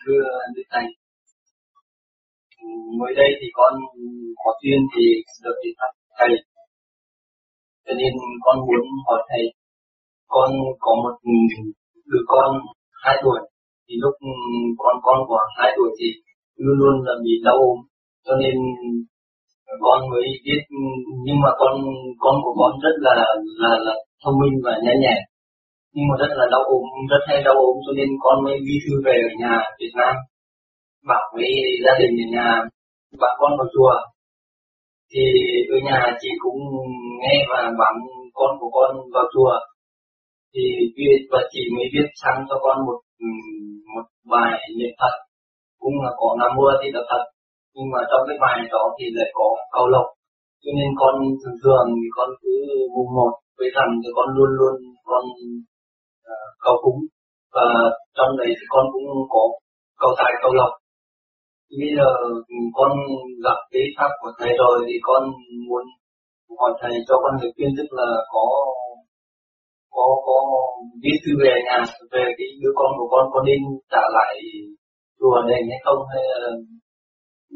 Thưa 0.06 0.24
Đức 0.56 0.64
Thầy, 0.72 0.84
mới 3.00 3.14
đây 3.16 3.30
thì 3.42 3.48
con 3.54 3.74
có 4.44 4.52
duyên 4.64 4.80
thì 4.96 5.04
được 5.44 5.56
đi 5.64 5.70
thăm 5.80 5.92
thầy 6.18 6.53
cho 7.86 7.94
nên 8.00 8.12
con 8.46 8.58
muốn 8.68 8.84
hỏi 9.08 9.22
thầy 9.30 9.44
con 10.34 10.50
có 10.80 10.92
một 11.04 11.16
đứa 12.10 12.24
con 12.28 12.50
hai 13.04 13.16
tuổi 13.24 13.40
thì 13.86 13.94
lúc 14.04 14.14
con 14.78 14.96
con 15.06 15.18
của 15.28 15.40
hai 15.58 15.70
tuổi 15.78 15.90
thì 16.00 16.08
luôn 16.64 16.76
luôn 16.82 16.96
là 17.06 17.14
bị 17.24 17.32
đau 17.46 17.58
ốm. 17.70 17.78
Cho 18.26 18.34
nên 18.42 18.56
con 19.86 20.00
mới 20.12 20.26
biết 20.46 20.62
nhưng 21.26 21.38
mà 21.44 21.50
con 21.60 21.74
con 22.24 22.36
của 22.44 22.54
con 22.60 22.72
rất 22.84 22.96
là 23.08 23.16
là, 23.64 23.74
là 23.86 23.96
thông 24.24 24.40
minh 24.42 24.56
và 24.66 24.74
nhanh 24.84 25.00
nhẹn 25.00 25.22
nhưng 25.94 26.06
mà 26.10 26.16
rất 26.22 26.32
là 26.40 26.46
đau 26.52 26.64
ốm 26.76 26.84
rất 27.12 27.22
hay 27.28 27.44
đau 27.48 27.56
ốm 27.68 27.76
cho 27.86 27.94
nên 27.98 28.10
con 28.24 28.44
mới 28.44 28.56
đi 28.68 28.76
thư 28.84 28.94
về 29.06 29.16
ở 29.30 29.32
nhà 29.42 29.56
Việt 29.80 29.94
Nam 30.00 30.16
bảo 31.10 31.26
với 31.34 31.52
gia 31.86 31.94
đình 32.02 32.14
ở 32.26 32.28
nhà 32.36 32.48
bạn 33.22 33.34
con 33.40 33.52
vào 33.58 33.68
chùa 33.74 33.94
thì 35.14 35.26
ở 35.76 35.78
nhà 35.88 36.00
chị 36.22 36.30
cũng 36.44 36.60
nghe 37.22 37.36
và 37.50 37.60
bảo 37.80 37.94
con 38.34 38.52
của 38.60 38.70
con 38.78 38.90
vào 39.14 39.26
chùa. 39.34 39.54
Thì 40.54 40.64
viết 40.98 41.20
và 41.32 41.40
chị 41.52 41.62
mới 41.76 41.86
viết 41.94 42.08
sang 42.22 42.40
cho 42.50 42.56
con 42.66 42.78
một 42.88 43.00
một 43.94 44.06
bài 44.32 44.60
niệm 44.78 44.94
Phật. 45.00 45.16
Cũng 45.82 45.96
là 46.04 46.12
có 46.20 46.28
nam 46.40 46.52
mưa 46.58 46.72
thì 46.82 46.88
là 46.96 47.02
thật 47.10 47.24
nhưng 47.76 47.88
mà 47.94 48.00
trong 48.10 48.24
cái 48.28 48.38
bài 48.44 48.58
đó 48.74 48.84
thì 48.96 49.06
lại 49.18 49.30
có 49.40 49.48
cầu 49.76 49.86
lộc. 49.94 50.08
Cho 50.64 50.72
nên 50.78 50.90
con 51.02 51.14
thường 51.42 51.58
thường 51.64 51.86
thì 51.98 52.08
con 52.18 52.30
cứ 52.42 52.54
mùng 52.96 53.12
một 53.18 53.34
với 53.58 53.70
rằng 53.76 53.90
thì 54.02 54.10
con 54.18 54.28
luôn 54.36 54.52
luôn 54.60 54.76
con 55.10 55.24
ờ, 56.32 56.38
uh, 56.42 56.48
cầu 56.64 56.76
cúng. 56.84 57.00
Và 57.56 57.66
trong 58.18 58.32
đấy 58.40 58.50
thì 58.58 58.66
con 58.74 58.86
cũng 58.94 59.06
có 59.34 59.44
cầu 60.02 60.12
tài 60.20 60.32
cầu 60.42 60.52
lộc 60.60 60.72
bây 61.80 61.92
giờ 61.98 62.10
con 62.78 62.92
gặp 63.46 63.60
cái 63.74 63.86
pháp 63.98 64.12
của 64.22 64.32
thầy 64.40 64.52
rồi 64.62 64.76
thì 64.88 64.96
con 65.08 65.22
muốn 65.68 65.84
hỏi 66.60 66.72
thầy 66.82 66.94
cho 67.08 67.16
con 67.24 67.34
được 67.42 67.52
khuyên 67.56 67.72
tức 67.78 67.90
là 68.00 68.10
có 68.34 68.46
có 69.96 70.06
có 70.28 70.38
viết 71.04 71.18
thư 71.24 71.32
về 71.44 71.54
nhà 71.68 71.78
về 72.14 72.24
cái 72.38 72.48
đứa 72.62 72.74
con 72.80 72.90
của 72.98 73.08
con 73.14 73.26
có 73.34 73.40
nên 73.48 73.60
trả 73.92 74.04
lại 74.18 74.34
chùa 75.20 75.38
này 75.50 75.62
hay 75.70 75.80
không? 75.86 76.00
Hay 76.12 76.24
là 76.32 76.52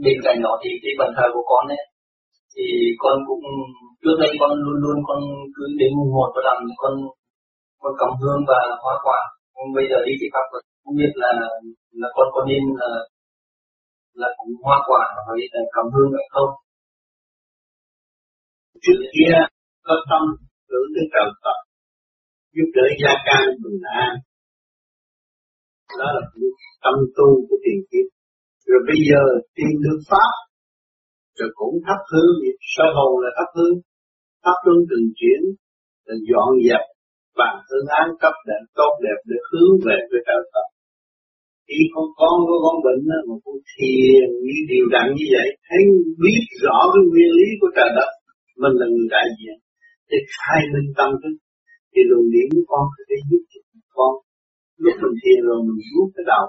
bên 0.03 0.17
cạnh 0.25 0.37
đó 0.45 0.51
thì 0.61 0.69
cái 0.83 0.93
bàn 0.99 1.09
thờ 1.15 1.25
của 1.33 1.45
con 1.51 1.63
ấy, 1.77 1.83
thì 2.53 2.65
con 3.03 3.15
cũng, 3.27 3.43
trước 4.01 4.15
đây 4.23 4.31
con 4.41 4.51
luôn 4.63 4.77
luôn 4.83 4.97
con 5.07 5.19
cứ 5.55 5.63
đến 5.79 5.91
mùng 5.97 6.11
một 6.17 6.29
và 6.35 6.41
làm 6.47 6.59
con 6.81 6.93
con 7.81 7.93
cắm 7.99 8.09
hương 8.19 8.41
và 8.49 8.59
hoa 8.83 8.95
quả. 9.05 9.19
Nhưng 9.55 9.69
bây 9.77 9.85
giờ 9.89 9.97
đi 10.07 10.13
thì 10.19 10.27
pháp 10.33 10.45
không 10.83 10.95
biết 10.99 11.11
là 11.23 11.31
là 12.01 12.09
con 12.15 12.27
có 12.35 12.41
nên 12.49 12.63
là 12.81 12.89
là 14.21 14.29
cũng 14.37 14.53
hoa 14.63 14.77
quả 14.89 15.03
vậy 15.27 15.41
là 15.53 15.61
cảm 15.75 15.85
hương 15.93 16.09
vậy 16.15 16.27
không? 16.35 16.51
Trước 18.83 18.99
kia, 19.15 19.35
có 19.87 19.95
tâm 20.09 20.23
tưởng 20.69 20.89
đến 20.95 21.05
trời 21.13 21.29
Phật, 21.43 21.59
giúp 22.55 22.69
đỡ 22.75 22.85
gia 23.01 23.13
can 23.27 23.45
bình 23.63 23.81
an. 24.03 24.11
Đó 25.99 26.07
là 26.15 26.23
tâm 26.83 26.95
tu 27.17 27.27
của 27.47 27.57
tiền 27.63 27.79
kiếp. 27.89 28.07
Rồi 28.69 28.81
bây 28.89 28.99
giờ 29.09 29.21
tìm 29.57 29.73
được 29.85 29.99
pháp, 30.09 30.33
rồi 31.37 31.49
cũng 31.59 31.75
thắp 31.85 31.99
hương 32.11 32.35
soi 32.73 32.89
hồn 32.95 33.11
là 33.23 33.29
thắp 33.37 33.49
hương 33.55 33.77
thắp 34.43 34.57
hương 34.65 34.81
từng 34.89 35.07
chuyển, 35.19 35.41
là 36.07 36.15
dọn 36.29 36.49
dẹp 36.67 36.83
bằng 37.39 37.57
hương 37.67 37.87
án 37.99 38.07
cấp 38.21 38.35
đẹp, 38.47 38.63
tốt 38.79 38.93
đẹp 39.05 39.19
để 39.29 39.37
hướng 39.49 39.73
về 39.85 39.97
với 40.09 40.21
trời 40.27 40.41
Phật 40.51 40.67
khi 41.67 41.79
con 41.93 42.07
con 42.19 42.35
của 42.47 42.59
con 42.65 42.75
bệnh 42.85 43.01
đó, 43.09 43.19
mà 43.27 43.35
con 43.45 43.57
thiền 43.71 44.27
như 44.45 44.57
điều 44.71 44.85
đặn 44.95 45.07
như 45.17 45.25
vậy 45.35 45.47
thấy 45.67 45.81
biết 46.23 46.43
rõ 46.63 46.77
cái 46.93 47.03
nguyên 47.09 47.31
lý 47.39 47.47
của 47.59 47.69
trời 47.77 47.89
đất 47.97 48.11
mình 48.61 48.75
là 48.79 48.85
người 48.93 49.07
đại 49.15 49.27
diện 49.37 49.57
để 50.09 50.17
khai 50.35 50.61
minh 50.73 50.89
tâm 50.97 51.09
thức. 51.21 51.35
Thì 51.91 52.01
luồng 52.09 52.27
điển 52.33 52.47
của 52.55 52.65
con 52.71 52.83
có 52.95 53.01
thể 53.09 53.17
giúp 53.29 53.43
cho 53.51 53.59
con. 53.97 54.13
Lúc 54.83 54.95
mình 55.03 55.15
thiền 55.21 55.39
rồi 55.47 55.59
mình 55.67 55.81
rút 55.91 56.09
cái 56.15 56.25
đầu 56.31 56.45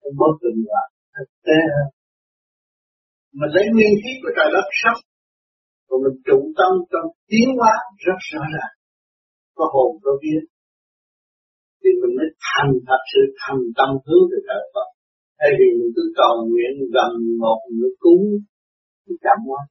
không 0.00 0.16
bớt 0.20 0.34
từng 0.42 0.58
là 0.72 0.82
thực 1.16 1.30
tế 1.46 1.58
hơn. 1.74 1.88
Mình 3.38 3.52
lấy 3.56 3.66
nguyên 3.74 3.94
khí 4.00 4.12
của 4.22 4.32
trời 4.36 4.48
đất 4.56 4.66
sắp 4.80 4.96
rồi 5.88 5.98
mình 6.04 6.16
trụ 6.26 6.38
tâm 6.58 6.72
trong 6.90 7.06
tiến 7.30 7.48
hóa 7.58 7.74
rất 8.06 8.18
rõ 8.32 8.42
ràng. 8.54 8.74
Có 9.56 9.64
hồn 9.74 9.90
có 10.04 10.12
biết 10.22 10.42
thì 11.80 11.90
mình 12.00 12.12
mới 12.18 12.28
thành 12.48 12.72
thật 12.88 13.02
sự 13.12 13.22
thành 13.42 13.62
tâm 13.78 13.90
hướng 14.06 14.24
về 14.30 14.38
trời 14.48 14.62
Phật. 14.74 14.88
Thay 15.38 15.50
vì 15.58 15.68
mình 15.78 15.90
cứ 15.96 16.04
cầu 16.20 16.34
nguyện 16.48 16.72
gần 16.96 17.10
một 17.42 17.60
nửa 17.78 17.92
cúng, 18.04 18.24
thì 19.04 19.12
chậm 19.24 19.38
quá 19.50 19.62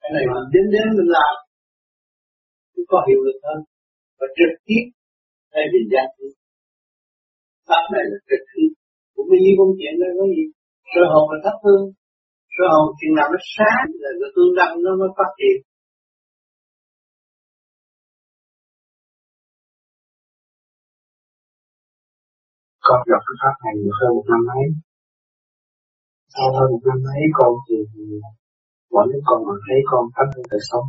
cái 0.00 0.10
này 0.16 0.24
mình 0.32 0.46
đến 0.54 0.64
đến 0.74 0.86
mình 0.98 1.10
làm, 1.16 1.34
thì 2.72 2.80
có 2.90 2.98
hiệu 3.08 3.20
lực 3.26 3.38
hơn. 3.46 3.60
Và 4.18 4.26
trực 4.38 4.52
tiếp 4.66 4.84
thay 5.52 5.64
vì 5.72 5.80
gian 5.92 6.06
tiếp 6.16 6.32
pháp 7.68 7.84
này 7.94 8.04
là 8.10 8.18
trực 8.28 8.42
tiếp. 8.52 8.70
Cũng 9.14 9.26
như 9.44 9.52
công 9.58 9.72
chuyện 9.78 9.94
đó, 10.00 10.08
có 10.18 10.24
gì? 10.34 10.44
Sơ 10.92 11.02
hồn 11.12 11.24
là 11.32 11.38
thấp 11.44 11.56
hương 11.64 11.86
sơ 12.56 12.64
hồn 12.72 12.86
chuyện 12.98 13.12
nào 13.18 13.28
nó 13.34 13.40
sáng 13.56 13.86
là 14.02 14.10
cái 14.20 14.30
tương 14.34 14.52
đăng 14.58 14.72
nó 14.84 14.90
mới 15.00 15.10
phát 15.18 15.30
triển. 15.38 15.56
Con 22.86 23.00
gặp 23.10 23.22
cái 23.26 23.36
pháp 23.42 23.54
này 23.64 23.74
được 23.84 23.96
hơn 24.00 24.10
một 24.16 24.26
năm 24.32 24.42
mấy 24.50 24.64
sau 26.34 26.48
hơn 26.56 26.66
một 26.72 26.82
năm 26.88 26.98
mấy 27.06 27.22
con 27.38 27.52
thì 27.64 27.76
mỗi 28.92 29.04
lúc 29.10 29.22
con 29.28 29.38
mà 29.46 29.54
thấy 29.64 29.78
con 29.90 30.02
tánh 30.16 30.30
hư 30.34 30.42
tật 30.50 30.62
xấu 30.70 30.84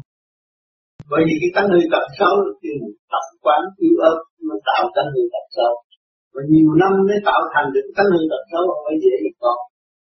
bởi 1.11 1.21
vì 1.27 1.35
cái 1.41 1.51
tánh 1.55 1.67
hư 1.73 1.81
tật 1.93 2.05
xấu 2.19 2.35
thì 2.61 2.71
tập 3.11 3.25
quán 3.43 3.61
yêu 3.85 3.95
ớt, 4.11 4.17
nó 4.47 4.55
tạo 4.69 4.83
tánh 4.95 5.09
hư 5.13 5.23
tật 5.33 5.45
xấu. 5.55 5.73
Và 6.33 6.41
nhiều 6.51 6.69
năm 6.81 6.91
mới 7.07 7.19
tạo 7.27 7.41
thành 7.53 7.67
được 7.75 7.87
tánh 7.95 8.09
hư 8.13 8.21
tật 8.31 8.43
xấu, 8.51 8.63
không 8.69 8.83
phải 8.87 8.97
dễ 9.03 9.13
gì 9.23 9.31
con. 9.41 9.57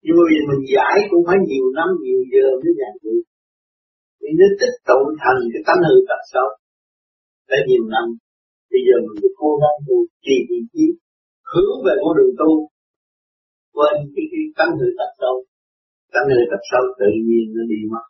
Nhưng 0.04 0.16
mà 0.18 0.24
vì 0.30 0.40
mình 0.50 0.64
giải 0.74 0.96
cũng 1.10 1.24
phải 1.28 1.38
nhiều 1.50 1.68
năm, 1.78 1.90
nhiều 2.04 2.22
giờ 2.34 2.48
mới 2.62 2.74
giải 2.80 2.94
được. 3.04 3.22
Vì 4.22 4.30
nó 4.40 4.48
tích 4.60 4.78
tụ 4.90 5.00
thành 5.22 5.40
cái 5.52 5.62
tánh 5.68 5.82
hư 5.88 5.96
tật 6.10 6.22
xấu. 6.34 6.48
Đã 7.50 7.58
nhiều 7.70 7.84
năm, 7.94 8.06
bây 8.72 8.82
giờ 8.88 8.96
mình 9.06 9.18
phải 9.22 9.34
cố 9.42 9.50
gắng 9.62 9.78
tu 9.86 9.98
trì 10.26 10.36
ý 10.58 10.60
chí 10.74 10.86
hướng 11.52 11.76
về 11.86 11.94
con 12.02 12.12
đường 12.18 12.34
tu. 12.42 12.52
Quên 13.76 13.96
cái, 14.14 14.26
cái 14.32 14.44
tâm 14.58 14.70
người 14.78 14.94
tập 15.00 15.12
sâu. 15.20 15.36
Tâm 16.14 16.24
người 16.30 16.46
tập 16.52 16.62
sâu 16.70 16.84
tự 17.02 17.10
nhiên 17.28 17.46
nó 17.56 17.64
đi 17.72 17.80
mất. 17.94 18.06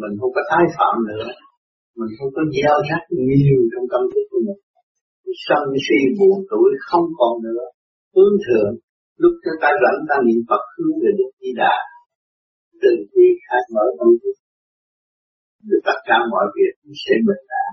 Mình 0.00 0.14
không 0.20 0.32
có 0.36 0.42
tái 0.50 0.64
phạm 0.76 0.94
nữa. 1.10 1.26
Mình 1.98 2.12
không 2.16 2.30
có 2.36 2.42
gieo 2.54 2.76
rắc 2.88 3.02
nhiều 3.28 3.60
trong 3.72 3.86
tâm 3.92 4.02
thức 4.12 4.24
của 4.30 4.42
mình. 4.46 4.60
Sân 5.46 5.62
si 5.84 5.98
buồn 6.18 6.36
tuổi 6.50 6.70
không 6.88 7.06
còn 7.18 7.34
nữa. 7.46 7.64
Hướng 8.14 8.36
thượng 8.44 8.72
lúc 9.22 9.34
chúng 9.44 9.58
ta 9.62 9.70
rảnh 9.82 10.00
ta 10.08 10.16
niệm 10.26 10.40
Phật 10.48 10.62
hướng 10.76 10.96
về 11.02 11.10
Đức 11.18 11.30
Di 11.40 11.50
Đà. 11.60 11.76
Từ 12.82 12.92
khi 13.10 13.26
khai 13.44 13.62
mở 13.74 13.84
tâm 13.98 14.08
thức 14.22 14.34
tất 15.86 15.98
cả 16.08 16.18
mọi 16.32 16.46
việc 16.56 16.72
sẽ 17.04 17.14
bình 17.28 17.44
an. 17.64 17.70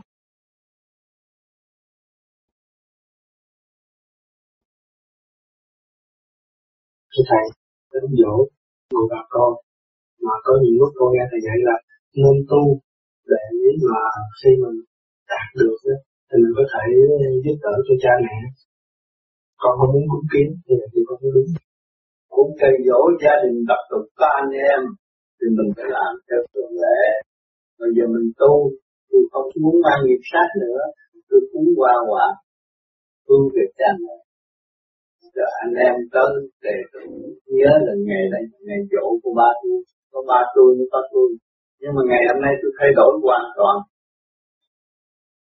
Thưa 7.18 7.28
thầy 7.32 7.46
đến 7.94 8.04
dỗ 8.22 8.34
người 8.92 9.08
bà 9.14 9.22
con. 9.34 9.52
Mà 10.26 10.36
có 10.46 10.54
những 10.64 10.78
lúc 10.82 10.92
con 10.98 11.10
nghe 11.12 11.24
thầy 11.32 11.42
dạy 11.46 11.58
là 11.68 11.78
nên 12.22 12.38
tu 12.52 12.64
để 13.32 13.44
mà 13.92 14.02
khi 14.40 14.52
mình 14.64 14.78
đạt 15.32 15.48
được 15.60 15.78
đó, 15.86 15.98
thì 16.28 16.36
mình 16.44 16.54
có 16.58 16.64
thể 16.72 16.84
giúp 17.44 17.58
đỡ 17.64 17.74
cho 17.88 17.96
cha 18.04 18.14
mẹ. 18.26 18.38
Con 19.62 19.74
không 19.78 19.92
muốn 19.94 20.06
cúng 20.12 20.28
kiến 20.32 20.48
thì 20.66 20.76
thì 20.92 21.00
con 21.08 21.18
mới 21.22 21.32
đúng 21.36 21.50
cũng 22.36 22.52
cây 22.62 22.74
dỗ 22.88 23.00
gia 23.24 23.36
đình 23.44 23.58
tập 23.70 23.82
tục 23.90 24.06
có 24.20 24.28
anh 24.42 24.52
em 24.72 24.80
thì 25.38 25.46
mình 25.58 25.70
phải 25.76 25.88
làm 25.98 26.12
theo 26.28 26.42
thường 26.52 26.74
lệ. 26.84 27.04
Bây 27.80 27.90
giờ 27.96 28.04
mình 28.16 28.28
tu 28.42 28.54
tôi 29.10 29.22
không 29.32 29.48
muốn 29.64 29.76
mang 29.86 30.02
nghiệp 30.04 30.22
sát 30.32 30.50
nữa 30.64 30.82
tôi 31.30 31.42
cúng 31.52 31.70
qua 31.80 31.94
quả 32.10 32.28
tu 33.28 33.38
về 33.54 33.66
cha 33.80 33.90
mẹ 34.04 34.18
rồi 35.36 35.50
anh 35.64 35.74
em 35.88 35.96
tới 36.14 36.32
để 36.66 36.76
nhớ 37.58 37.72
là 37.86 37.94
ngày 38.08 38.24
này 38.34 38.44
ngày 38.68 38.80
dỗ 38.92 39.06
của 39.24 39.34
ba 39.40 39.50
tôi, 39.62 39.80
có 40.12 40.20
ba 40.30 40.40
tôi 40.56 40.70
mới 40.78 40.88
ba 40.94 41.02
tôi. 41.12 41.30
Nhưng 41.80 41.92
mà 41.96 42.02
ngày 42.10 42.24
hôm 42.30 42.40
nay 42.46 42.54
tôi 42.62 42.72
thay 42.80 42.90
đổi 43.00 43.12
hoàn 43.24 43.46
toàn. 43.58 43.78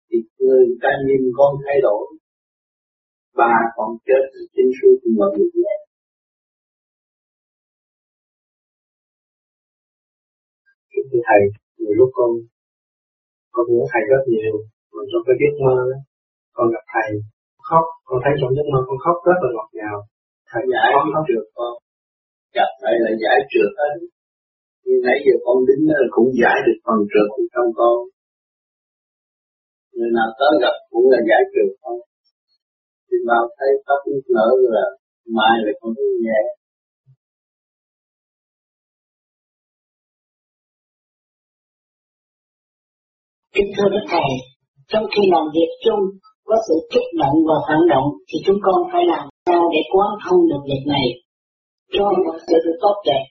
Thì 0.09 0.19
người 0.39 0.65
ta 0.83 0.91
nhìn 1.07 1.23
con 1.39 1.53
thay 1.65 1.79
đổi. 1.87 2.05
Ba 3.41 3.55
con 3.77 3.91
chết 4.07 4.23
thì 4.33 4.43
chính 4.55 4.71
suốt 4.79 4.95
cũng 5.03 5.15
mọi 5.21 5.31
người 5.37 5.51
nhẹ 5.55 5.77
thưa 11.13 11.21
thầy 11.29 11.41
nhiều 11.79 11.95
lúc 11.99 12.11
con 12.13 12.31
con 13.55 13.67
nhớ 13.71 13.83
thầy 13.93 14.03
rất 14.11 14.23
nhiều, 14.33 14.55
mà 14.93 15.03
trong 15.11 15.23
cái 15.27 15.37
giấc 15.41 15.55
mơ 15.65 15.77
con 16.57 16.67
gặp 16.75 16.85
thầy 16.95 17.11
khóc 17.69 17.85
con 18.09 18.19
thấy 18.25 18.35
trong 18.41 18.53
giấc 18.57 18.67
mơ 18.73 18.81
con 18.89 18.99
khóc 19.05 19.17
rất 19.29 19.39
là 19.45 19.51
ngọt 19.55 19.71
ngào. 19.79 19.99
Thầy 20.51 20.63
giải 20.73 20.89
khóc. 20.93 21.25
được 21.31 21.47
con. 21.57 21.73
Gặp 22.57 22.71
thầy 22.83 22.95
là 23.05 23.13
giải 23.23 23.39
trượt 23.51 23.71
hết. 23.81 23.95
Như 24.85 24.97
nãy 25.07 25.17
giờ 25.25 25.35
con 25.45 25.57
đứng 25.69 25.83
đó 25.89 25.97
cũng 26.17 26.29
giải 26.41 26.57
được 26.67 26.79
phần 26.85 26.99
trượt 27.11 27.27
của 27.35 27.47
trong 27.55 27.71
con. 27.79 27.97
Người 29.95 30.11
nào 30.19 30.29
tới 30.39 30.53
gặp 30.63 30.75
cũng 30.91 31.07
là 31.13 31.19
giải 31.29 31.43
trượt 31.53 31.71
con. 31.83 31.97
Thì 33.07 33.17
vào 33.29 33.45
thấy 33.57 33.71
tóc 33.87 34.01
nở 34.37 34.49
là 34.75 34.87
mai 35.37 35.57
là 35.65 35.73
con 35.81 35.91
thấy 35.97 36.07
nhẹ 36.27 36.43
Kính 43.55 43.71
thưa 43.77 43.89
các 43.95 44.07
thầy, 44.13 44.31
trong 44.91 45.05
khi 45.13 45.23
làm 45.35 45.45
việc 45.55 45.71
chung 45.85 46.03
có 46.49 46.57
sự 46.67 46.77
kích 46.93 47.09
động 47.23 47.37
và 47.49 47.57
phản 47.67 47.81
động 47.93 48.07
thì 48.29 48.37
chúng 48.47 48.61
con 48.67 48.79
phải 48.93 49.03
làm 49.13 49.25
sao 49.47 49.63
để 49.73 49.81
quán 49.93 50.11
thông 50.23 50.41
được 50.51 50.63
việc 50.71 50.85
này 50.95 51.07
cho 51.95 52.05
mọi 52.25 52.39
sự 52.47 52.71
tốt 52.83 52.97
đẹp. 53.09 53.25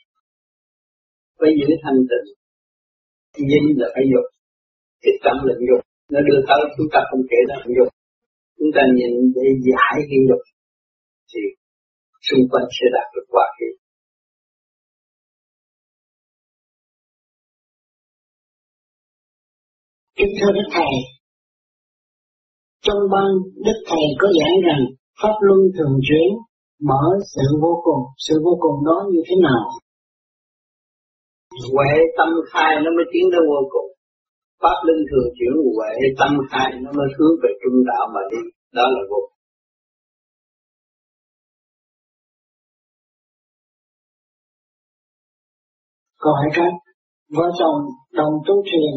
Phải 1.39 1.51
giữ 1.59 1.69
thanh 1.83 1.99
tịnh, 2.09 2.27
nhìn 3.49 3.63
là 3.79 3.87
phải 3.93 4.05
dục, 4.13 4.27
cái 5.03 5.13
tâm 5.23 5.35
lệnh 5.47 5.61
dục, 5.69 5.81
nó 6.13 6.19
đưa 6.27 6.39
tới 6.47 6.61
chúng 6.75 6.89
ta 6.93 6.99
không 7.09 7.23
kể 7.31 7.39
là 7.49 7.57
dục. 7.77 7.89
Chúng 8.57 8.71
ta 8.75 8.81
nhìn 8.97 9.13
để 9.35 9.45
giải 9.67 9.95
cái 10.09 10.19
dục 10.29 10.43
thì 11.29 11.41
xung 12.27 12.43
quanh 12.51 12.67
sẽ 12.77 12.85
đạt 12.95 13.07
được 13.15 13.25
quả 13.33 13.45
khí. 13.57 13.69
Kính 20.17 20.33
thưa 20.39 20.51
Đức 20.57 20.67
Thầy, 20.75 20.93
trong 22.85 23.01
băng 23.13 23.31
Đức 23.65 23.77
Thầy 23.89 24.05
có 24.21 24.27
giảng 24.39 24.57
rằng 24.67 24.83
Pháp 25.21 25.35
Luân 25.45 25.59
thường 25.75 25.95
chuyển 26.07 26.29
mở 26.89 27.03
sự 27.33 27.45
vô 27.61 27.73
cùng, 27.85 28.01
sự 28.25 28.35
vô 28.45 28.53
cùng 28.59 28.77
đó 28.85 28.97
như 29.11 29.21
thế 29.27 29.35
nào? 29.47 29.63
Huệ 31.73 31.93
tâm 32.17 32.29
khai 32.51 32.75
nó 32.83 32.89
mới 32.97 33.05
tiến 33.11 33.23
tới 33.31 33.41
vô 33.51 33.61
cùng. 33.73 33.87
pháp 34.63 34.77
linh 34.87 35.03
thường 35.09 35.29
chuyển 35.37 35.53
huệ 35.75 35.93
tâm 36.19 36.31
khai 36.51 36.71
nó 36.83 36.91
mới 36.97 37.07
hướng 37.17 37.35
về 37.43 37.49
trung 37.61 37.79
đạo 37.89 38.05
mà 38.13 38.21
đi 38.31 38.41
đó 38.77 38.85
là 38.95 39.01
vô 39.09 39.21
câu 46.21 46.33
hỏi 46.33 46.49
khác 46.53 46.71
vợ 47.37 47.47
chồng 47.59 47.77
đồng 48.11 48.33
tu 48.47 48.55
thiền 48.69 48.93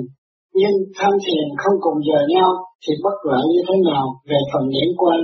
nhưng 0.54 0.76
tham 0.98 1.12
thiền 1.24 1.46
không 1.62 1.76
cùng 1.80 1.98
giờ 2.08 2.20
nhau 2.34 2.50
thì 2.82 2.92
bất 3.04 3.16
lợi 3.30 3.44
như 3.52 3.60
thế 3.68 3.74
nào 3.90 4.04
về 4.30 4.38
phần 4.52 4.64
điển 4.74 4.90
quan 4.96 5.20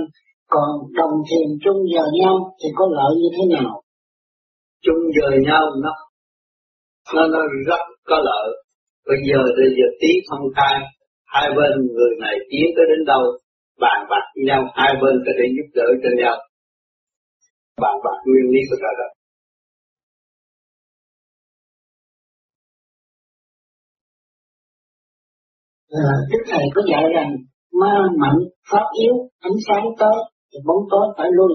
còn 0.53 0.69
đồng 0.99 1.15
thiền 1.29 1.47
chung 1.63 1.79
giờ 1.93 2.03
nhau 2.21 2.35
thì 2.59 2.69
có 2.75 2.85
lợi 2.97 3.11
như 3.21 3.29
thế 3.35 3.43
nào? 3.55 3.81
Chung 4.85 5.01
giờ 5.15 5.27
nhau 5.47 5.63
nó 5.83 5.93
nó 7.15 7.27
nó 7.27 7.41
rất 7.67 7.83
có 8.09 8.17
lợi. 8.29 8.47
Bây 9.07 9.17
giờ 9.27 9.39
bây 9.57 9.69
giờ 9.77 9.87
tí 10.01 10.11
không 10.27 10.45
khai 10.55 10.75
hai 11.25 11.47
bên 11.57 11.71
người 11.95 12.13
này 12.19 12.35
tiến 12.49 12.65
tới 12.75 12.85
đến 12.89 13.05
đâu, 13.05 13.23
bàn 13.79 13.99
bạc 14.09 14.25
với 14.35 14.43
nhau, 14.49 14.61
hai 14.73 14.93
bên 15.01 15.15
có 15.25 15.31
thể 15.37 15.45
giúp 15.55 15.67
đỡ 15.75 15.87
cho 16.03 16.09
nhau. 16.21 16.35
Bàn 17.81 17.95
bạc 18.03 18.17
nguyên 18.25 18.45
lý 18.53 18.59
của 18.69 18.77
trời 18.81 18.95
đất 18.99 19.16
Ờ, 25.89 25.99
à, 25.99 26.15
Đức 26.31 26.43
Thầy 26.51 26.63
có 26.75 26.81
dạy 26.91 27.03
rằng 27.15 27.31
ma 27.81 27.95
mạnh, 28.21 28.39
pháp 28.71 28.85
yếu, 29.03 29.13
ánh 29.39 29.57
sáng 29.67 29.85
tối 29.99 30.17
thì 30.51 30.59
bóng 30.67 30.83
tối 30.91 31.05
phải 31.17 31.29
lui. 31.37 31.53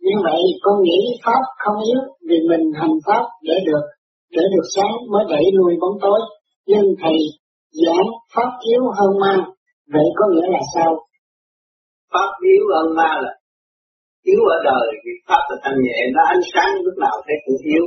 Như 0.00 0.16
vậy 0.24 0.40
con 0.62 0.82
nghĩ 0.82 1.00
pháp 1.24 1.42
không 1.64 1.76
yếu 1.90 2.00
vì 2.28 2.36
mình 2.50 2.64
hành 2.80 2.96
pháp 3.06 3.24
để 3.42 3.54
được 3.66 3.84
để 4.30 4.42
được 4.52 4.66
sáng 4.76 4.92
mới 5.12 5.24
đẩy 5.30 5.44
lui 5.52 5.72
bóng 5.80 5.98
tối. 6.00 6.20
Nhưng 6.66 6.86
thầy 7.02 7.16
giảng 7.84 8.08
pháp 8.34 8.50
yếu 8.70 8.82
hơn 8.98 9.20
ma, 9.20 9.46
vậy 9.92 10.06
có 10.16 10.24
nghĩa 10.32 10.48
là 10.52 10.60
sao? 10.74 10.90
Pháp 12.12 12.30
yếu 12.42 12.62
hơn 12.74 12.96
ma 12.96 13.10
là 13.22 13.32
yếu 14.22 14.40
ở 14.56 14.58
đời 14.64 14.86
vì 15.04 15.12
pháp 15.28 15.42
là 15.50 15.56
thanh 15.62 15.78
nhẹ 15.84 15.98
nó 16.14 16.22
ánh 16.34 16.44
sáng 16.54 16.70
lúc 16.84 16.94
nào 17.04 17.16
thấy 17.26 17.36
cũng 17.44 17.60
yếu 17.72 17.84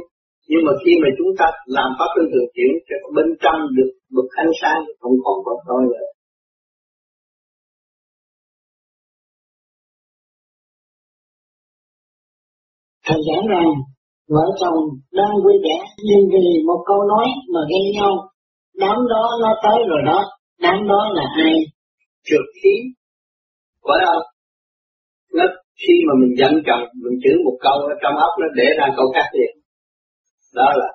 nhưng 0.50 0.62
mà 0.68 0.74
khi 0.82 0.92
mà 1.04 1.10
chúng 1.18 1.32
ta 1.40 1.46
làm 1.76 1.90
pháp 1.98 2.10
luân 2.16 2.28
thường 2.32 2.50
chuyển 2.56 2.72
cho 2.88 2.96
bên 3.16 3.28
trong 3.44 3.60
được 3.78 3.92
bực 4.16 4.28
ánh 4.44 4.54
sáng 4.62 4.80
không 5.02 5.16
còn 5.26 5.38
có 5.46 5.54
thôi 5.68 5.82
nữa 5.92 6.08
Thầy 13.08 13.20
giảng 13.28 13.48
rằng 13.48 13.70
vợ 14.30 14.46
chồng 14.62 14.80
đang 15.12 15.34
vui 15.44 15.54
vẻ 15.64 15.78
nhưng 16.08 16.24
vì 16.34 16.48
một 16.68 16.84
câu 16.88 17.00
nói 17.12 17.26
mà 17.54 17.60
gây 17.72 17.84
nhau, 17.96 18.14
đám 18.76 18.98
đó 19.10 19.24
nó 19.42 19.52
tới 19.64 19.80
rồi 19.90 20.02
đó, 20.06 20.20
đám 20.62 20.88
đó 20.88 21.10
là 21.14 21.26
ai? 21.46 21.54
Trượt 22.26 22.46
khí, 22.64 22.74
phải 23.88 24.00
không? 24.06 24.24
Nó 25.34 25.46
khi 25.82 25.94
mà 26.08 26.14
mình 26.22 26.34
giận 26.40 26.54
chồng, 26.68 26.84
mình 27.04 27.20
chữ 27.24 27.32
một 27.46 27.58
câu 27.62 27.74
ở 27.74 27.94
trong 28.02 28.16
óc 28.16 28.32
nó 28.42 28.48
để 28.56 28.68
ra 28.78 28.88
câu 28.98 29.06
khác 29.16 29.30
liền. 29.34 29.57
Đó 30.56 30.70
là 30.76 30.90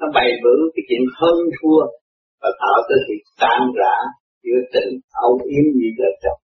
nó 0.00 0.06
bày 0.14 0.30
bự 0.44 0.56
cái 0.74 0.82
chuyện 0.88 1.04
hơn 1.20 1.36
thua 1.56 1.80
và 2.42 2.50
tạo 2.60 2.78
cho 2.88 2.96
sự 3.06 3.14
tan 3.40 3.60
rã 3.78 3.94
giữa 4.44 4.60
tình 4.72 4.90
âu 5.12 5.32
yếm 5.52 5.64
như 5.78 5.88
vợ 5.98 6.10
chồng. 6.22 6.40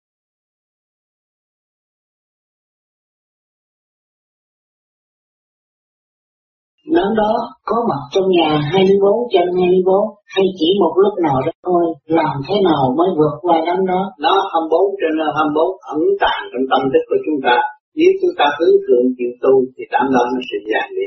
Nắng 6.97 7.13
đó 7.23 7.33
có 7.69 7.77
mặt 7.91 8.03
trong 8.13 8.29
nhà 8.37 8.51
24 8.73 9.31
trên 9.33 9.47
24 9.59 9.95
hay 10.35 10.47
chỉ 10.59 10.69
một 10.83 10.95
lúc 11.03 11.15
nào 11.27 11.39
đó 11.47 11.53
thôi, 11.67 11.85
làm 12.19 12.35
thế 12.47 12.57
nào 12.69 12.83
mới 12.99 13.09
vượt 13.19 13.35
qua 13.45 13.57
đám 13.67 13.81
đó? 13.91 14.03
Nó 14.25 14.35
24 14.53 14.99
trên 15.01 15.15
24 15.37 15.69
ẩn 15.95 16.01
tàng 16.23 16.43
trong 16.51 16.65
tâm 16.71 16.83
thức 16.93 17.05
của 17.11 17.21
chúng 17.25 17.39
ta. 17.47 17.57
Nếu 17.99 18.11
chúng 18.21 18.35
ta 18.39 18.47
hướng 18.59 18.77
thượng 18.85 19.07
chịu 19.17 19.33
tu 19.43 19.53
thì 19.75 19.83
đám 19.93 20.05
đó 20.15 20.23
nó 20.35 20.41
sẽ 20.49 20.57
giảm 20.71 20.89
đi. 20.99 21.07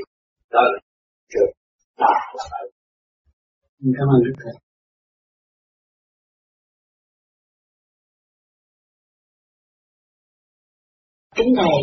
Đó 0.53 0.61
là 0.71 0.77
được. 1.35 1.51
Đó 1.99 2.13
là 2.37 2.43
vậy. 2.51 2.65
Cảm 3.97 4.07
ơn 4.15 4.19
Đức 4.25 4.35
Thầy. 4.43 4.55
Kính 11.35 11.53
Thầy, 11.57 11.77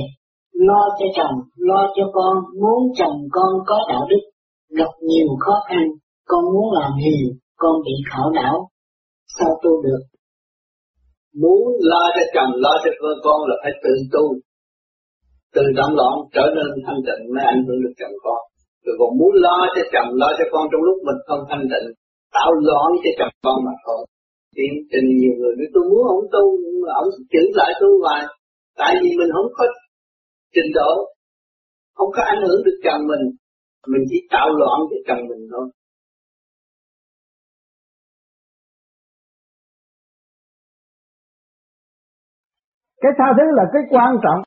lo 0.52 0.82
cho 0.98 1.06
chồng, 1.16 1.36
lo 1.56 1.80
cho 1.96 2.04
con, 2.12 2.34
muốn 2.60 2.80
chồng 2.98 3.16
con 3.30 3.52
có 3.66 3.78
đạo 3.88 4.06
đức, 4.10 4.22
gặp 4.78 4.92
nhiều 5.08 5.28
khó 5.40 5.54
khăn, 5.68 5.84
con 6.24 6.44
muốn 6.52 6.66
làm 6.80 6.92
hiền, 7.02 7.38
con 7.56 7.74
bị 7.84 7.92
khảo 8.10 8.30
đảo, 8.34 8.70
sao 9.38 9.50
tu 9.62 9.82
được? 9.82 10.02
Muốn 11.40 11.62
lo 11.90 12.02
cho 12.14 12.24
chồng, 12.34 12.50
lo 12.64 12.72
cho 12.84 12.90
vợ 13.02 13.12
con 13.24 13.40
là 13.48 13.56
phải 13.62 13.72
tự 13.82 13.94
tu, 14.12 14.24
từ 15.54 15.62
động 15.76 15.94
loạn 15.98 16.14
trở 16.34 16.44
nên 16.56 16.68
thanh 16.86 17.00
tịnh 17.06 17.22
mới 17.34 17.44
ảnh 17.44 17.62
hưởng 17.66 17.80
được 17.84 17.94
chồng 18.00 18.16
con. 18.24 18.49
Rồi 18.84 18.94
còn 19.00 19.10
muốn 19.18 19.32
lo 19.44 19.56
cho 19.74 19.82
chồng, 19.92 20.08
lo 20.20 20.28
cho 20.38 20.44
con 20.52 20.64
trong 20.70 20.82
lúc 20.88 20.96
mình 21.06 21.20
không 21.28 21.42
thanh 21.50 21.64
tịnh, 21.72 21.88
tạo 22.36 22.50
loạn 22.66 22.88
cho 23.02 23.10
chồng 23.18 23.34
con 23.46 23.56
mà 23.66 23.74
thôi. 23.84 24.00
Thì 24.56 24.64
trình 24.92 25.08
nhiều 25.20 25.34
người 25.38 25.54
nói 25.58 25.68
tôi 25.74 25.84
muốn 25.90 26.02
ông 26.14 26.24
tu, 26.34 26.44
nhưng 26.62 26.78
mà 26.82 26.90
ông 27.02 27.08
chữ 27.32 27.42
lại 27.58 27.70
tôi 27.80 27.90
hoài. 28.02 28.22
Tại 28.80 28.92
vì 29.02 29.10
mình 29.18 29.30
không 29.36 29.50
có 29.58 29.64
trình 30.54 30.70
độ 30.78 30.92
không 31.96 32.10
có 32.16 32.22
ảnh 32.32 32.42
hưởng 32.46 32.60
được 32.66 32.78
chồng 32.84 33.02
mình 33.10 33.24
mình 33.86 34.04
chỉ 34.10 34.16
tạo 34.30 34.48
loạn 34.60 34.78
cho 34.90 34.96
chồng 35.06 35.28
mình 35.28 35.48
thôi 35.52 35.66
cái 43.00 43.12
tha 43.18 43.24
thứ 43.36 43.44
là 43.56 43.64
cái 43.72 43.82
quan 43.90 44.16
trọng 44.24 44.40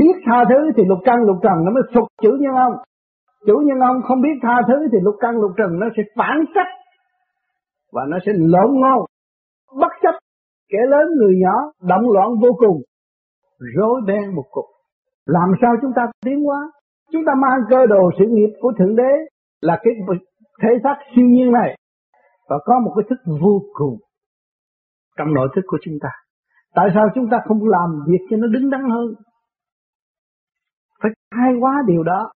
biết 0.00 0.14
tha 0.26 0.44
thứ 0.48 0.58
thì 0.76 0.82
lục 0.86 0.98
căn 1.04 1.16
lục 1.26 1.36
trần 1.42 1.56
nó 1.64 1.70
mới 1.72 1.82
sụt 1.94 2.08
chữ 2.22 2.30
nhân 2.40 2.54
ông 2.54 2.72
chủ 3.46 3.56
nhân 3.64 3.78
ông 3.80 4.02
không 4.08 4.20
biết 4.22 4.36
tha 4.42 4.62
thứ 4.68 4.74
thì 4.92 4.98
lục 5.02 5.14
căn 5.20 5.36
lục 5.40 5.50
trần 5.56 5.78
nó 5.80 5.86
sẽ 5.96 6.02
phản 6.16 6.44
trách 6.54 6.72
và 7.92 8.02
nó 8.08 8.18
sẽ 8.26 8.32
lộn 8.36 8.70
ngôn, 8.80 9.06
bất 9.80 9.92
chấp 10.02 10.14
kẻ 10.68 10.78
lớn 10.88 11.06
người 11.18 11.34
nhỏ, 11.42 11.72
động 11.82 12.10
loạn 12.10 12.28
vô 12.42 12.48
cùng, 12.58 12.82
rối 13.76 14.00
beng 14.06 14.34
một 14.34 14.44
cục 14.50 14.64
làm 15.26 15.48
sao 15.60 15.74
chúng 15.82 15.92
ta 15.96 16.02
tiến 16.24 16.44
hóa? 16.44 16.72
Chúng 17.12 17.22
ta 17.26 17.32
mang 17.42 17.60
cơ 17.70 17.86
đồ 17.86 18.10
sự 18.18 18.24
nghiệp 18.28 18.52
của 18.60 18.72
Thượng 18.78 18.96
Đế 18.96 19.12
là 19.60 19.78
cái 19.82 19.94
thể 20.62 20.68
xác 20.82 20.96
siêu 21.16 21.24
nhiên 21.24 21.52
này 21.52 21.76
và 22.48 22.58
có 22.64 22.78
một 22.84 22.92
cái 22.96 23.04
thức 23.10 23.32
vô 23.40 23.62
cùng 23.72 23.98
trong 25.18 25.34
nội 25.34 25.48
thức 25.54 25.62
của 25.66 25.78
chúng 25.84 25.94
ta. 26.02 26.08
Tại 26.74 26.88
sao 26.94 27.04
chúng 27.14 27.28
ta 27.30 27.38
không 27.44 27.68
làm 27.68 28.04
việc 28.06 28.26
cho 28.30 28.36
nó 28.36 28.46
đứng 28.46 28.70
đắn 28.70 28.90
hơn? 28.90 29.14
Phải 31.02 31.10
khai 31.34 31.52
hóa 31.60 31.82
điều 31.86 32.02
đó. 32.02 32.30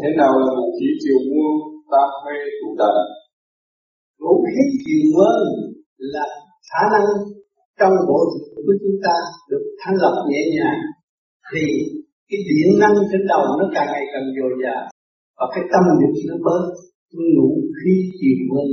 Thế 0.00 0.08
nào 0.20 0.32
là 0.46 0.52
một 0.58 0.70
chỉ 0.78 0.88
chiều 1.02 1.18
muôn 1.30 1.52
tam 1.92 2.08
mê 2.24 2.36
tụ 2.58 2.68
đẳng 2.80 3.00
ngũ 4.20 4.34
khí 4.44 4.62
chiều 4.82 5.02
muôn 5.14 5.38
là 6.14 6.26
khả 6.70 6.82
năng 6.92 7.06
trong 7.78 7.94
bộ 8.08 8.20
của 8.66 8.74
chúng 8.82 8.98
ta 9.04 9.14
được 9.50 9.64
thanh 9.80 9.96
lập 10.02 10.14
nhẹ 10.30 10.42
nhàng, 10.56 10.80
thì 11.50 11.64
cái 12.28 12.40
điện 12.48 12.68
năng 12.82 12.96
trên 13.10 13.22
đầu 13.32 13.42
nó 13.58 13.64
càng 13.74 13.88
ngày 13.92 14.04
càng 14.12 14.26
dồi 14.36 14.52
dào, 14.62 14.82
và 15.38 15.46
cái 15.54 15.64
tâm 15.72 15.82
lực 16.00 16.14
nó 16.28 16.36
bớt 16.46 16.64
ngũ 17.36 17.48
khí 17.78 17.92
chiều 18.18 18.36
muôn 18.48 18.66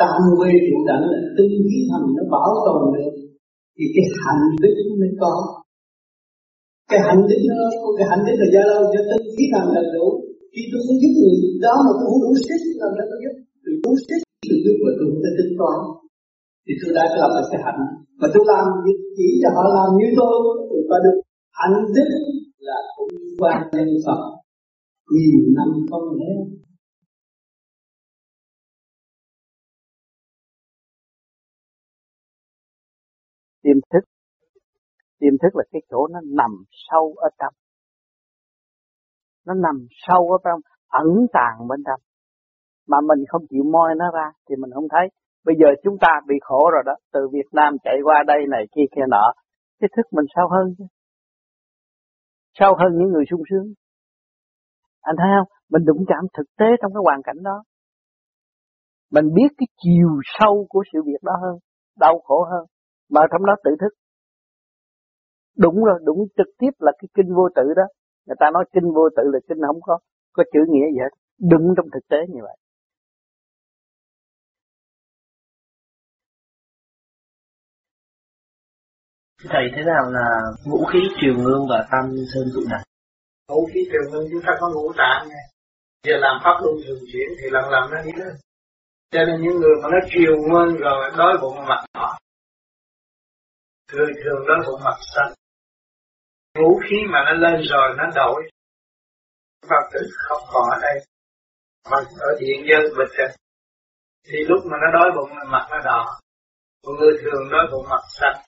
tam 0.00 0.20
quê 0.38 0.50
trụ 0.66 0.76
đẳng 0.88 1.04
là 1.12 1.18
tinh 1.36 1.52
khí 1.66 1.78
thần 1.90 2.02
nó 2.16 2.22
bảo 2.34 2.50
tồn 2.66 2.82
được, 2.94 3.14
thì 3.76 3.84
cái 3.94 4.06
hạnh 4.22 4.44
đức 4.62 4.74
mới 5.00 5.12
có. 5.20 5.32
Cái 6.90 7.00
hạnh 7.06 7.22
đức 7.28 7.40
nó 7.48 7.66
cái 7.98 8.06
hạnh 8.10 8.22
đức 8.26 8.36
là 8.40 8.46
do 8.54 8.62
đâu 8.70 8.82
do 8.92 9.00
tinh 9.10 9.26
khí 9.34 9.44
thần 9.52 9.64
là 9.76 9.82
đủ 9.94 10.06
khi 10.52 10.62
tôi 10.70 10.80
muốn 10.86 10.96
giúp 11.02 11.12
người 11.18 11.36
đó 11.66 11.74
mà 11.84 11.90
tôi 11.98 12.06
không 12.08 12.22
đủ 12.24 12.30
sức 12.46 12.60
làm 12.82 12.90
sao 12.96 13.06
tôi 13.10 13.18
giúp 13.22 13.34
tôi 13.64 13.72
đủ 13.84 13.92
sức 14.06 14.20
tôi 14.48 14.58
giúp 14.64 14.76
mà 14.84 14.90
tôi 14.96 15.06
không 15.10 15.22
thể 15.24 15.30
tính 15.38 15.52
toán. 15.60 15.78
Thì 16.64 16.72
tôi 16.80 16.90
đã 16.96 17.04
làm 17.20 17.30
được 17.36 17.46
cái 17.50 17.60
hạnh. 17.64 17.80
Mà 18.20 18.26
tôi 18.34 18.42
làm 18.50 18.64
chỉ 19.16 19.28
cho 19.42 19.48
họ 19.56 19.62
làm 19.76 19.88
như 19.98 20.08
tôi. 20.18 20.34
Tôi 20.70 20.80
có 20.90 20.96
được 21.04 21.16
hạnh 21.58 21.76
đức 21.96 22.08
là 22.68 22.78
cũng 22.96 23.12
quan 23.40 23.58
nhân 23.72 23.88
Phật. 24.06 24.20
Nhiều 25.14 25.40
năm 25.56 25.68
không 25.90 26.08
hết 26.20 26.36
tiềm 33.62 33.78
thức. 33.92 34.04
Tiềm 35.18 35.34
thức 35.42 35.52
là 35.58 35.64
cái 35.72 35.82
chỗ 35.90 36.06
nó 36.12 36.20
nằm 36.24 36.50
sâu 36.70 37.14
ở 37.16 37.28
trong 37.38 37.54
nó 39.50 39.54
nằm 39.66 39.76
sâu 40.06 40.22
ở 40.36 40.38
trong, 40.44 40.60
ẩn 41.02 41.08
tàng 41.32 41.68
bên 41.68 41.80
trong. 41.86 42.00
Mà 42.88 42.98
mình 43.08 43.24
không 43.28 43.42
chịu 43.50 43.64
moi 43.72 43.94
nó 43.96 44.10
ra 44.14 44.28
thì 44.48 44.56
mình 44.56 44.70
không 44.74 44.88
thấy. 44.90 45.08
Bây 45.46 45.54
giờ 45.60 45.66
chúng 45.84 45.96
ta 46.00 46.20
bị 46.28 46.34
khổ 46.40 46.70
rồi 46.72 46.82
đó, 46.86 46.94
từ 47.12 47.20
Việt 47.32 47.48
Nam 47.52 47.76
chạy 47.84 47.96
qua 48.04 48.22
đây 48.26 48.38
này, 48.50 48.64
kia 48.74 48.86
kia 48.96 49.06
nọ, 49.08 49.32
cái 49.80 49.88
thức 49.96 50.06
mình 50.12 50.24
sâu 50.36 50.48
hơn 50.48 50.74
chứ. 50.78 50.84
Sâu 52.58 52.72
hơn 52.78 52.98
những 52.98 53.08
người 53.12 53.24
sung 53.30 53.42
sướng. 53.50 53.66
Anh 55.00 55.16
thấy 55.18 55.28
không? 55.38 55.48
Mình 55.70 55.84
đụng 55.84 56.04
chạm 56.08 56.24
thực 56.36 56.48
tế 56.58 56.66
trong 56.82 56.92
cái 56.94 57.02
hoàn 57.04 57.22
cảnh 57.22 57.42
đó. 57.42 57.62
Mình 59.10 59.24
biết 59.34 59.50
cái 59.58 59.66
chiều 59.82 60.10
sâu 60.38 60.66
của 60.68 60.82
sự 60.92 60.98
việc 61.06 61.22
đó 61.22 61.32
hơn, 61.42 61.58
đau 61.98 62.20
khổ 62.24 62.44
hơn, 62.50 62.64
mà 63.10 63.20
trong 63.32 63.46
đó 63.46 63.54
tự 63.64 63.70
thức. 63.80 63.92
Đúng 65.58 65.84
rồi, 65.84 65.98
đúng 66.04 66.18
trực 66.36 66.46
tiếp 66.58 66.70
là 66.78 66.92
cái 66.98 67.08
kinh 67.14 67.34
vô 67.36 67.48
tự 67.54 67.62
đó 67.76 67.82
người 68.30 68.40
ta 68.40 68.46
nói 68.54 68.64
kinh 68.74 68.88
vô 68.94 69.04
tự 69.16 69.22
là 69.32 69.38
kinh 69.48 69.58
không 69.66 69.80
có 69.82 69.98
có 70.32 70.42
chữ 70.52 70.60
nghĩa 70.68 70.88
gì 70.94 70.98
hết 71.04 71.12
đúng 71.50 71.74
trong 71.76 71.86
thực 71.94 72.04
tế 72.08 72.18
như 72.28 72.40
vậy 72.42 72.56
Thầy 79.48 79.64
thế 79.76 79.82
nào 79.84 80.10
là 80.10 80.26
ngũ 80.66 80.84
khí 80.92 80.98
triều 81.20 81.34
ngương 81.34 81.66
và 81.70 81.88
tam 81.90 82.04
sơn 82.34 82.44
tụ 82.54 82.60
đẳng? 82.70 82.82
Ngũ 83.48 83.66
khí 83.74 83.80
triều 83.92 84.02
ngương 84.10 84.28
chúng 84.30 84.42
ta 84.46 84.52
có 84.60 84.70
ngũ 84.74 84.92
tạng 84.96 85.28
này. 85.28 85.44
Giờ 86.06 86.16
làm 86.16 86.40
pháp 86.44 86.56
luân 86.62 86.74
thường 86.86 86.98
chuyển 87.12 87.28
thì 87.38 87.50
lần 87.50 87.64
lần 87.70 87.90
nó 87.90 88.02
đi 88.04 88.10
lên. 88.16 88.34
Cho 89.10 89.24
nên 89.26 89.42
những 89.42 89.56
người 89.60 89.76
mà 89.82 89.88
nó 89.92 89.98
triều 90.10 90.36
ngương 90.36 90.76
rồi 90.76 91.10
đói 91.18 91.38
bụng 91.42 91.56
mặt 91.68 91.84
đỏ. 91.94 92.18
Thường 93.92 94.10
thường 94.24 94.46
đói 94.48 94.58
bụng 94.66 94.80
mặt 94.84 94.98
xanh 95.14 95.32
vũ 96.58 96.80
khí 96.84 96.96
mà 97.12 97.18
nó 97.24 97.32
lên 97.32 97.62
rồi 97.70 97.94
nó 97.96 98.04
đổi. 98.14 98.50
Phật 99.62 99.84
tử 99.92 100.00
không 100.28 100.42
còn 100.52 100.70
ở 100.70 100.78
đây. 100.82 101.06
Mà 101.90 101.96
ở 102.20 102.30
điện 102.40 102.66
dân 102.70 102.82
bịch 102.98 103.18
rồi. 103.18 103.28
Thì 104.24 104.38
lúc 104.48 104.58
mà 104.70 104.76
nó 104.82 104.98
đói 104.98 105.10
bụng 105.16 105.30
mặt 105.50 105.66
nó 105.70 105.78
đỏ. 105.84 106.06
Một 106.84 106.92
người 106.98 107.12
thường 107.22 107.48
đói 107.52 107.66
bụng 107.72 107.86
mặt 107.90 108.02
sạch 108.20 108.44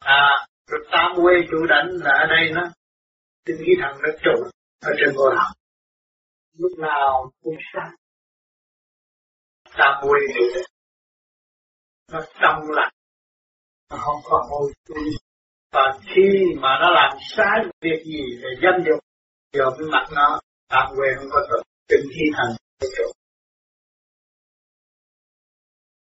À, 0.00 0.46
rồi 0.66 0.80
tam 0.92 1.12
quê 1.22 1.34
chủ 1.50 1.66
đánh 1.68 1.86
là 2.04 2.10
ở 2.10 2.26
đây 2.26 2.50
nó 2.54 2.62
tinh 3.44 3.56
khí 3.58 3.72
thần 3.82 4.02
nó 4.02 4.08
trụ 4.24 4.50
ở 4.80 4.92
trên 4.98 5.14
vô 5.16 5.24
học. 5.36 5.56
Lúc 6.58 6.72
nào 6.78 7.30
cũng 7.42 7.56
sạch 7.72 7.90
Tam 9.78 9.94
quê 10.02 10.20
chủ 10.34 10.40
đánh. 10.54 10.64
Nó 12.12 12.20
trong 12.40 12.62
lạnh. 12.68 12.92
Nó 13.90 13.96
không 14.00 14.20
còn 14.24 14.40
hôi 14.50 14.72
tươi 14.88 15.25
và 15.76 15.86
khi 16.14 16.28
mà 16.62 16.72
nó 16.82 16.88
làm 16.90 17.10
sai 17.36 17.58
việc 17.80 18.00
gì 18.04 18.22
thì 18.40 18.48
danh 18.62 18.78
dục, 18.86 19.00
giờ 19.52 19.64
cái 19.78 19.86
mặt 19.92 20.06
nó. 20.16 20.40
Tạm 20.68 20.86
quyền 20.96 21.12
không 21.18 21.30
có 21.30 21.40
được 21.50 21.62
tinh 21.88 22.06
khi 22.14 22.24
thành. 22.36 22.52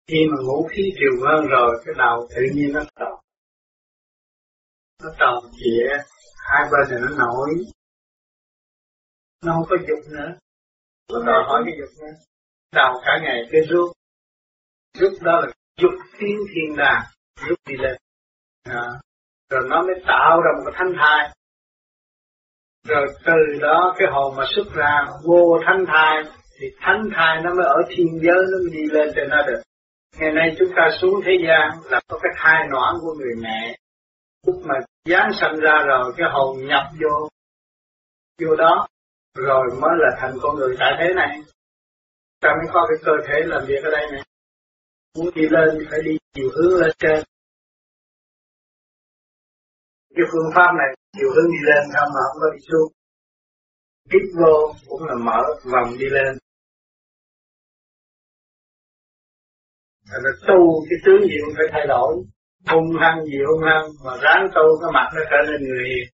Khi 0.07 0.19
mà 0.31 0.37
ngủ 0.45 0.67
khí 0.71 0.83
điều 0.99 1.27
hơn 1.27 1.45
rồi, 1.47 1.71
cái 1.85 1.93
đầu 1.97 2.27
tự 2.29 2.41
nhiên 2.55 2.73
nó 2.73 2.81
tròn. 2.99 3.19
Nó 5.03 5.09
tròn 5.19 5.51
chĩa 5.51 5.87
hai 6.37 6.63
bên 6.71 6.89
này 6.89 6.99
nó 7.01 7.17
nổi. 7.17 7.49
Nó 9.45 9.53
không 9.53 9.65
có 9.69 9.75
dục 9.87 10.11
nữa. 10.11 10.29
Nó 11.11 11.19
đòi 11.25 11.43
hỏi 11.47 11.61
cái 11.65 11.73
dục 11.79 11.89
nữa 12.01 12.31
đầu 12.71 12.93
cả 13.05 13.11
ngày 13.23 13.49
cứ 13.51 13.57
rút 13.69 13.91
rút 14.99 15.13
đó 15.21 15.41
là 15.41 15.47
dục 15.81 15.91
tiến 16.19 16.37
thiên 16.53 16.77
đàng 16.77 17.03
rút 17.47 17.59
đi 17.67 17.75
lên. 17.77 17.97
À 18.63 19.01
rồi 19.51 19.61
nó 19.69 19.81
mới 19.81 19.95
tạo 20.07 20.41
ra 20.41 20.51
một 20.57 20.63
cái 20.65 20.73
thanh 20.77 20.93
thai. 20.99 21.29
Rồi 22.87 23.07
từ 23.25 23.59
đó 23.61 23.95
cái 23.97 24.07
hồn 24.11 24.35
mà 24.37 24.43
xuất 24.55 24.73
ra 24.73 25.05
vô 25.23 25.59
thanh 25.65 25.85
thai, 25.87 26.23
thì 26.59 26.67
thanh 26.79 27.09
thai 27.15 27.41
nó 27.43 27.53
mới 27.53 27.65
ở 27.65 27.81
thiên 27.89 28.07
giới, 28.21 28.41
nó 28.51 28.57
mới 28.63 28.69
đi 28.71 28.83
lên 28.91 29.11
trên 29.15 29.29
nó 29.29 29.37
được. 29.47 29.61
Ngày 30.19 30.31
nay 30.31 30.55
chúng 30.59 30.69
ta 30.75 30.89
xuống 31.01 31.21
thế 31.25 31.31
gian 31.47 31.69
là 31.91 32.01
có 32.07 32.19
cái 32.21 32.31
thai 32.37 32.67
noãn 32.71 32.93
của 33.01 33.13
người 33.13 33.35
mẹ. 33.41 33.77
Lúc 34.47 34.55
mà 34.65 34.75
giáng 35.05 35.29
sanh 35.41 35.59
ra 35.59 35.83
rồi, 35.87 36.13
cái 36.17 36.27
hồn 36.31 36.57
nhập 36.67 36.83
vô 37.01 37.29
vô 38.41 38.55
đó, 38.55 38.87
rồi 39.35 39.67
mới 39.81 39.91
là 39.97 40.17
thành 40.19 40.33
con 40.41 40.55
người 40.55 40.75
tại 40.79 40.93
thế 40.99 41.13
này. 41.13 41.41
Ta 42.41 42.49
mới 42.49 42.67
có 42.73 42.87
cái 42.89 42.97
cơ 43.05 43.11
thể 43.27 43.39
làm 43.45 43.65
việc 43.67 43.83
ở 43.83 43.91
đây 43.91 44.11
này. 44.11 44.23
Muốn 45.17 45.29
đi 45.35 45.41
lên 45.49 45.87
phải 45.89 45.99
đi 46.03 46.17
chiều 46.33 46.49
hướng 46.55 46.81
lên 46.81 46.91
trên 46.99 47.23
cái 50.15 50.25
phương 50.31 50.49
pháp 50.55 50.71
này 50.79 50.89
chiều 51.17 51.29
hướng 51.35 51.51
đi 51.51 51.61
lên 51.69 51.83
không 51.93 52.09
mà 52.15 52.21
không 52.27 52.39
có 52.41 52.47
đi 52.55 52.59
xuống? 52.69 52.89
Hít 54.11 54.25
vô 54.39 54.55
cũng 54.89 55.03
là 55.07 55.15
mở 55.27 55.41
vòng 55.71 55.89
đi 55.99 56.05
lên. 56.17 56.31
Là 60.23 60.31
tu 60.47 60.59
cái 60.89 60.97
tướng 61.05 61.21
gì 61.29 61.37
cũng 61.45 61.53
phải 61.57 61.67
thay 61.71 61.85
đổi. 61.87 62.11
Hung 62.71 62.89
hăng 63.01 63.25
gì 63.25 63.37
hung 63.47 63.63
hăng, 63.69 63.85
mà 64.05 64.13
ráng 64.23 64.43
tu 64.55 64.65
cái 64.81 64.91
mặt 64.93 65.07
nó 65.15 65.21
trở 65.31 65.51
nên 65.51 65.59
người 65.69 65.83
hiền. 65.89 66.07